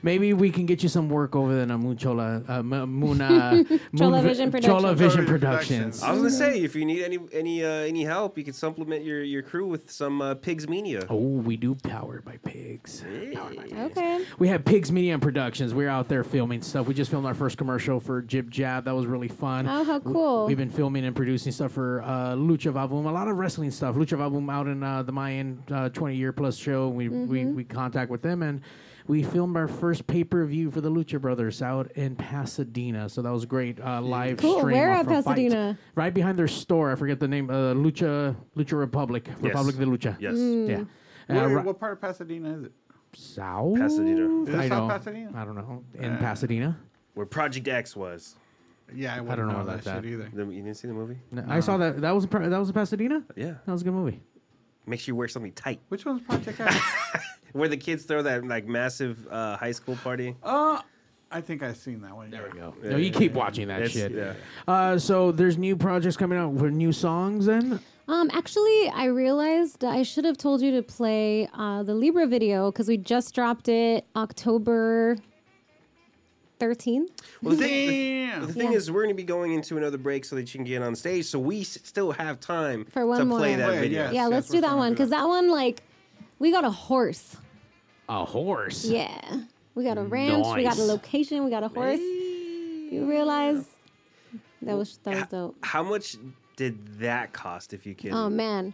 [0.02, 3.66] Maybe we can get you some work over there in Muchola, uh, M- Muna,
[3.98, 5.00] Chola Moon- Vision Chola Productions.
[5.00, 6.02] Vision Productions.
[6.02, 9.04] I was gonna say if you need any any uh, any help, you can supplement
[9.04, 11.04] your, your crew with some uh, Pigs Media.
[11.08, 13.02] Oh, we do powered by pigs.
[13.06, 14.24] Okay.
[14.38, 15.72] We have Pigs Media Productions.
[15.74, 16.86] We're out there filming stuff.
[16.86, 18.84] We just filmed our first commercial for Jib Jab.
[18.84, 19.66] That was really fun.
[19.66, 20.46] Oh, how cool.
[20.46, 23.96] We've been filming and producing stuff for uh, Lucha VaVoom, a lot of wrestling stuff.
[23.96, 26.88] Lucha VaVoom out in uh, the Mayan uh, 20 year plus show.
[26.88, 27.56] We, we Mm-hmm.
[27.56, 28.60] we contact with them and
[29.08, 33.08] we filmed our first pay per view for the Lucha Brothers out in Pasadena.
[33.08, 33.80] So that was great.
[33.80, 34.58] Uh, live Cool.
[34.58, 34.76] stream.
[34.76, 35.36] Where off at from Fight.
[35.36, 35.78] Pasadena?
[35.94, 36.90] Right behind their store.
[36.90, 37.48] I forget the name.
[37.48, 39.26] Uh, Lucha Lucha Republic.
[39.28, 39.38] Yes.
[39.42, 40.16] Republic de Lucha.
[40.20, 40.34] Yes.
[40.34, 40.68] Mm.
[40.68, 40.76] Yeah.
[41.28, 42.72] Uh, Where- ri- what part of Pasadena is it?
[43.14, 44.42] South Pasadena.
[44.42, 45.30] Is it I South don't, Pasadena?
[45.34, 45.84] I don't know.
[45.94, 46.76] In Uh, Pasadena.
[47.14, 48.34] Where Project X was.
[48.94, 50.02] Yeah, I, don't know know about that, that.
[50.04, 50.30] shit either.
[50.32, 51.18] The- you didn't see the movie?
[51.32, 52.00] No, I saw that.
[52.00, 53.22] That was in, that was in Pasadena.
[53.36, 53.54] Yeah.
[53.64, 54.20] That was a good movie.
[54.86, 55.80] Make sure you wear something tight.
[55.88, 56.76] Which one's Project X?
[57.56, 60.34] Where the kids throw that like massive uh, high school party.
[60.42, 60.80] uh,
[61.30, 62.30] I think I've seen that one.
[62.30, 62.72] There we go.
[62.84, 64.12] No, you keep watching that It's- shit.
[64.12, 64.34] yeah.
[64.68, 67.46] Uh, so there's new projects coming out with new songs.
[67.46, 72.26] Then Um, actually, I realized I should have told you to play uh, the Libra
[72.28, 75.16] video because we just dropped it October
[76.60, 77.08] 13th.
[77.42, 78.78] Well, the thing, the, the thing Yeah.
[78.78, 80.94] is, we're going to be going into another break so that you can get on
[80.94, 81.26] stage.
[81.26, 83.38] So we s- still have time For one to more.
[83.38, 84.04] play that Play it, video.
[84.04, 84.14] yes.
[84.14, 85.82] yeah, let's yes, do we're that gonna one do because that one, like,
[86.38, 87.36] we got a horse.
[88.08, 88.84] A horse.
[88.84, 89.40] Yeah.
[89.74, 92.00] We got a ranch, we got a location, we got a horse.
[92.00, 93.66] You realize
[94.62, 95.56] that was that was dope.
[95.62, 96.16] How much
[96.56, 98.14] did that cost, if you can?
[98.14, 98.72] Oh man.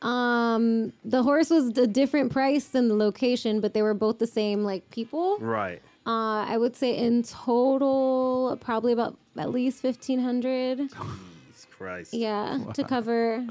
[0.00, 4.26] Um the horse was a different price than the location, but they were both the
[4.26, 5.38] same like people.
[5.38, 5.82] Right.
[6.06, 10.78] Uh I would say in total probably about at least 1500.
[10.78, 10.96] Jesus
[11.78, 12.12] Christ.
[12.12, 13.46] Yeah, to cover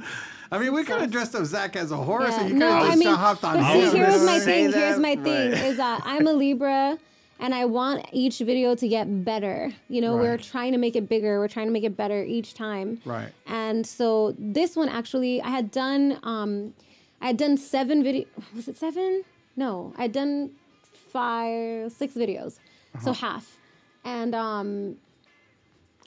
[0.51, 2.39] I mean, we could have dressed up Zach as a horse, Yeah.
[2.41, 4.71] and you could No, have I just mean, hopped on but see, here's my thing.
[4.71, 5.61] that, Here's my thing right.
[5.65, 6.97] is that I'm a Libra,
[7.39, 9.71] and I want each video to get better.
[9.89, 11.39] You know, we're trying to make it bigger.
[11.39, 13.01] We're trying to make it better each time.
[13.05, 13.29] Right.
[13.45, 16.73] And so this one actually, I had done, um,
[17.21, 18.25] I had done seven video.
[18.55, 19.23] Was it seven?
[19.57, 20.51] No, I had done
[21.11, 22.59] five, six videos,
[23.03, 23.57] so half.
[24.05, 24.95] And um,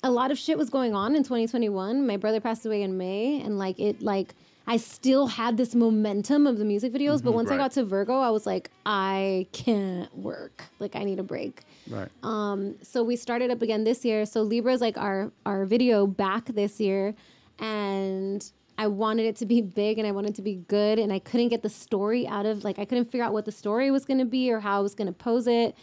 [0.02, 2.06] a lot of shit was going on in 2021.
[2.06, 4.34] My brother passed away in May, and like it, like
[4.66, 7.22] I still had this momentum of the music videos.
[7.22, 10.64] But once I got to Virgo, I was like, I can't work.
[10.78, 11.62] Like I need a break.
[11.88, 12.08] Right.
[12.22, 14.24] Um, so we started up again this year.
[14.26, 17.14] So Libra is like our our video back this year,
[17.58, 21.12] and I wanted it to be big and I wanted it to be good, and
[21.12, 23.90] I couldn't get the story out of like I couldn't figure out what the story
[23.90, 25.76] was going to be or how I was going to pose it.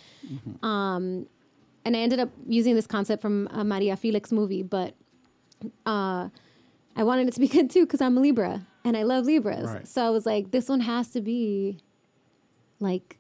[0.63, 1.27] Um,
[1.87, 4.93] and I ended up using this concept from a Maria Felix movie, but
[5.85, 6.27] uh,
[6.95, 9.69] I wanted it to be good too because I'm a Libra and I love Libras.
[9.69, 9.87] Right.
[9.87, 11.79] So I was like, this one has to be
[12.79, 13.17] like,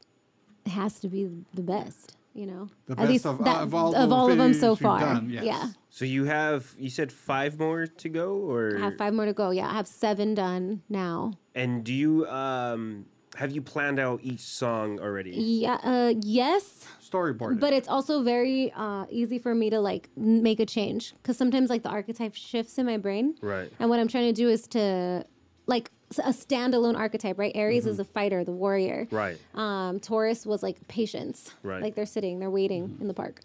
[0.65, 2.67] it has to be the best, you know?
[2.87, 4.99] The At best least of- that- of all of all of them so far.
[4.99, 5.45] done, yes.
[5.45, 5.69] Yeah.
[5.89, 9.33] So you have, you said five more to go, or I have five more to
[9.33, 9.49] go.
[9.49, 11.33] Yeah, I have seven done now.
[11.55, 13.05] and do you um
[13.37, 15.29] have you planned out each song already?
[15.29, 16.87] Yeah, uh, yes.
[17.07, 17.59] Storyboard.
[17.59, 21.69] But it's also very uh, easy for me to like make a change because sometimes
[21.69, 23.35] like the archetype shifts in my brain.
[23.41, 23.71] Right.
[23.79, 25.23] And what I'm trying to do is to
[25.67, 27.51] like a standalone archetype, right?
[27.53, 29.07] Aries is a fighter, the warrior.
[29.11, 29.37] Right.
[29.53, 31.51] Um, Taurus was like patience.
[31.61, 31.81] Right.
[31.81, 33.41] Like they're sitting, they're waiting in the park.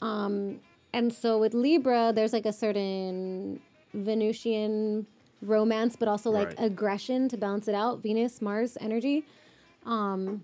[0.00, 0.60] Um,
[0.92, 3.60] and so with Libra, there's like a certain
[3.92, 5.06] Venusian
[5.42, 6.56] romance, but also like Right.
[6.60, 8.02] aggression to balance it out.
[8.02, 9.24] Venus, Mars energy.
[9.84, 10.42] Um,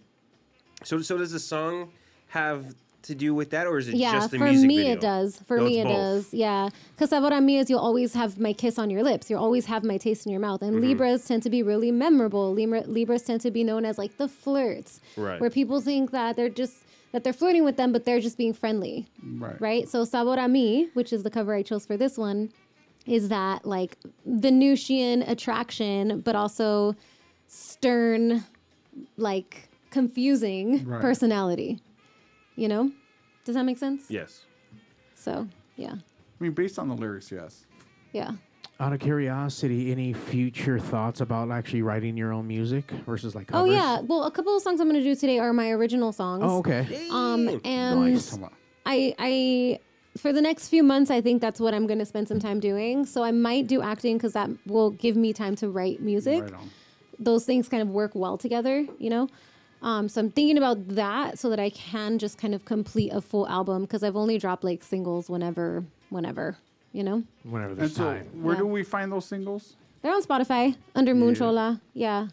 [0.84, 1.90] So so does the song
[2.28, 4.54] have to do with that, or is it yeah, just the music?
[4.56, 4.92] Yeah, for me video?
[4.92, 5.36] it does.
[5.46, 5.96] For No, me it both.
[5.96, 6.34] does.
[6.34, 9.30] Yeah, because sabor me is you'll always have my kiss on your lips.
[9.30, 10.60] You'll always have my taste in your mouth.
[10.60, 10.74] Mm-hmm.
[10.76, 12.52] And Libras tend to be really memorable.
[12.52, 15.40] Libra, Libras tend to be known as like the flirts, Right.
[15.40, 16.76] where people think that they're just
[17.12, 19.06] that they're flirting with them, but they're just being friendly,
[19.38, 19.58] right.
[19.60, 19.88] right?
[19.88, 22.50] So sabor a mí, which is the cover I chose for this one,
[23.09, 26.94] is that like Venusian attraction, but also
[27.47, 28.44] stern,
[29.16, 31.01] like confusing Right.
[31.01, 31.80] personality.
[32.56, 32.90] You know,
[33.44, 34.10] does that make sense?
[34.10, 34.44] Yes.
[35.14, 35.98] So yeah, I
[36.39, 37.66] mean, based on the lyrics, yes.
[38.12, 38.32] yeah.
[38.80, 43.64] Out of curiosity, any future thoughts about actually writing your own music versus like Oh
[43.64, 44.01] yeah.
[44.02, 46.43] Well, a couple of songs I'm gonna do today are my original songs.
[46.47, 46.86] Oh, okay.
[47.10, 48.39] Um, and Nice.
[48.86, 49.80] I I
[50.16, 52.59] for the next few months, I think that's what I'm going to spend some time
[52.60, 53.06] doing.
[53.06, 56.43] So I might do acting because that will give me time to write music.
[56.43, 56.70] Right on.
[57.20, 59.28] Those things kind of work well together, you know?
[59.82, 63.20] Um, so I'm thinking about that so that I can just kind of complete a
[63.20, 66.56] full album because I've only dropped like singles whenever, whenever,
[66.93, 67.22] you know?
[67.44, 68.26] Whenever And there's so, time.
[68.43, 68.60] where Yeah.
[68.62, 69.74] do we find those singles?
[70.02, 71.80] They're on Spotify under Moonchola.
[71.94, 72.28] Yeah.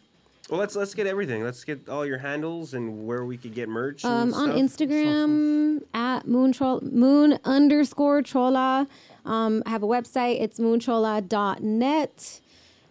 [0.50, 1.44] Well, let's let's get everything.
[1.44, 4.04] Let's get all your handles and where we could get merch.
[4.06, 4.52] and Um, on.
[4.52, 8.88] Instagram at moon Chol- moon underscore chola.
[9.26, 10.40] Um, I have a website.
[10.42, 12.42] It's moonchola.net.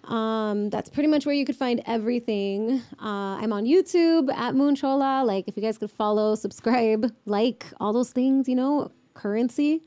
[0.04, 2.82] Um, that's pretty much where you could find everything.
[3.00, 5.24] Uh, I'm on YouTube at Moonchola.
[5.24, 9.80] Like, if you guys could follow, subscribe, like, all those things, you know, currency.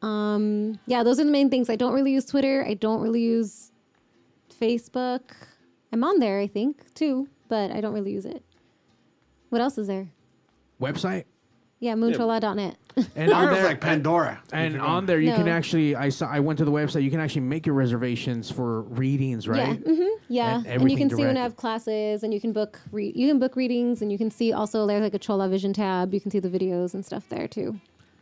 [0.00, 1.68] Um, yeah, those are the main things.
[1.68, 2.64] I don't really use Twitter.
[2.66, 3.72] I don't really use
[4.58, 5.20] Facebook.
[5.92, 8.42] I'm on there, I think, too, but I don't really use it.
[9.50, 10.08] What else is there?
[10.80, 11.24] Website.
[11.80, 12.76] Yeah, moonchola.net.
[13.16, 14.40] And on there, like Pandora.
[14.52, 15.96] And on there, you can actually.
[15.96, 16.28] I saw.
[16.30, 17.02] I went to the website.
[17.02, 19.80] You can actually make your reservations for readings, right?
[19.84, 21.38] Yeah, hmm yeah, And and, you everything can see when direct.
[21.38, 24.30] I have classes, and you can book re- you can book readings, and you can
[24.30, 26.14] see also there's like a Chola Vision tab.
[26.14, 27.78] You can see the videos and stuff there too.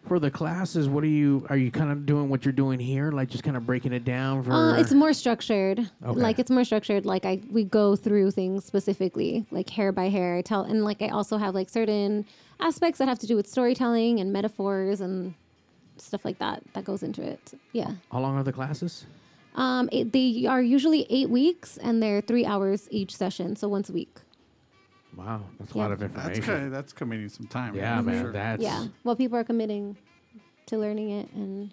[0.07, 1.47] For the classes, what are you?
[1.51, 4.05] Are you kind of doing what you're doing here, like just kind of breaking it
[4.05, 4.53] down for?
[4.53, 5.79] Uh, it's more structured.
[5.79, 6.21] Okay.
[6.21, 7.07] Like it's more structured.
[7.07, 10.37] Like I we go through things specifically, like hair by hair.
[10.37, 12.25] I tell, and like I also have like certain
[12.59, 15.35] aspects that have to do with storytelling and metaphors and
[15.99, 17.53] stuff like that that goes into it.
[17.73, 17.93] Yeah.
[18.11, 19.07] How long are the classes?
[19.55, 23.89] Um, it, they are usually eight weeks, and they're three hours each session, so once
[23.89, 24.17] a week.
[25.21, 25.83] Wow, that's a Yeah.
[25.83, 26.43] lot of That's information.
[26.45, 27.75] kind of, that's committing some time.
[27.75, 28.33] Yeah, for man, sure.
[28.33, 28.87] that's yeah.
[29.05, 29.97] Well, people are committing
[30.67, 31.71] to learning it and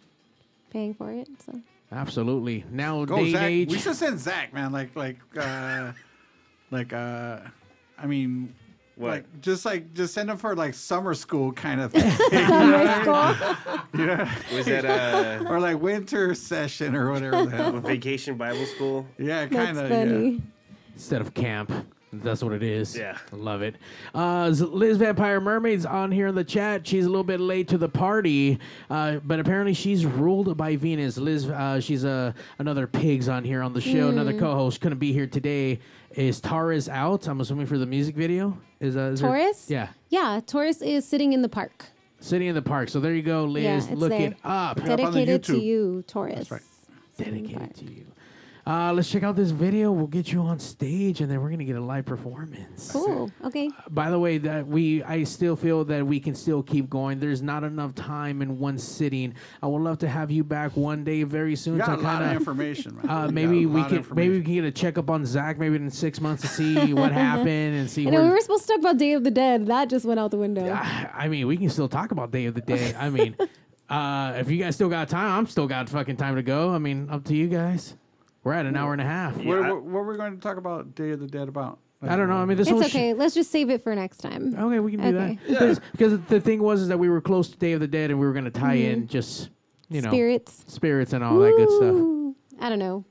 [0.70, 1.30] paying for it.
[1.46, 1.60] So
[1.92, 2.66] absolutely.
[2.72, 3.44] Now, Go day and Zach.
[3.50, 3.72] age.
[3.72, 4.72] We should send Zach, man.
[4.74, 5.94] Like like uh
[6.72, 7.40] like uh
[7.98, 8.54] I mean
[8.96, 9.10] What?
[9.12, 12.12] like just like just send him for like summer school kind of thing.
[12.12, 13.76] summer school.
[14.06, 14.30] yeah.
[14.54, 17.80] Was that a or like winter session or whatever the hell.
[17.80, 19.08] vacation Bible school?
[19.18, 19.90] Yeah, That's kind of.
[19.90, 20.04] Yeah.
[20.04, 20.42] funny.
[20.94, 21.72] instead of camp.
[22.24, 22.96] That's what it is.
[22.98, 23.18] Yeah.
[23.32, 23.76] I love it.
[24.14, 26.86] Uh, Liz Vampire Mermaid's on here in the chat.
[26.88, 31.18] She's a little bit late to the party, uh, but apparently she's ruled by Venus.
[31.18, 34.10] Liz, uh, she's uh, another pigs on here on the show.
[34.10, 34.40] Another Hmm.
[34.40, 35.80] co-host couldn't be here today.
[36.12, 37.28] Is Taurus out?
[37.28, 38.58] I'm assuming for the music video.
[38.80, 39.70] Is, uh, is there- Taurus?
[39.70, 39.90] yeah.
[40.10, 41.86] Yeah, Taurus is sitting in the park.
[42.20, 42.90] Sitting in the park.
[42.90, 43.64] So there you go, Liz.
[43.64, 44.22] Yeah, it's Look there.
[44.32, 44.78] it up.
[44.82, 46.36] on the Dedicated to you, Taurus.
[46.36, 46.62] That's right.
[47.18, 48.06] Dedicated to you.
[48.68, 49.94] Uh, let's check out this video.
[49.94, 52.92] We'll get you on stage, and then we're gonna get a live performance.
[52.92, 53.32] Cool.
[53.46, 53.70] Okay.
[53.92, 57.18] By the way, that we I still feel that we can still keep going.
[57.18, 59.36] There's not enough time in one sitting.
[59.64, 62.04] I would love to have you back one day very soon You got to a
[62.04, 62.38] lot kind of of.
[62.42, 63.10] information, man.
[63.10, 65.10] Uh, You maybe got a we lot of can maybe we can get a checkup
[65.10, 68.32] on Zach maybe in six months to see what happened and see I know we
[68.32, 69.66] were supposed to talk about Day of the Dead.
[69.68, 70.70] That just went out the window.
[70.70, 72.98] I I mean, we can still talk about Day of the Dead.
[73.00, 73.34] I mean,
[73.90, 76.72] uh, if you guys still got time, I'm still got fucking time to go.
[76.72, 77.96] I mean, up to you guys.
[78.48, 79.36] We're at an hour and a half.
[79.36, 81.80] What, what, what were we going to talk about Day of the Dead about?
[82.02, 82.36] I don't know.
[82.38, 83.14] I mean, this It's whole okay.
[83.14, 84.56] Let's just save it for next time.
[84.58, 85.38] Okay, we can do Okay.
[85.48, 85.48] that.
[85.50, 88.10] Because, because the thing was is that we were close to Day of the Dead
[88.10, 89.50] and we were going to tie in just,
[89.90, 90.16] you know, Mm-hmm.
[90.16, 90.64] Spirits.
[90.68, 91.94] spirits and all that good stuff.
[91.94, 92.38] Ooh.
[92.62, 93.04] I don't know.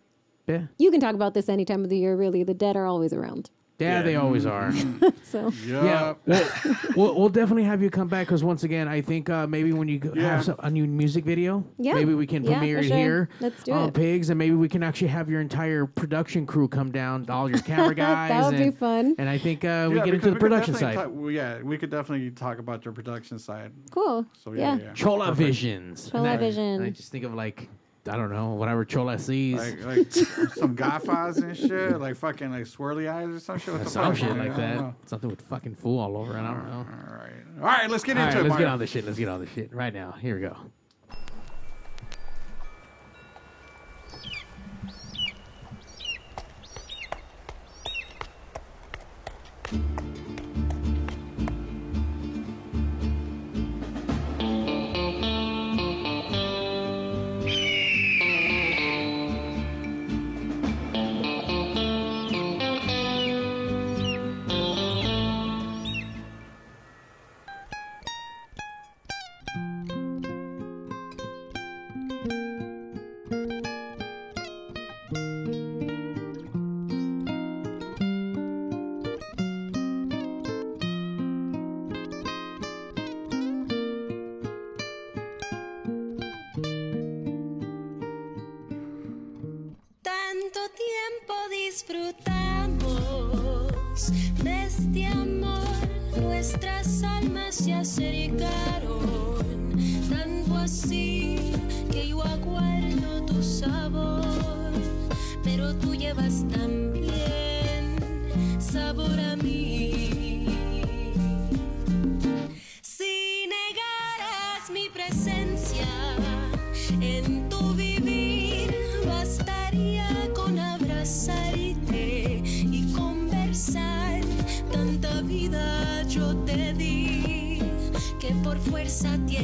[0.47, 0.63] Yeah.
[0.79, 2.43] You can talk about this any time of the year, really.
[2.43, 3.51] The dead are always around.
[3.79, 4.73] Yeah, they always are.
[5.27, 6.15] So yeah.
[6.25, 6.49] Well,
[6.95, 9.89] we'll, we'll definitely have you come back because once again, I think uh, maybe when
[9.89, 10.37] you go- Yeah.
[10.37, 11.95] have some, a new music video, Yeah.
[11.95, 12.97] maybe we can Yeah, premiere it sure.
[12.97, 13.95] here Let's do on it.
[13.95, 17.59] Pigs, and maybe we can actually have your entire production crew come down, all your
[17.59, 18.31] camera guys.
[18.31, 19.15] that would be and, fun.
[19.19, 21.03] And I think uh, we Yeah, get into the could production definitely side.
[21.05, 23.73] talk- well, yeah, we could definitely talk about your production side.
[23.91, 24.25] Cool.
[24.43, 24.85] So yeah, yeah.
[24.85, 24.93] yeah.
[24.95, 25.39] Chola Perfect.
[25.49, 26.09] Visions.
[26.11, 26.65] Chola And I- Vision.
[26.65, 27.69] and I just think of like,
[28.09, 29.57] I don't know, whatever Chola sees.
[29.57, 33.75] Like, like some gafas and shit, like fucking like swirly eyes or some shit.
[33.75, 34.77] What the some fuck, shit like that.
[34.77, 34.95] know.
[35.07, 36.41] Something with fucking fool all over it.
[36.41, 36.79] I don't know.
[36.79, 38.49] All right, all right, let's get All into right, it.
[38.49, 39.05] let's get on this shit.
[39.05, 40.13] Let's get on this shit right now.
[40.13, 40.57] Here we go.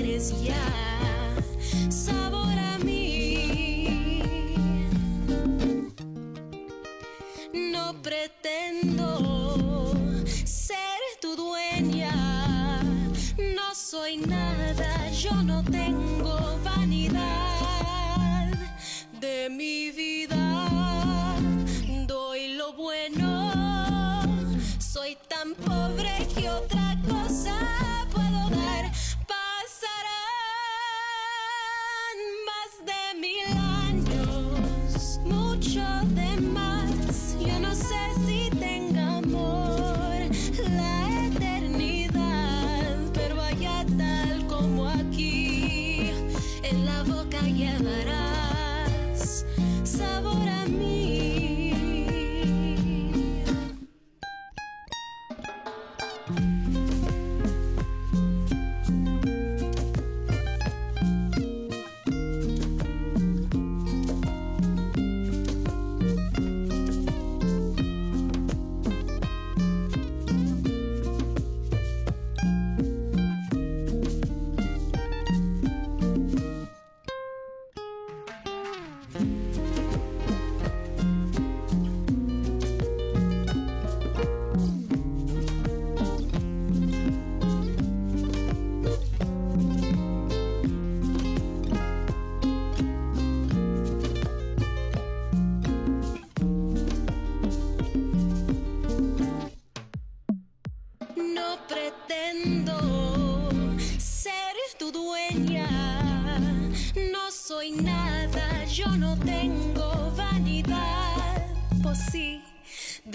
[0.03, 0.55] eres ya.
[1.89, 2.52] Sabor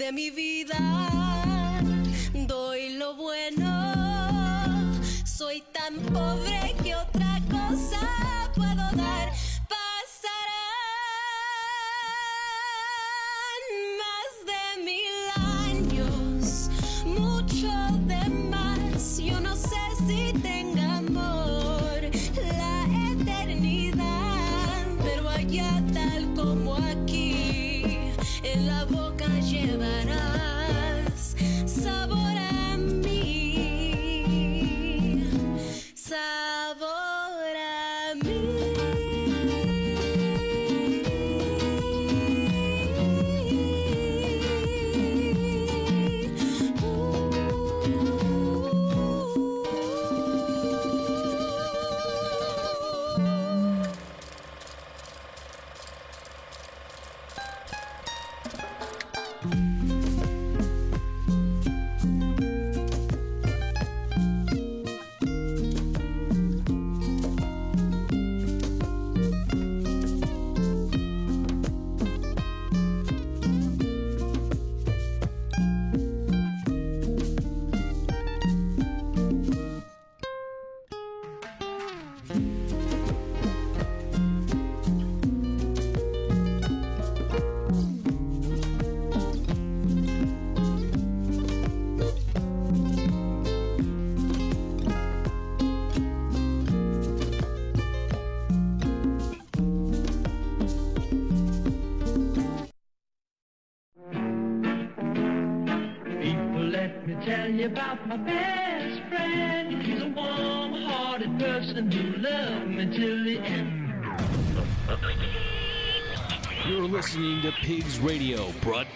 [0.08, 0.47] semi-V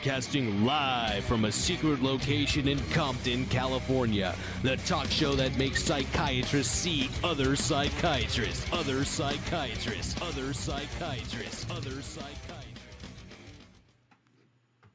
[0.03, 4.35] broadcasting live from a secret location in Compton, California.
[4.65, 12.43] The talk show that makes psychiatrists see other psychiatrists, other psychiatrists, other psychiatrists, other psychiatrists.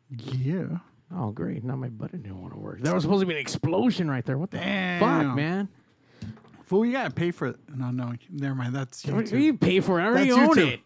[0.10, 0.80] Yeah.
[1.16, 1.64] Oh, great.
[1.64, 2.82] Now my button didn't want to work.
[2.82, 4.38] That was supposed to be an explosion right there.
[4.38, 5.00] What the Damn.
[5.00, 5.70] fuck, man?
[6.66, 7.56] Fool, you gotta pay for it.
[7.74, 8.76] No, no, never mind.
[8.76, 9.42] That's YouTube.
[9.42, 10.04] You pay for it.
[10.04, 10.82] I already own it.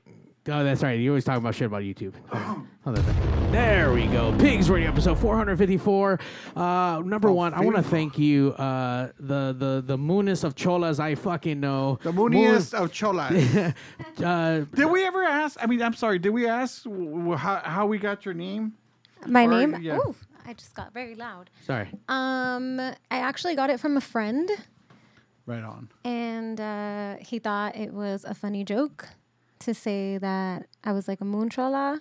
[0.48, 1.00] Oh, that's right.
[1.00, 2.14] You always talk about shit about YouTube.
[2.86, 4.36] Other than- There we go.
[4.40, 6.20] Pigs Radio episode 454.
[6.56, 10.56] Uh, number Oh, one, I want to thank you, uh, the the the moonest of
[10.56, 12.00] cholas I fucking know.
[12.02, 13.74] The mooniest of cholas.
[14.24, 15.62] uh, Did we ever ask?
[15.62, 16.18] I mean, I'm sorry.
[16.18, 18.74] Did we ask w- how, how we got your name?
[19.28, 19.78] My Or- name?
[19.82, 19.98] yeah.
[19.98, 20.16] Ooh,
[20.48, 21.52] I just got very loud.
[21.68, 21.90] Sorry.
[22.10, 24.50] Um, I actually got it from a friend,
[25.46, 25.90] Right on.
[26.04, 29.10] and uh, he thought it was a funny joke
[29.60, 32.00] to say that I was like a moon chola,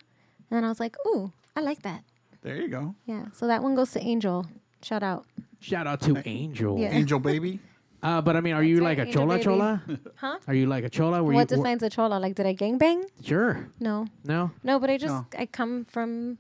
[0.51, 2.03] and then I was like, "Ooh, I like that."
[2.43, 2.95] There you go.
[3.07, 3.27] Yeah.
[3.33, 4.47] So that one goes to Angel.
[4.83, 5.27] Shout out.
[5.61, 6.79] Shout out to Angel.
[6.79, 6.91] Yeah.
[6.93, 7.61] Angel baby.
[8.03, 9.45] Uh, but I mean, are you right, like a Angel chola baby.
[9.45, 9.83] chola?
[10.17, 10.39] Huh?
[10.49, 11.23] Are you like a chola?
[11.23, 12.15] Were what you, defines a chola?
[12.19, 13.03] Like, did I gangbang?
[13.23, 13.69] Sure.
[13.79, 14.07] No.
[14.25, 14.51] No.
[14.65, 15.27] No, but I just No.
[15.39, 16.39] I come from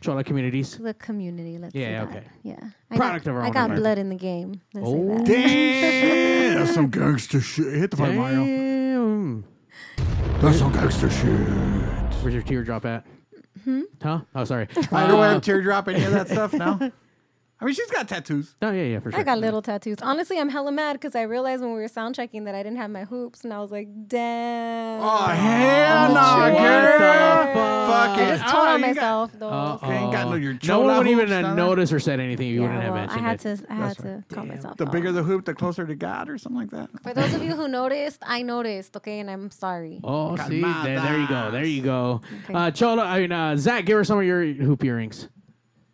[0.00, 0.76] Chola communities.
[0.78, 1.58] the community.
[1.58, 2.16] Let's Yeah, say that.
[2.16, 2.26] okay.
[2.42, 2.56] Yeah.
[2.90, 3.82] I Product got, of our I own got environment.
[3.82, 4.60] blood in the game.
[4.74, 5.18] Let's say Oh.
[5.18, 5.26] that.
[5.26, 7.72] Damn, that's some gangster shit.
[7.72, 8.44] Hit the button, Mario.
[8.44, 9.44] Damn.
[10.40, 11.38] That's some gangster shit.
[12.20, 13.06] Where's your teardrop at?
[13.64, 13.82] Hmm?
[14.02, 14.20] Huh?
[14.34, 14.68] Oh, sorry.
[14.92, 16.90] I don't Uh, teardrop any of that stuff now.
[17.58, 18.54] I mean, she's got tattoos.
[18.60, 19.18] Oh yeah, yeah, for sure.
[19.18, 19.96] I got little tattoos.
[20.02, 22.76] Honestly, I'm hella mad because I realized when we were sound checking that I didn't
[22.76, 27.46] have my hoops, and I was like, "Damn!" Oh hell no, What girl!
[27.46, 28.36] the Fuck I it.
[28.38, 29.48] just told Oh, on you got- myself though.
[29.48, 29.90] Uh-oh.
[29.90, 32.54] ain't got no- your no one would even hoops uh, notice or said anything if
[32.54, 33.56] you yeah, wouldn't have well, I mentioned had it.
[33.66, 33.72] to.
[33.72, 34.76] I had to call myself.
[34.76, 36.90] The bigger the hoop, the closer to God, or something like that.
[37.02, 38.96] For those of you who noticed, I noticed.
[38.98, 40.00] Okay, and I'm sorry.
[40.04, 42.20] Oh, see, there, there you go, there you go.
[42.52, 45.28] Uh, Chola, I mean, uh, Zach, give her some of your hoop earrings.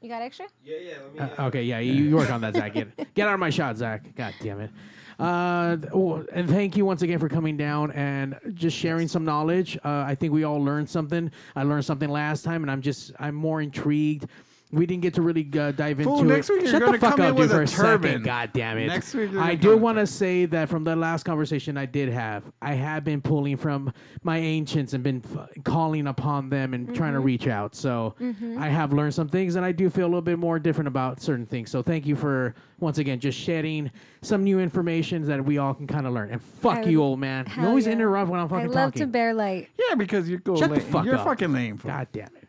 [0.02, 0.46] You got extra?
[0.64, 0.92] Yeah, yeah.
[1.16, 2.74] Let me, Uh, okay, yeah, you, you work on that, Zach.
[2.74, 4.02] Get, get out of my shot, Zach.
[4.16, 4.70] God damn it.
[5.18, 9.76] Uh, oh, and thank you once again for coming down and just sharing some knowledge.
[9.84, 11.30] Uh, I think we all learned something.
[11.54, 14.26] I learned something last time, and I'm just I'm more intrigued.
[14.72, 16.54] We didn't get to really uh, dive into Fool, next it.
[16.54, 17.84] week you're Shut gonna the fuck come in up, dude, with for a a second.
[17.84, 18.22] turban.
[18.22, 18.86] God damn it.
[18.86, 21.76] Next week you're I gonna do come want to say that from the last conversation
[21.76, 23.92] I did have, I have been pulling from
[24.22, 27.24] my ancients and been f- calling upon them and trying to Mhm.
[27.24, 27.74] reach out.
[27.74, 28.56] So Mhm.
[28.56, 31.20] I have learned some things, and I do feel a little bit more different about
[31.20, 31.70] certain things.
[31.70, 33.90] So thank you for once again just shedding
[34.22, 36.30] some new information that we all can kind of learn.
[36.30, 37.44] And fuck I you, would- old man.
[37.46, 37.92] You hell always yeah.
[37.92, 39.12] interrupt when I'm I fucking love to talking.
[39.12, 39.68] bear light.
[39.90, 40.84] Yeah, because you go Shut the lame.
[40.86, 41.26] fuck You're up.
[41.26, 41.76] fucking lame.
[41.76, 41.90] fool.
[41.90, 42.41] God damn it.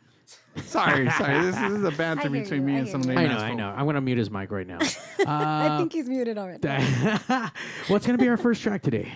[0.66, 1.42] Sorry, sorry.
[1.42, 3.18] This, this is a banter hear between you, me I and hear some you.
[3.18, 3.70] I know, I know.
[3.70, 4.80] I'm gonna mute his mic right now.
[5.28, 6.68] I Uh, think he's muted already.
[7.88, 9.12] What's gonna be our first track today?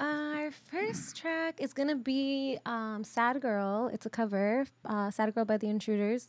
[0.00, 5.44] Our first track is gonna be um, "Sad Girl." It's a cover, uh, "Sad Girl"
[5.44, 6.28] by the Intruders,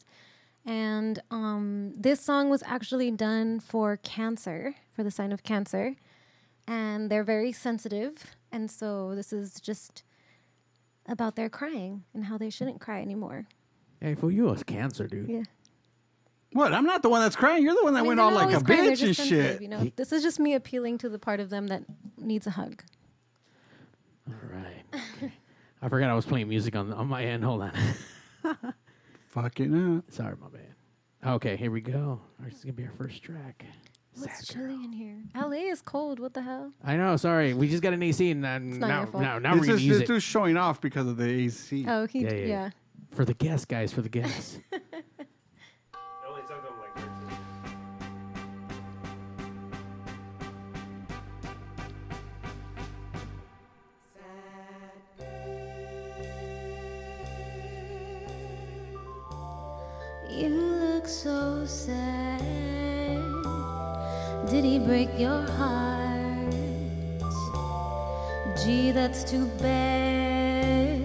[0.66, 5.96] and um, this song was actually done for cancer, for the sign of cancer,
[6.68, 10.04] and they're very sensitive, and so this is just
[11.06, 13.46] about their crying and how they shouldn't cry anymore.
[14.02, 15.30] Hey, for you, it's cancer, dude.
[15.30, 15.44] Yeah.
[16.54, 16.74] What?
[16.74, 17.64] I'm not the one that's crying.
[17.64, 19.20] You're the one that I mean, went they're all like a crying, bitch and just
[19.20, 19.62] sensitive, shit.
[19.62, 21.84] You know, this is just me appealing to the part of them that
[22.18, 22.84] needs a hug.
[24.28, 25.32] All right.
[25.82, 27.44] I forgot I was playing music on on my end.
[27.44, 27.74] Hold on.
[29.28, 30.12] Fucking up.
[30.12, 31.34] Sorry, my bad.
[31.36, 31.94] Okay, here we go.
[31.94, 33.66] All right, This is gonna be our first track.
[34.22, 35.18] It's chilly in here.
[35.36, 36.20] LA is cold.
[36.20, 36.74] What the hell?
[36.84, 37.16] I know.
[37.16, 39.80] Sorry, we just got an AC, and uh, not now, now, now this we're gonna
[39.80, 41.86] use this it dude's showing off because of the AC.
[41.88, 42.46] Oh, he Yeah, yeah.
[42.46, 42.70] yeah.
[43.12, 43.92] For the guests, guys.
[43.94, 44.60] For the guests.
[44.72, 44.82] It
[46.28, 47.10] only took them like 13.
[60.40, 62.40] You look so sad.
[64.50, 66.54] Did he break your heart?
[68.64, 71.02] Gee, that's too bad.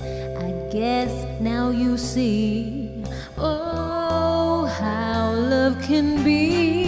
[0.00, 1.12] I guess
[1.42, 3.04] now you see.
[3.36, 6.81] Oh, how love can be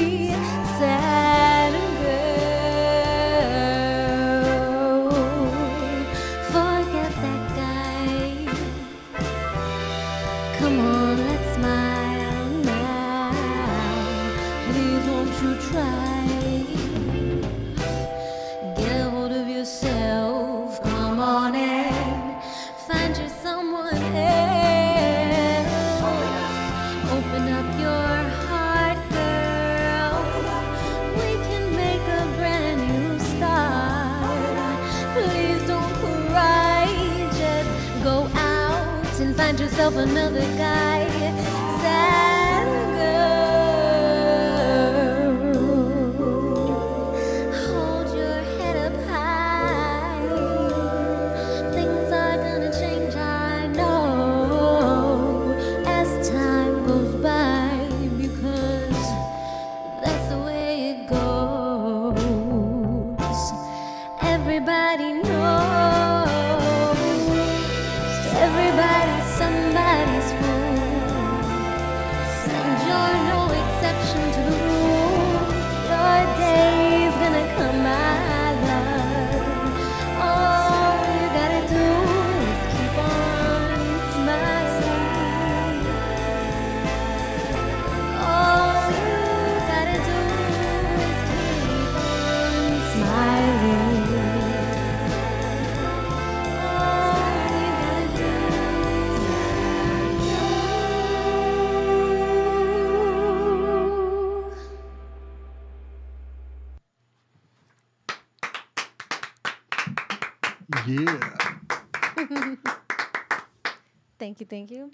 [114.55, 114.90] thank you,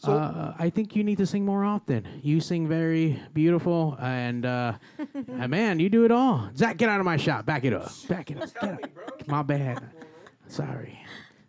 [0.00, 0.40] thank you.
[0.40, 2.06] uh, I think you need to sing more often.
[2.22, 4.74] You sing very beautiful, and uh,
[5.40, 6.48] uh, man, you do it all.
[6.56, 7.44] Zach, get out of my shot.
[7.44, 7.90] Back it up.
[8.08, 8.54] Back it up.
[8.60, 9.26] Get up.
[9.26, 9.82] My bad.
[10.46, 10.98] Sorry.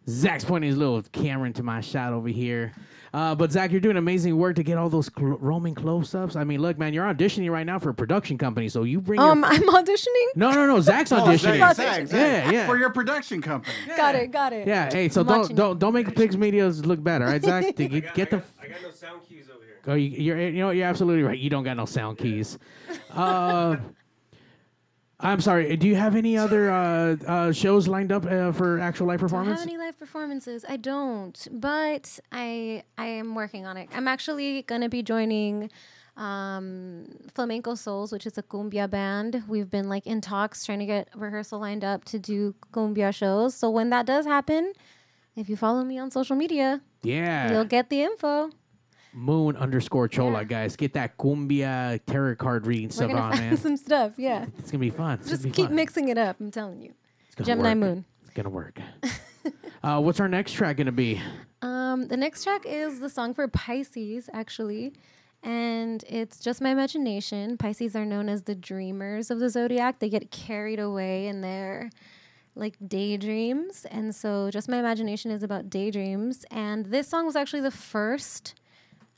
[0.10, 2.74] Zach's pointing his little camera into my shot over here.
[3.14, 6.36] Uh, but Zach, you're doing amazing work to get all those cl- roaming close-ups.
[6.36, 9.20] I mean, look, man, you're auditioning right now for a production company, so you bring.
[9.20, 9.50] Um, your...
[9.52, 10.28] I'm auditioning.
[10.36, 10.82] No, no, no.
[10.82, 11.60] Zach's Oh, auditioning.
[11.60, 12.12] Zach, Zach, Zach.
[12.12, 12.66] Yeah, yeah.
[12.66, 13.76] For your production company.
[13.96, 14.68] Got it, got it.
[14.68, 17.76] Yeah, hey, so I'm don't don't don't make Pigs Medias look bad, all right, Zach?
[17.76, 18.42] To get, get the.
[18.60, 19.78] I got no sound cues over here.
[19.86, 21.38] Oh, you, you're you know you're absolutely right.
[21.38, 22.58] You don't got no sound keys.
[23.12, 23.78] Uh,
[25.24, 25.76] I'm sorry.
[25.78, 29.26] Do you have any other uh, uh, shows lined up uh, for actual live Do
[29.26, 29.60] I performance?
[29.62, 30.66] have any live performances?
[30.68, 33.88] I don't, but I I am working on it.
[33.96, 35.72] I'm actually gonna be joining
[36.18, 39.44] um, Flamenco Souls, which is a cumbia band.
[39.48, 43.56] We've been like in talks, trying to get rehearsal lined up to do cumbia shows.
[43.56, 44.74] So when that does happen,
[45.36, 47.52] if you follow me on social media, Yeah.
[47.52, 48.52] you'll get the info.
[49.14, 50.76] Moon underscore Chola, guys.
[50.76, 53.58] Get that cumbia tarot card reading We're stuff on, find man.
[53.58, 54.14] some stuff.
[54.18, 55.20] Yeah, It's gonna be fun.
[55.20, 55.76] It's just be keep fun.
[55.76, 56.38] mixing it up.
[56.40, 56.94] I'm telling you.
[57.42, 57.78] Gemini work.
[57.78, 58.06] Moon.
[58.24, 58.80] It's gonna work.
[59.84, 61.22] uh, what's our next track gonna be?
[61.62, 64.94] Um, the next track is the song for Pisces, actually.
[65.44, 67.58] And it's just my imagination.
[67.58, 70.00] Pisces are known as the dreamers of the zodiac.
[70.00, 71.90] They get carried away in their
[72.56, 73.86] like daydreams.
[73.86, 76.46] And so just my imagination is about daydreams.
[76.52, 78.56] And this song was actually the first,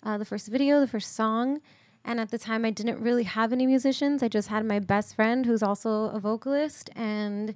[0.05, 1.59] uh, the first video, the first song.
[2.07, 4.21] And at the time, I didn't really have any musicians.
[4.21, 7.55] I just had my best friend, who's also a vocalist, and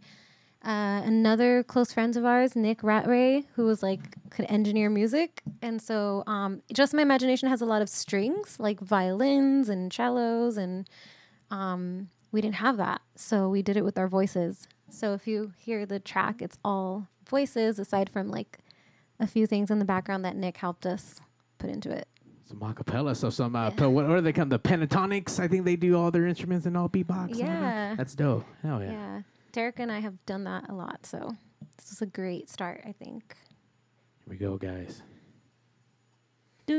[0.65, 4.01] uh, another close friends of ours, Nick Ratray, who was like
[4.31, 8.79] could engineer music, and so um, just my imagination has a lot of strings, like
[8.79, 10.89] violins and cellos, and
[11.49, 14.67] um, we didn't have that, so we did it with our voices.
[14.89, 18.57] So if you hear the track, it's all voices, aside from like
[19.19, 21.21] a few things in the background that Nick helped us
[21.57, 22.07] put into it.
[22.49, 23.33] Some acapella stuff.
[23.35, 24.49] Some uh, pe- what, what are they called?
[24.49, 25.39] The Pentatonix.
[25.39, 27.29] I think they do all their instruments and all beatbox.
[27.29, 27.37] and.
[27.37, 27.93] Yeah.
[27.95, 28.43] That's dope.
[28.63, 28.91] Hell yeah.
[28.91, 29.21] Yeah,
[29.51, 31.29] Derek and I have done that a lot, so
[31.77, 33.35] this was a great start, I think.
[34.25, 35.03] Here we go, guys.
[36.67, 36.75] Each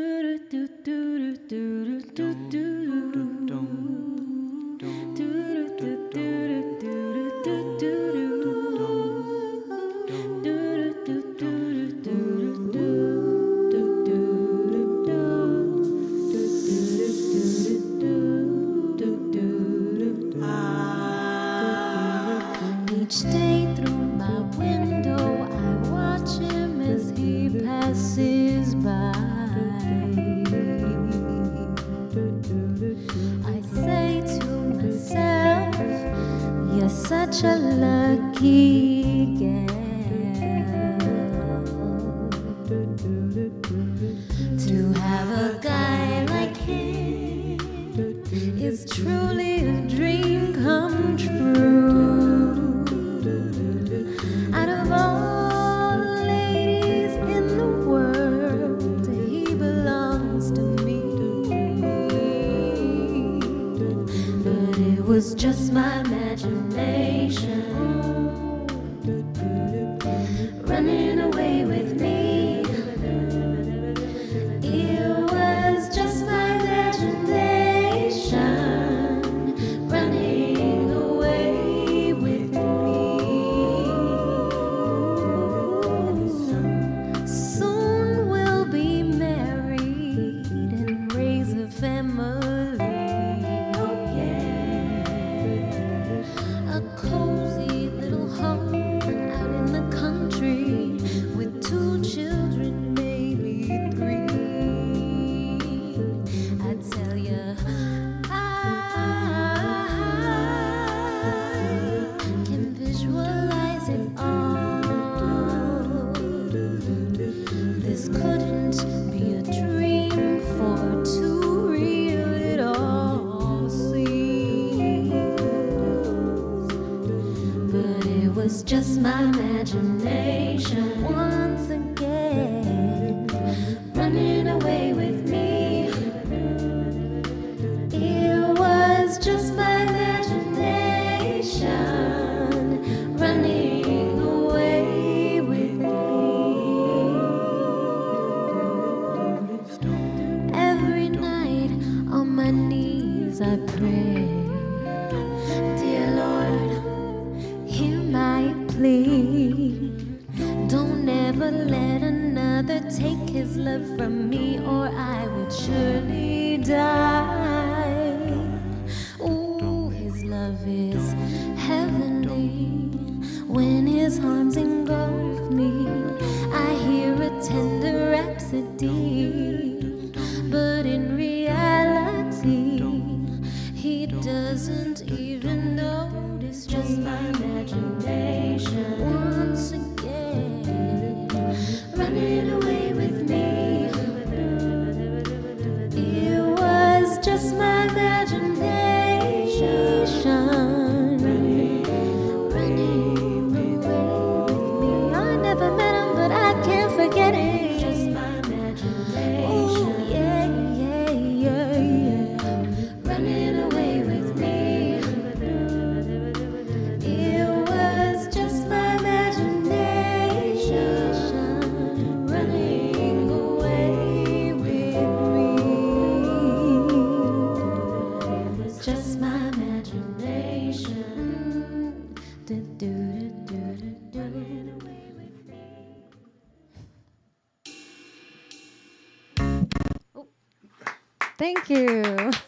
[241.55, 242.31] Thank you.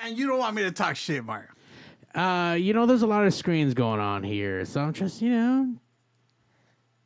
[0.00, 1.50] And you don't want me to talk shit, Mark.
[2.14, 5.30] Uh, you know, there's a lot of screens going on here, so I'm just, you
[5.30, 5.74] know,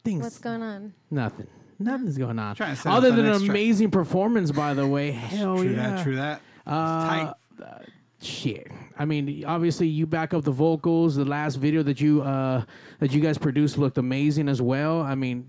[0.04, 0.22] things.
[0.22, 0.92] What's going on?
[1.10, 1.46] Nothing.
[1.78, 2.54] Nothing's going on.
[2.54, 3.50] Trying to Other than an next track.
[3.50, 5.10] amazing performance, by the way.
[5.10, 5.90] Hell true yeah.
[5.90, 6.42] that, true that.
[6.66, 7.34] Uh, tight.
[7.64, 7.78] uh,
[8.24, 8.68] shit.
[8.98, 11.16] I mean, obviously, you back up the vocals.
[11.16, 12.64] The last video that you uh
[12.98, 15.00] that you guys produced looked amazing as well.
[15.02, 15.46] I mean,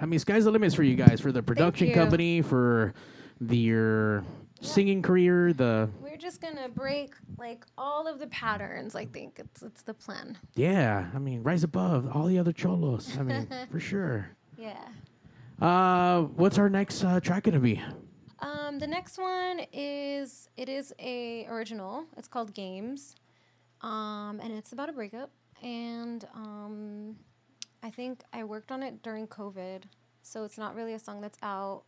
[0.00, 2.94] I mean, sky's the limits for you guys for the production company for
[3.40, 4.24] the your
[4.60, 5.52] singing career.
[5.52, 8.94] The We're just gonna break like all of the patterns.
[8.94, 10.38] I think it's it's the plan.
[10.54, 11.08] yeah.
[11.14, 13.16] I mean, rise above all the other cholos.
[13.18, 14.28] I mean, for sure.
[14.56, 14.78] Yeah.
[15.60, 17.82] Uh, what's our next uh, track gonna be?
[18.44, 22.04] Um, the next one is it is a original.
[22.18, 23.16] It's called Games,
[23.80, 25.30] um, and it's about a breakup.
[25.62, 27.16] And um,
[27.82, 29.84] I think I worked on it during COVID,
[30.22, 31.84] so it's not really a song that's out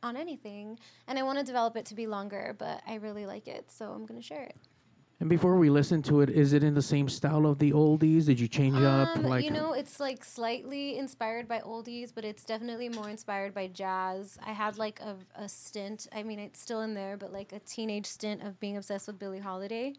[0.00, 0.78] on anything.
[1.08, 3.90] And I want to develop it to be longer, but I really like it, so
[3.90, 4.56] I'm gonna share it.
[5.20, 8.26] And before we listen to it, is it in the same style of the oldies?
[8.26, 9.16] Did you change up?
[9.16, 13.52] Um, Like you know, it's like slightly inspired by oldies, but it's definitely more inspired
[13.52, 14.38] by jazz.
[14.46, 16.06] I had like a, a stint.
[16.14, 19.18] I mean, it's still in there, but like a teenage stint of being obsessed with
[19.18, 19.94] Billie Holiday.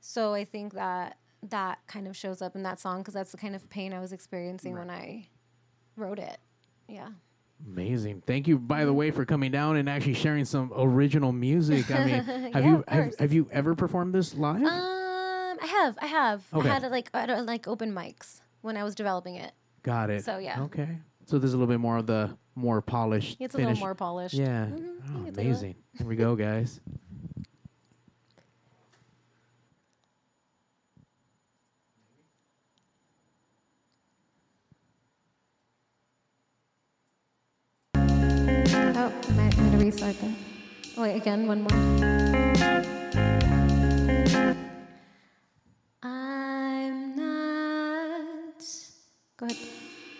[0.00, 1.18] So I think that
[1.50, 4.00] that kind of shows up in that song because that's the kind of pain I
[4.00, 5.28] was experiencing when I
[5.96, 6.38] wrote it.
[6.88, 7.10] Yeah.
[7.66, 8.22] Amazing.
[8.26, 11.90] Thank you, by the way, for coming down and actually sharing some original music.
[11.90, 12.14] I mean,
[12.52, 14.62] have Yeah, you have, have you ever performed this live?
[14.62, 16.42] Um, I have, I have.
[16.52, 16.68] Okay.
[16.68, 19.52] I had like I had, like open mics when I was developing it.
[19.82, 20.24] Got it.
[20.24, 20.60] so, yeah.
[20.62, 20.88] Okay.
[21.26, 23.38] So there's a little bit more of the more polished.
[23.40, 23.80] It's a little finish.
[23.80, 24.34] more polished.
[24.34, 24.66] Yeah.
[24.66, 25.44] Mhm, Oh, you can do it.
[25.44, 25.74] amazing.
[25.96, 26.80] Here we go, guys.
[38.96, 40.30] Oh, I might need to restart that.
[40.96, 41.72] Oh, wait, again, one more.
[46.02, 48.64] I'm not.
[49.36, 49.58] Go ahead.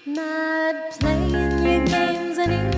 [0.07, 2.74] Not playing your games anymore.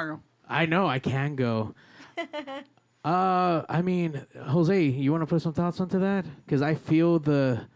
[0.00, 0.22] You could go, Mario.
[0.48, 1.74] I know I can go.
[3.02, 6.26] Uh, I mean, Jose, you want to put some thoughts onto that?
[6.44, 7.66] Because I feel the,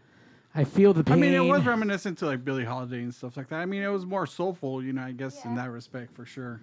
[0.53, 1.13] I feel the pain.
[1.13, 3.55] I mean, it was reminiscent to like Billie Holiday and stuff like that.
[3.55, 5.01] I mean, it was more soulful, you know.
[5.01, 6.61] I guess in that respect, for sure.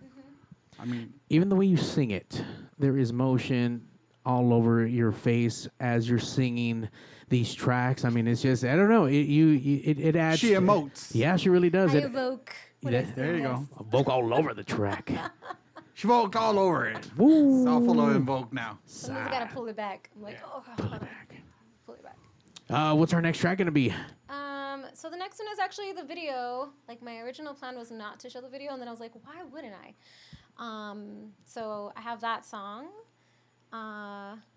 [0.79, 2.45] I mean, even the way you sing it,
[2.79, 3.85] there is motion
[4.25, 6.89] all over your face as you're singing
[7.31, 8.05] these tracks.
[8.05, 9.07] I mean, it's just I don't know.
[9.07, 10.39] It you, you it, it adds.
[10.39, 11.11] She emotes.
[11.15, 11.97] Yeah, she really does.
[11.97, 12.55] I it evoke.
[12.83, 13.03] When Yeah.
[13.15, 13.59] There you yes.
[13.59, 13.81] go.
[13.81, 15.11] evoke all over the track.
[15.95, 17.11] she walked all over it.
[17.17, 17.61] Woo.
[17.61, 18.79] It's all full of invoke now.
[18.85, 20.11] Sometimes I gotta pull it back.
[20.15, 21.35] I'm like, oh, pull it back.
[21.87, 22.19] Pull it back.
[22.69, 23.95] Uh, what's our next track gonna be?
[24.29, 26.71] Um, so the next one is actually the video.
[26.89, 29.13] Like my original plan was not to show the video, and then I was like,
[29.25, 29.95] why wouldn't I?
[30.59, 32.89] Um, so I have that song.
[33.73, 34.52] Uh, if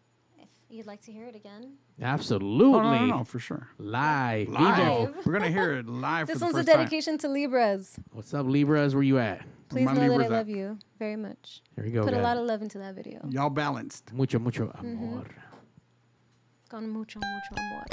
[0.70, 2.66] you'd like to hear it again, Absolutely.
[2.80, 3.70] Oh, no, no, no, for sure.
[3.78, 4.50] Live.
[4.50, 5.16] Live.
[5.26, 6.78] We're gonna hear it live this for the one's a first time.
[6.78, 7.98] dedication to Libras.
[8.12, 8.94] What's up, Libras?
[8.94, 9.46] Where you at?
[9.70, 10.48] Please My know that I love up.
[10.48, 11.62] you very much.
[11.76, 13.26] Here we go, Put a lot of love into that video.
[13.30, 14.12] Y'all balanced.
[14.14, 14.80] Mucho, mucho Mhm.
[14.98, 15.26] amor.
[16.70, 17.86] Con mucho, mucho amor.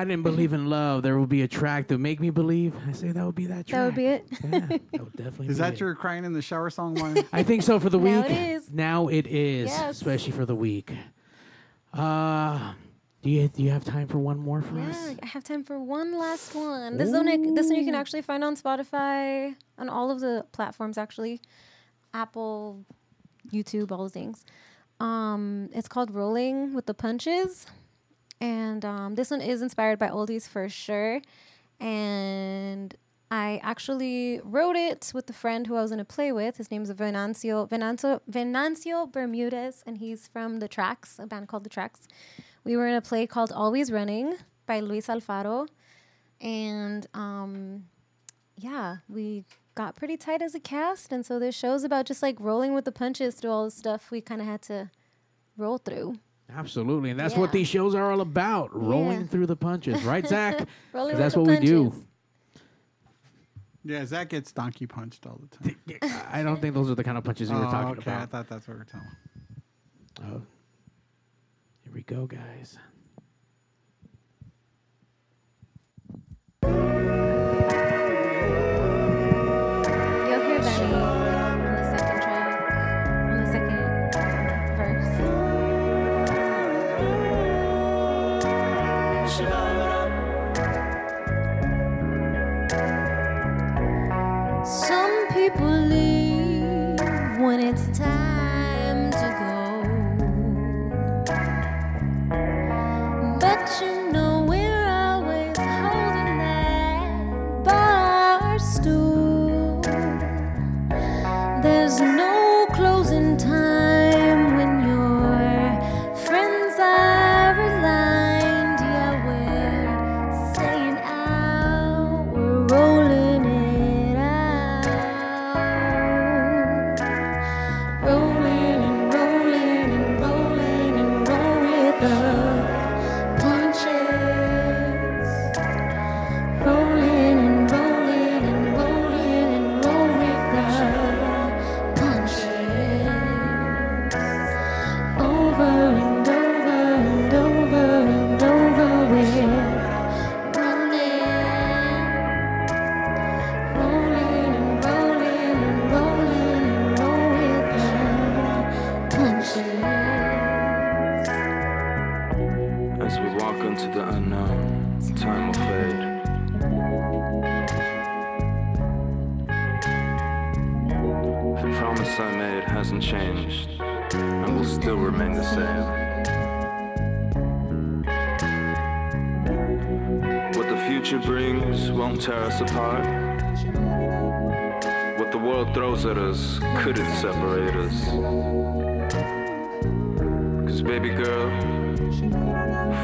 [0.00, 2.74] I didn't believe in love, there would be a track to make me believe.
[2.88, 3.80] I say that would be that track.
[3.80, 4.26] That would be it.
[4.30, 4.48] Yeah,
[4.92, 5.80] that would definitely Is be that it.
[5.80, 7.18] your crying in the shower song one?
[7.32, 8.30] I think so for the Now week.
[8.30, 8.70] it is.
[8.70, 9.96] Now it is, Yes.
[9.96, 10.92] especially for the week.
[11.92, 12.72] Uh,
[13.22, 14.96] do you do you have time for one more for us?
[15.10, 16.96] Yeah, I have time for one last one.
[16.96, 20.46] This one, I- this one you can actually find on Spotify, on all of the
[20.52, 21.40] platforms actually,
[22.14, 22.84] Apple,
[23.52, 24.44] YouTube, all the things.
[25.00, 27.66] Um, it's called "Rolling with the Punches,"
[28.40, 31.20] and um, this one is inspired by oldies for sure.
[31.78, 32.94] And
[33.30, 36.56] I actually wrote it with the friend who I was gonna play with.
[36.56, 41.64] His name is Venancio Venancio Venancio Bermudez, and he's from the Tracks, a band called
[41.64, 42.08] the Tracks.
[42.64, 44.34] We were in a play called Always Running
[44.66, 45.68] by Luis Alfaro.
[46.40, 47.86] And um,
[48.56, 49.44] yeah, we
[49.74, 51.12] got pretty tight as a cast.
[51.12, 54.10] And so this show's about just like rolling with the punches through all the stuff
[54.10, 54.90] we kind of had to
[55.56, 56.16] roll through.
[56.56, 59.26] Absolutely, and that's what these shows are all about: rolling Yeah.
[59.26, 60.58] through the punches, right, Zach?
[60.58, 61.92] 'Cause Rolling that's the what we do.
[63.84, 65.76] Yeah, Zach gets donkey punched all the time.
[66.32, 68.26] I don't think those are the kind of punches we were Oh, talking okay, I
[68.26, 69.08] thought that's what we're talking.
[70.22, 70.42] Oh,
[71.84, 72.78] here we go, guys.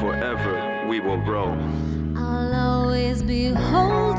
[0.07, 1.59] Forever we will roll.
[2.17, 4.16] I'll always be holding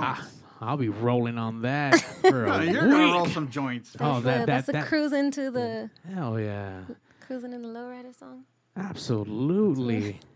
[0.00, 0.14] Yeah.
[0.16, 0.34] Some joints.
[0.60, 3.94] I'll be rolling on that for a You're gonna roll some joints.
[4.00, 4.86] Oh, That's that the, that that's the that.
[4.86, 6.80] cruising to the Hell yeah,
[7.20, 8.44] cruising in the lowrider song.
[8.76, 10.20] absolutely.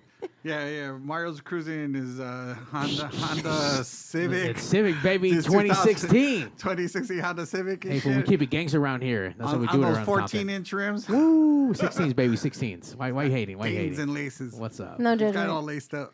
[0.45, 0.93] Yeah, yeah.
[0.93, 4.51] Mario's cruising in his uh, Honda Honda Civic.
[4.51, 6.43] It's Civic, baby, 2016.
[6.59, 7.85] 2016 Honda Civic.
[7.85, 9.35] and Hey, but we keep it gangster around here.
[9.37, 11.09] That's on, what we on do it those around 14 inch rims.
[11.09, 12.95] Woo, 16s, baby, 16s.
[12.95, 13.59] Why, why you hating?
[13.59, 14.03] Why you Chains hating?
[14.03, 14.55] and laces.
[14.55, 15.01] What's up?
[15.01, 16.13] No He's got it all laced up.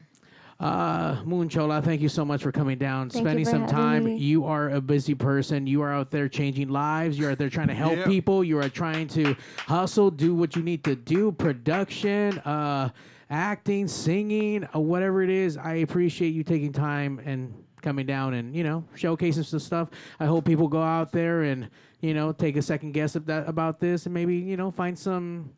[0.61, 4.05] Uh, Moon Chola, thank you so much for coming down, Thank spending some time.
[4.05, 4.17] me.
[4.17, 5.69] You are a busy person.
[5.69, 7.17] You are out there changing lives.
[7.17, 8.07] You're out there trying to help Yeah.
[8.07, 8.43] people.
[8.43, 12.89] You are trying to hustle, do what you need to do, production, uh,
[13.31, 15.57] acting, singing, uh, whatever it is.
[15.57, 19.91] I appreciate you taking time and coming down and you know showcasing some stuff.
[20.19, 21.69] I hope people go out there and
[22.01, 24.99] you know take a second guess at that about this and maybe you know find
[24.99, 25.51] some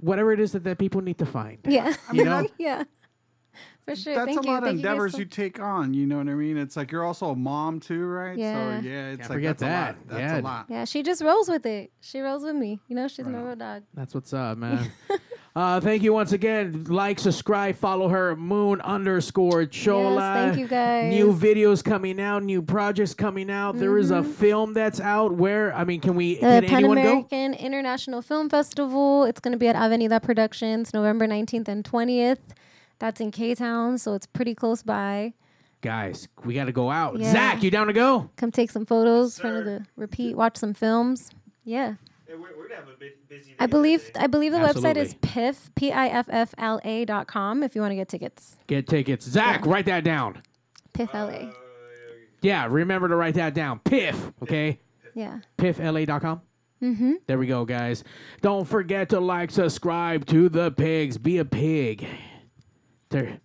[0.00, 1.58] whatever it is that, that people need to find.
[1.66, 1.94] Yeah.
[2.12, 2.46] You know?
[2.58, 2.84] yeah.
[3.86, 4.14] For sure.
[4.16, 4.52] That's Thank a you.
[4.52, 5.94] lot of Thank you guys endeavors so- you, take on.
[5.94, 6.56] You know what I mean?
[6.56, 8.36] It's like you're also a mom too, right?
[8.36, 8.80] Yeah.
[8.80, 9.86] So yeah, it's Can't like forget that's a that.
[9.96, 10.08] lot.
[10.08, 10.40] That's Yeah.
[10.40, 10.66] a lot.
[10.68, 11.92] Yeah, she just rolls with it.
[12.00, 12.80] She rolls with me.
[12.88, 13.84] You know, she's my road dog.
[13.94, 14.90] That's what's up, man.
[15.54, 16.84] uh, thank you once again.
[16.88, 20.32] Like, subscribe, follow her, Moon underscore Chola.
[20.34, 21.12] thank you, guys.
[21.14, 23.78] New videos coming out, new projects coming out.
[23.78, 25.32] There is a film that's out.
[25.32, 27.02] Where I mean, can we The can Pan anyone go?
[27.02, 29.22] American International Film Festival.
[29.26, 32.38] It's going to be at Avenida Productions, November 19th and 20th.
[32.98, 35.34] That's in K Town, so it's pretty close by.
[35.82, 37.18] Guys, we got to go out.
[37.18, 37.30] Yeah.
[37.32, 38.30] Zach, you down to go?
[38.36, 41.30] Come take some photos, front of the repeat, watch some films.
[41.64, 41.94] Yeah.
[42.28, 43.54] We're gonna have a bit busy.
[43.58, 45.18] I believe I believe the website is Absolutely.
[45.22, 48.56] piff p i f f l a dot com if you want to get tickets.
[48.66, 49.24] Get tickets.
[49.24, 50.42] Zach, write that down.
[50.92, 51.30] Piff la.
[52.42, 53.78] Yeah, remember to write that down.
[53.80, 54.78] Piff, okay?
[55.14, 55.40] Yeah.
[55.56, 56.42] Piffla.com.
[56.82, 57.12] Mm-hmm.
[57.26, 58.04] There we go, guys.
[58.42, 61.16] Don't forget to like, subscribe to the pigs.
[61.16, 62.06] Be a pig.
[63.10, 63.38] There.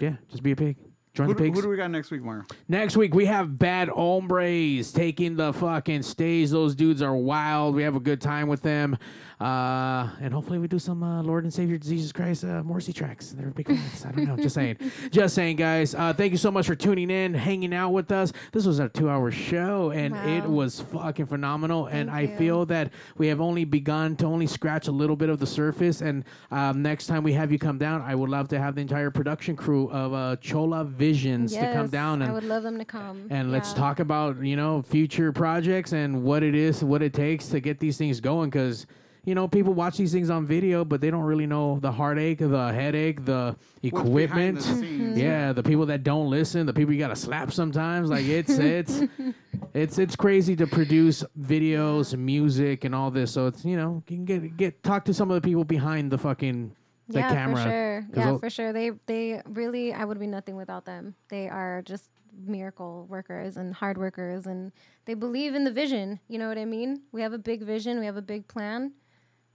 [0.00, 0.76] Yeah, just be a pig.
[1.16, 1.56] Join Who, the do- pigs.
[1.58, 2.44] who do we got next week, Mario?
[2.68, 6.50] Next week we have Bad Hombres taking the fucking stage.
[6.50, 7.74] Those dudes are wild.
[7.74, 8.98] We have a good time with them,
[9.40, 13.30] uh, and hopefully we do some uh, Lord and Savior Jesus Christ uh, Morrissey tracks.
[13.30, 14.04] They're big fans.
[14.04, 14.36] I don't know.
[14.36, 14.76] Just saying.
[15.10, 15.94] Just saying, guys.
[15.94, 18.32] Uh, thank you so much for tuning in, hanging out with us.
[18.52, 21.86] This was a two-hour show, and it was fucking phenomenal.
[21.86, 22.38] and Thank I you.
[22.38, 26.02] feel that we have only begun to only scratch a little bit of the surface.
[26.02, 28.80] And um, next time we have you come down, I would love to have the
[28.82, 32.78] entire production crew of uh, Chola Visions to come down and I would love them
[32.78, 33.26] to come.
[33.30, 37.48] and let's talk about you know future projects and what it is what it takes
[37.48, 38.86] to get these things going because
[39.24, 42.38] you know people watch these things on video but they don't really know the heartache
[42.38, 45.18] the headache the equipment the scenes, mm-hmm.
[45.18, 48.10] yeah the people that don't listen the people you gotta slap sometimes.
[48.10, 49.02] Like it's it's
[49.74, 53.32] it's it's crazy to produce videos music and all this.
[53.32, 56.10] So it's you know you can get get talk to some of the people behind
[56.10, 56.74] the fucking
[57.08, 58.06] the yeah, camera for sure.
[58.14, 58.72] Yeah, they'll- for sure.
[58.72, 61.14] They they really I would be nothing without them.
[61.28, 62.04] They are just
[62.38, 64.72] miracle workers and hard workers and
[65.06, 66.20] they believe in the vision.
[66.28, 67.02] You know what I mean?
[67.12, 68.92] We have a big vision, we have a big plan.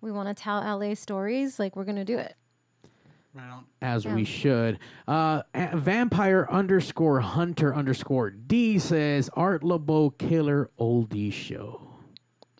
[0.01, 2.35] We want to tell LA stories, like we're going to do it.
[3.81, 4.15] as Yeah.
[4.15, 4.79] we should.
[5.07, 5.43] Uh,
[5.75, 11.87] vampire underscore hunter underscore D says Art Laboe killer oldie show.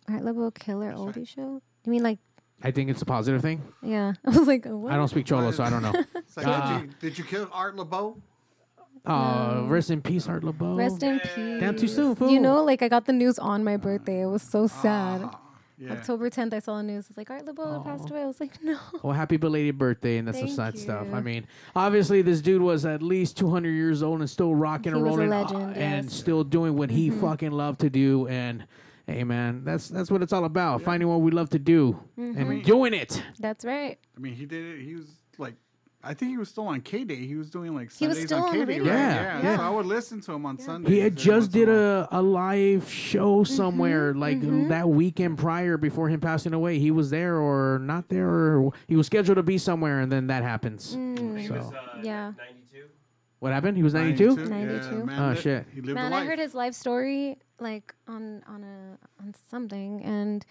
[0.08, 1.62] Art Laboe Killer Oldie Show?
[1.84, 2.18] You mean like
[2.64, 3.60] I think it's a positive thing.
[3.82, 4.12] yeah.
[4.26, 4.92] I was like, what?
[4.92, 5.92] I don't speak Cholo, so I don't know.
[6.16, 8.16] It's like, Uh, did, you, did you kill Art Laboe?
[9.04, 10.76] uh, rest in peace, Art Laboe.
[10.76, 11.60] Rest in peace.
[11.60, 12.30] Damn too soon, fool.
[12.30, 14.22] You know, like I got the news on my birthday.
[14.22, 15.28] It was so sad.
[15.76, 15.92] yeah.
[15.92, 17.06] October 10th, I saw the news.
[17.08, 18.22] It's like Art Laboe passed away.
[18.22, 18.78] I was like, no.
[19.02, 21.06] Well, happy belated birthday, and that's some Thank sad stuff.
[21.08, 21.14] you.
[21.14, 24.98] I mean, obviously, this dude was at least 200 years old and still rocking He
[24.98, 26.14] and was a rolling, uh, legend, and yes.
[26.14, 27.20] still doing what he Mhm.
[27.20, 28.28] fucking loved to do.
[28.28, 28.64] And
[29.06, 32.36] hey, man, that's that's what it's all about: finding what we love to do and
[32.36, 32.64] Mhm.
[32.64, 33.22] doing it.
[33.38, 33.98] That's right.
[34.16, 34.84] I mean, he did it.
[34.84, 35.06] He was
[35.38, 35.54] like,
[36.04, 37.26] I think he was still on KDAY.
[37.26, 38.86] He was doing like He was Sundays still on on KDAY, right?
[38.86, 39.56] Yeah, Yeah, yeah.
[39.56, 40.92] So I would listen to him on Sundays.
[40.92, 45.76] He had just did a a, a live show Mm-hmm, somewhere like that weekend prior
[45.76, 46.78] before him passing away.
[46.80, 50.26] He was there or not there, or he was scheduled to be somewhere, and then
[50.26, 50.96] that happens.
[50.96, 52.32] Mm, So yeah.
[53.42, 53.76] What happened?
[53.76, 54.36] He was ninety two.
[54.36, 54.48] 92?
[54.48, 54.96] 92.
[54.96, 55.66] Yeah, man, Oh li- shit!
[55.74, 56.28] He lived Man, a I life.
[56.28, 60.46] heard his life story like on on a on something, and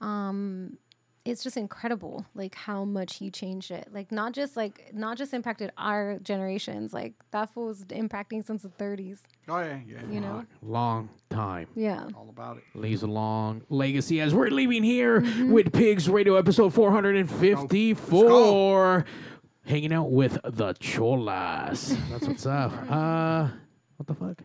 [0.00, 0.78] um,
[1.26, 3.88] it's just incredible, like how much he changed it.
[3.92, 8.62] Like not just like not just impacted our generations, like that fool was impacting since
[8.62, 9.18] the 30s.
[9.46, 9.98] Oh yeah, yeah.
[10.10, 10.46] You know?
[10.62, 11.66] Long time.
[11.76, 12.08] Yeah.
[12.14, 12.64] All about it.
[12.74, 15.50] Leaves a long legacy as we're leaving here Mm-hmm.
[15.52, 19.04] with Pigs Radio episode 454.
[19.70, 21.96] Hanging out with the Cholas.
[22.10, 22.72] That's what's up.
[22.90, 23.48] Uh,
[23.98, 24.42] what the fuck?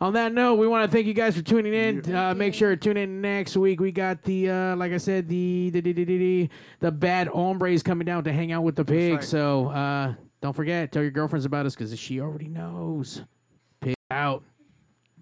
[0.00, 2.12] On that note, we want to thank you guys for tuning in.
[2.12, 3.78] Uh, make sure to tune in next week.
[3.80, 6.48] We got the, uh, like I said, the the, the, the, the,
[6.80, 9.14] the bad hombres coming down to hang out with the pig.
[9.14, 9.24] right.
[9.24, 13.22] So uh, don't forget, tell your girlfriends about us because she already knows.
[13.80, 14.42] Pig out.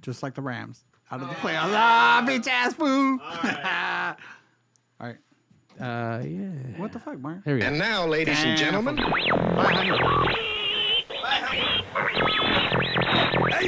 [0.01, 0.85] Just like the Rams.
[1.11, 1.75] Out of the playoffs.
[1.75, 3.19] Ah, bitch ass fool.
[3.21, 5.19] All right.
[5.83, 6.47] Uh, yeah.
[6.77, 7.43] What the fuck, Mark?
[7.45, 7.67] There we go.
[7.67, 9.05] And now, ladies and gentlemen, Hey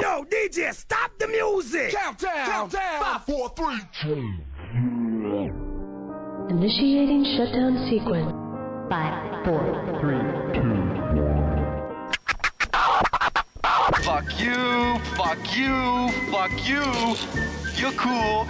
[0.01, 1.93] yo, DJ, stop the music!
[1.93, 2.47] Countdown!
[2.47, 3.03] Countdown!
[3.03, 4.33] Five, four, three, two.
[6.51, 8.31] Initiating shutdown sequence.
[8.89, 10.21] Five, four, three,
[14.05, 16.85] Fuck you, fuck you, fuck you.
[17.75, 18.47] You're cool.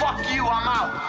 [0.00, 1.08] Fuck you, I'm out.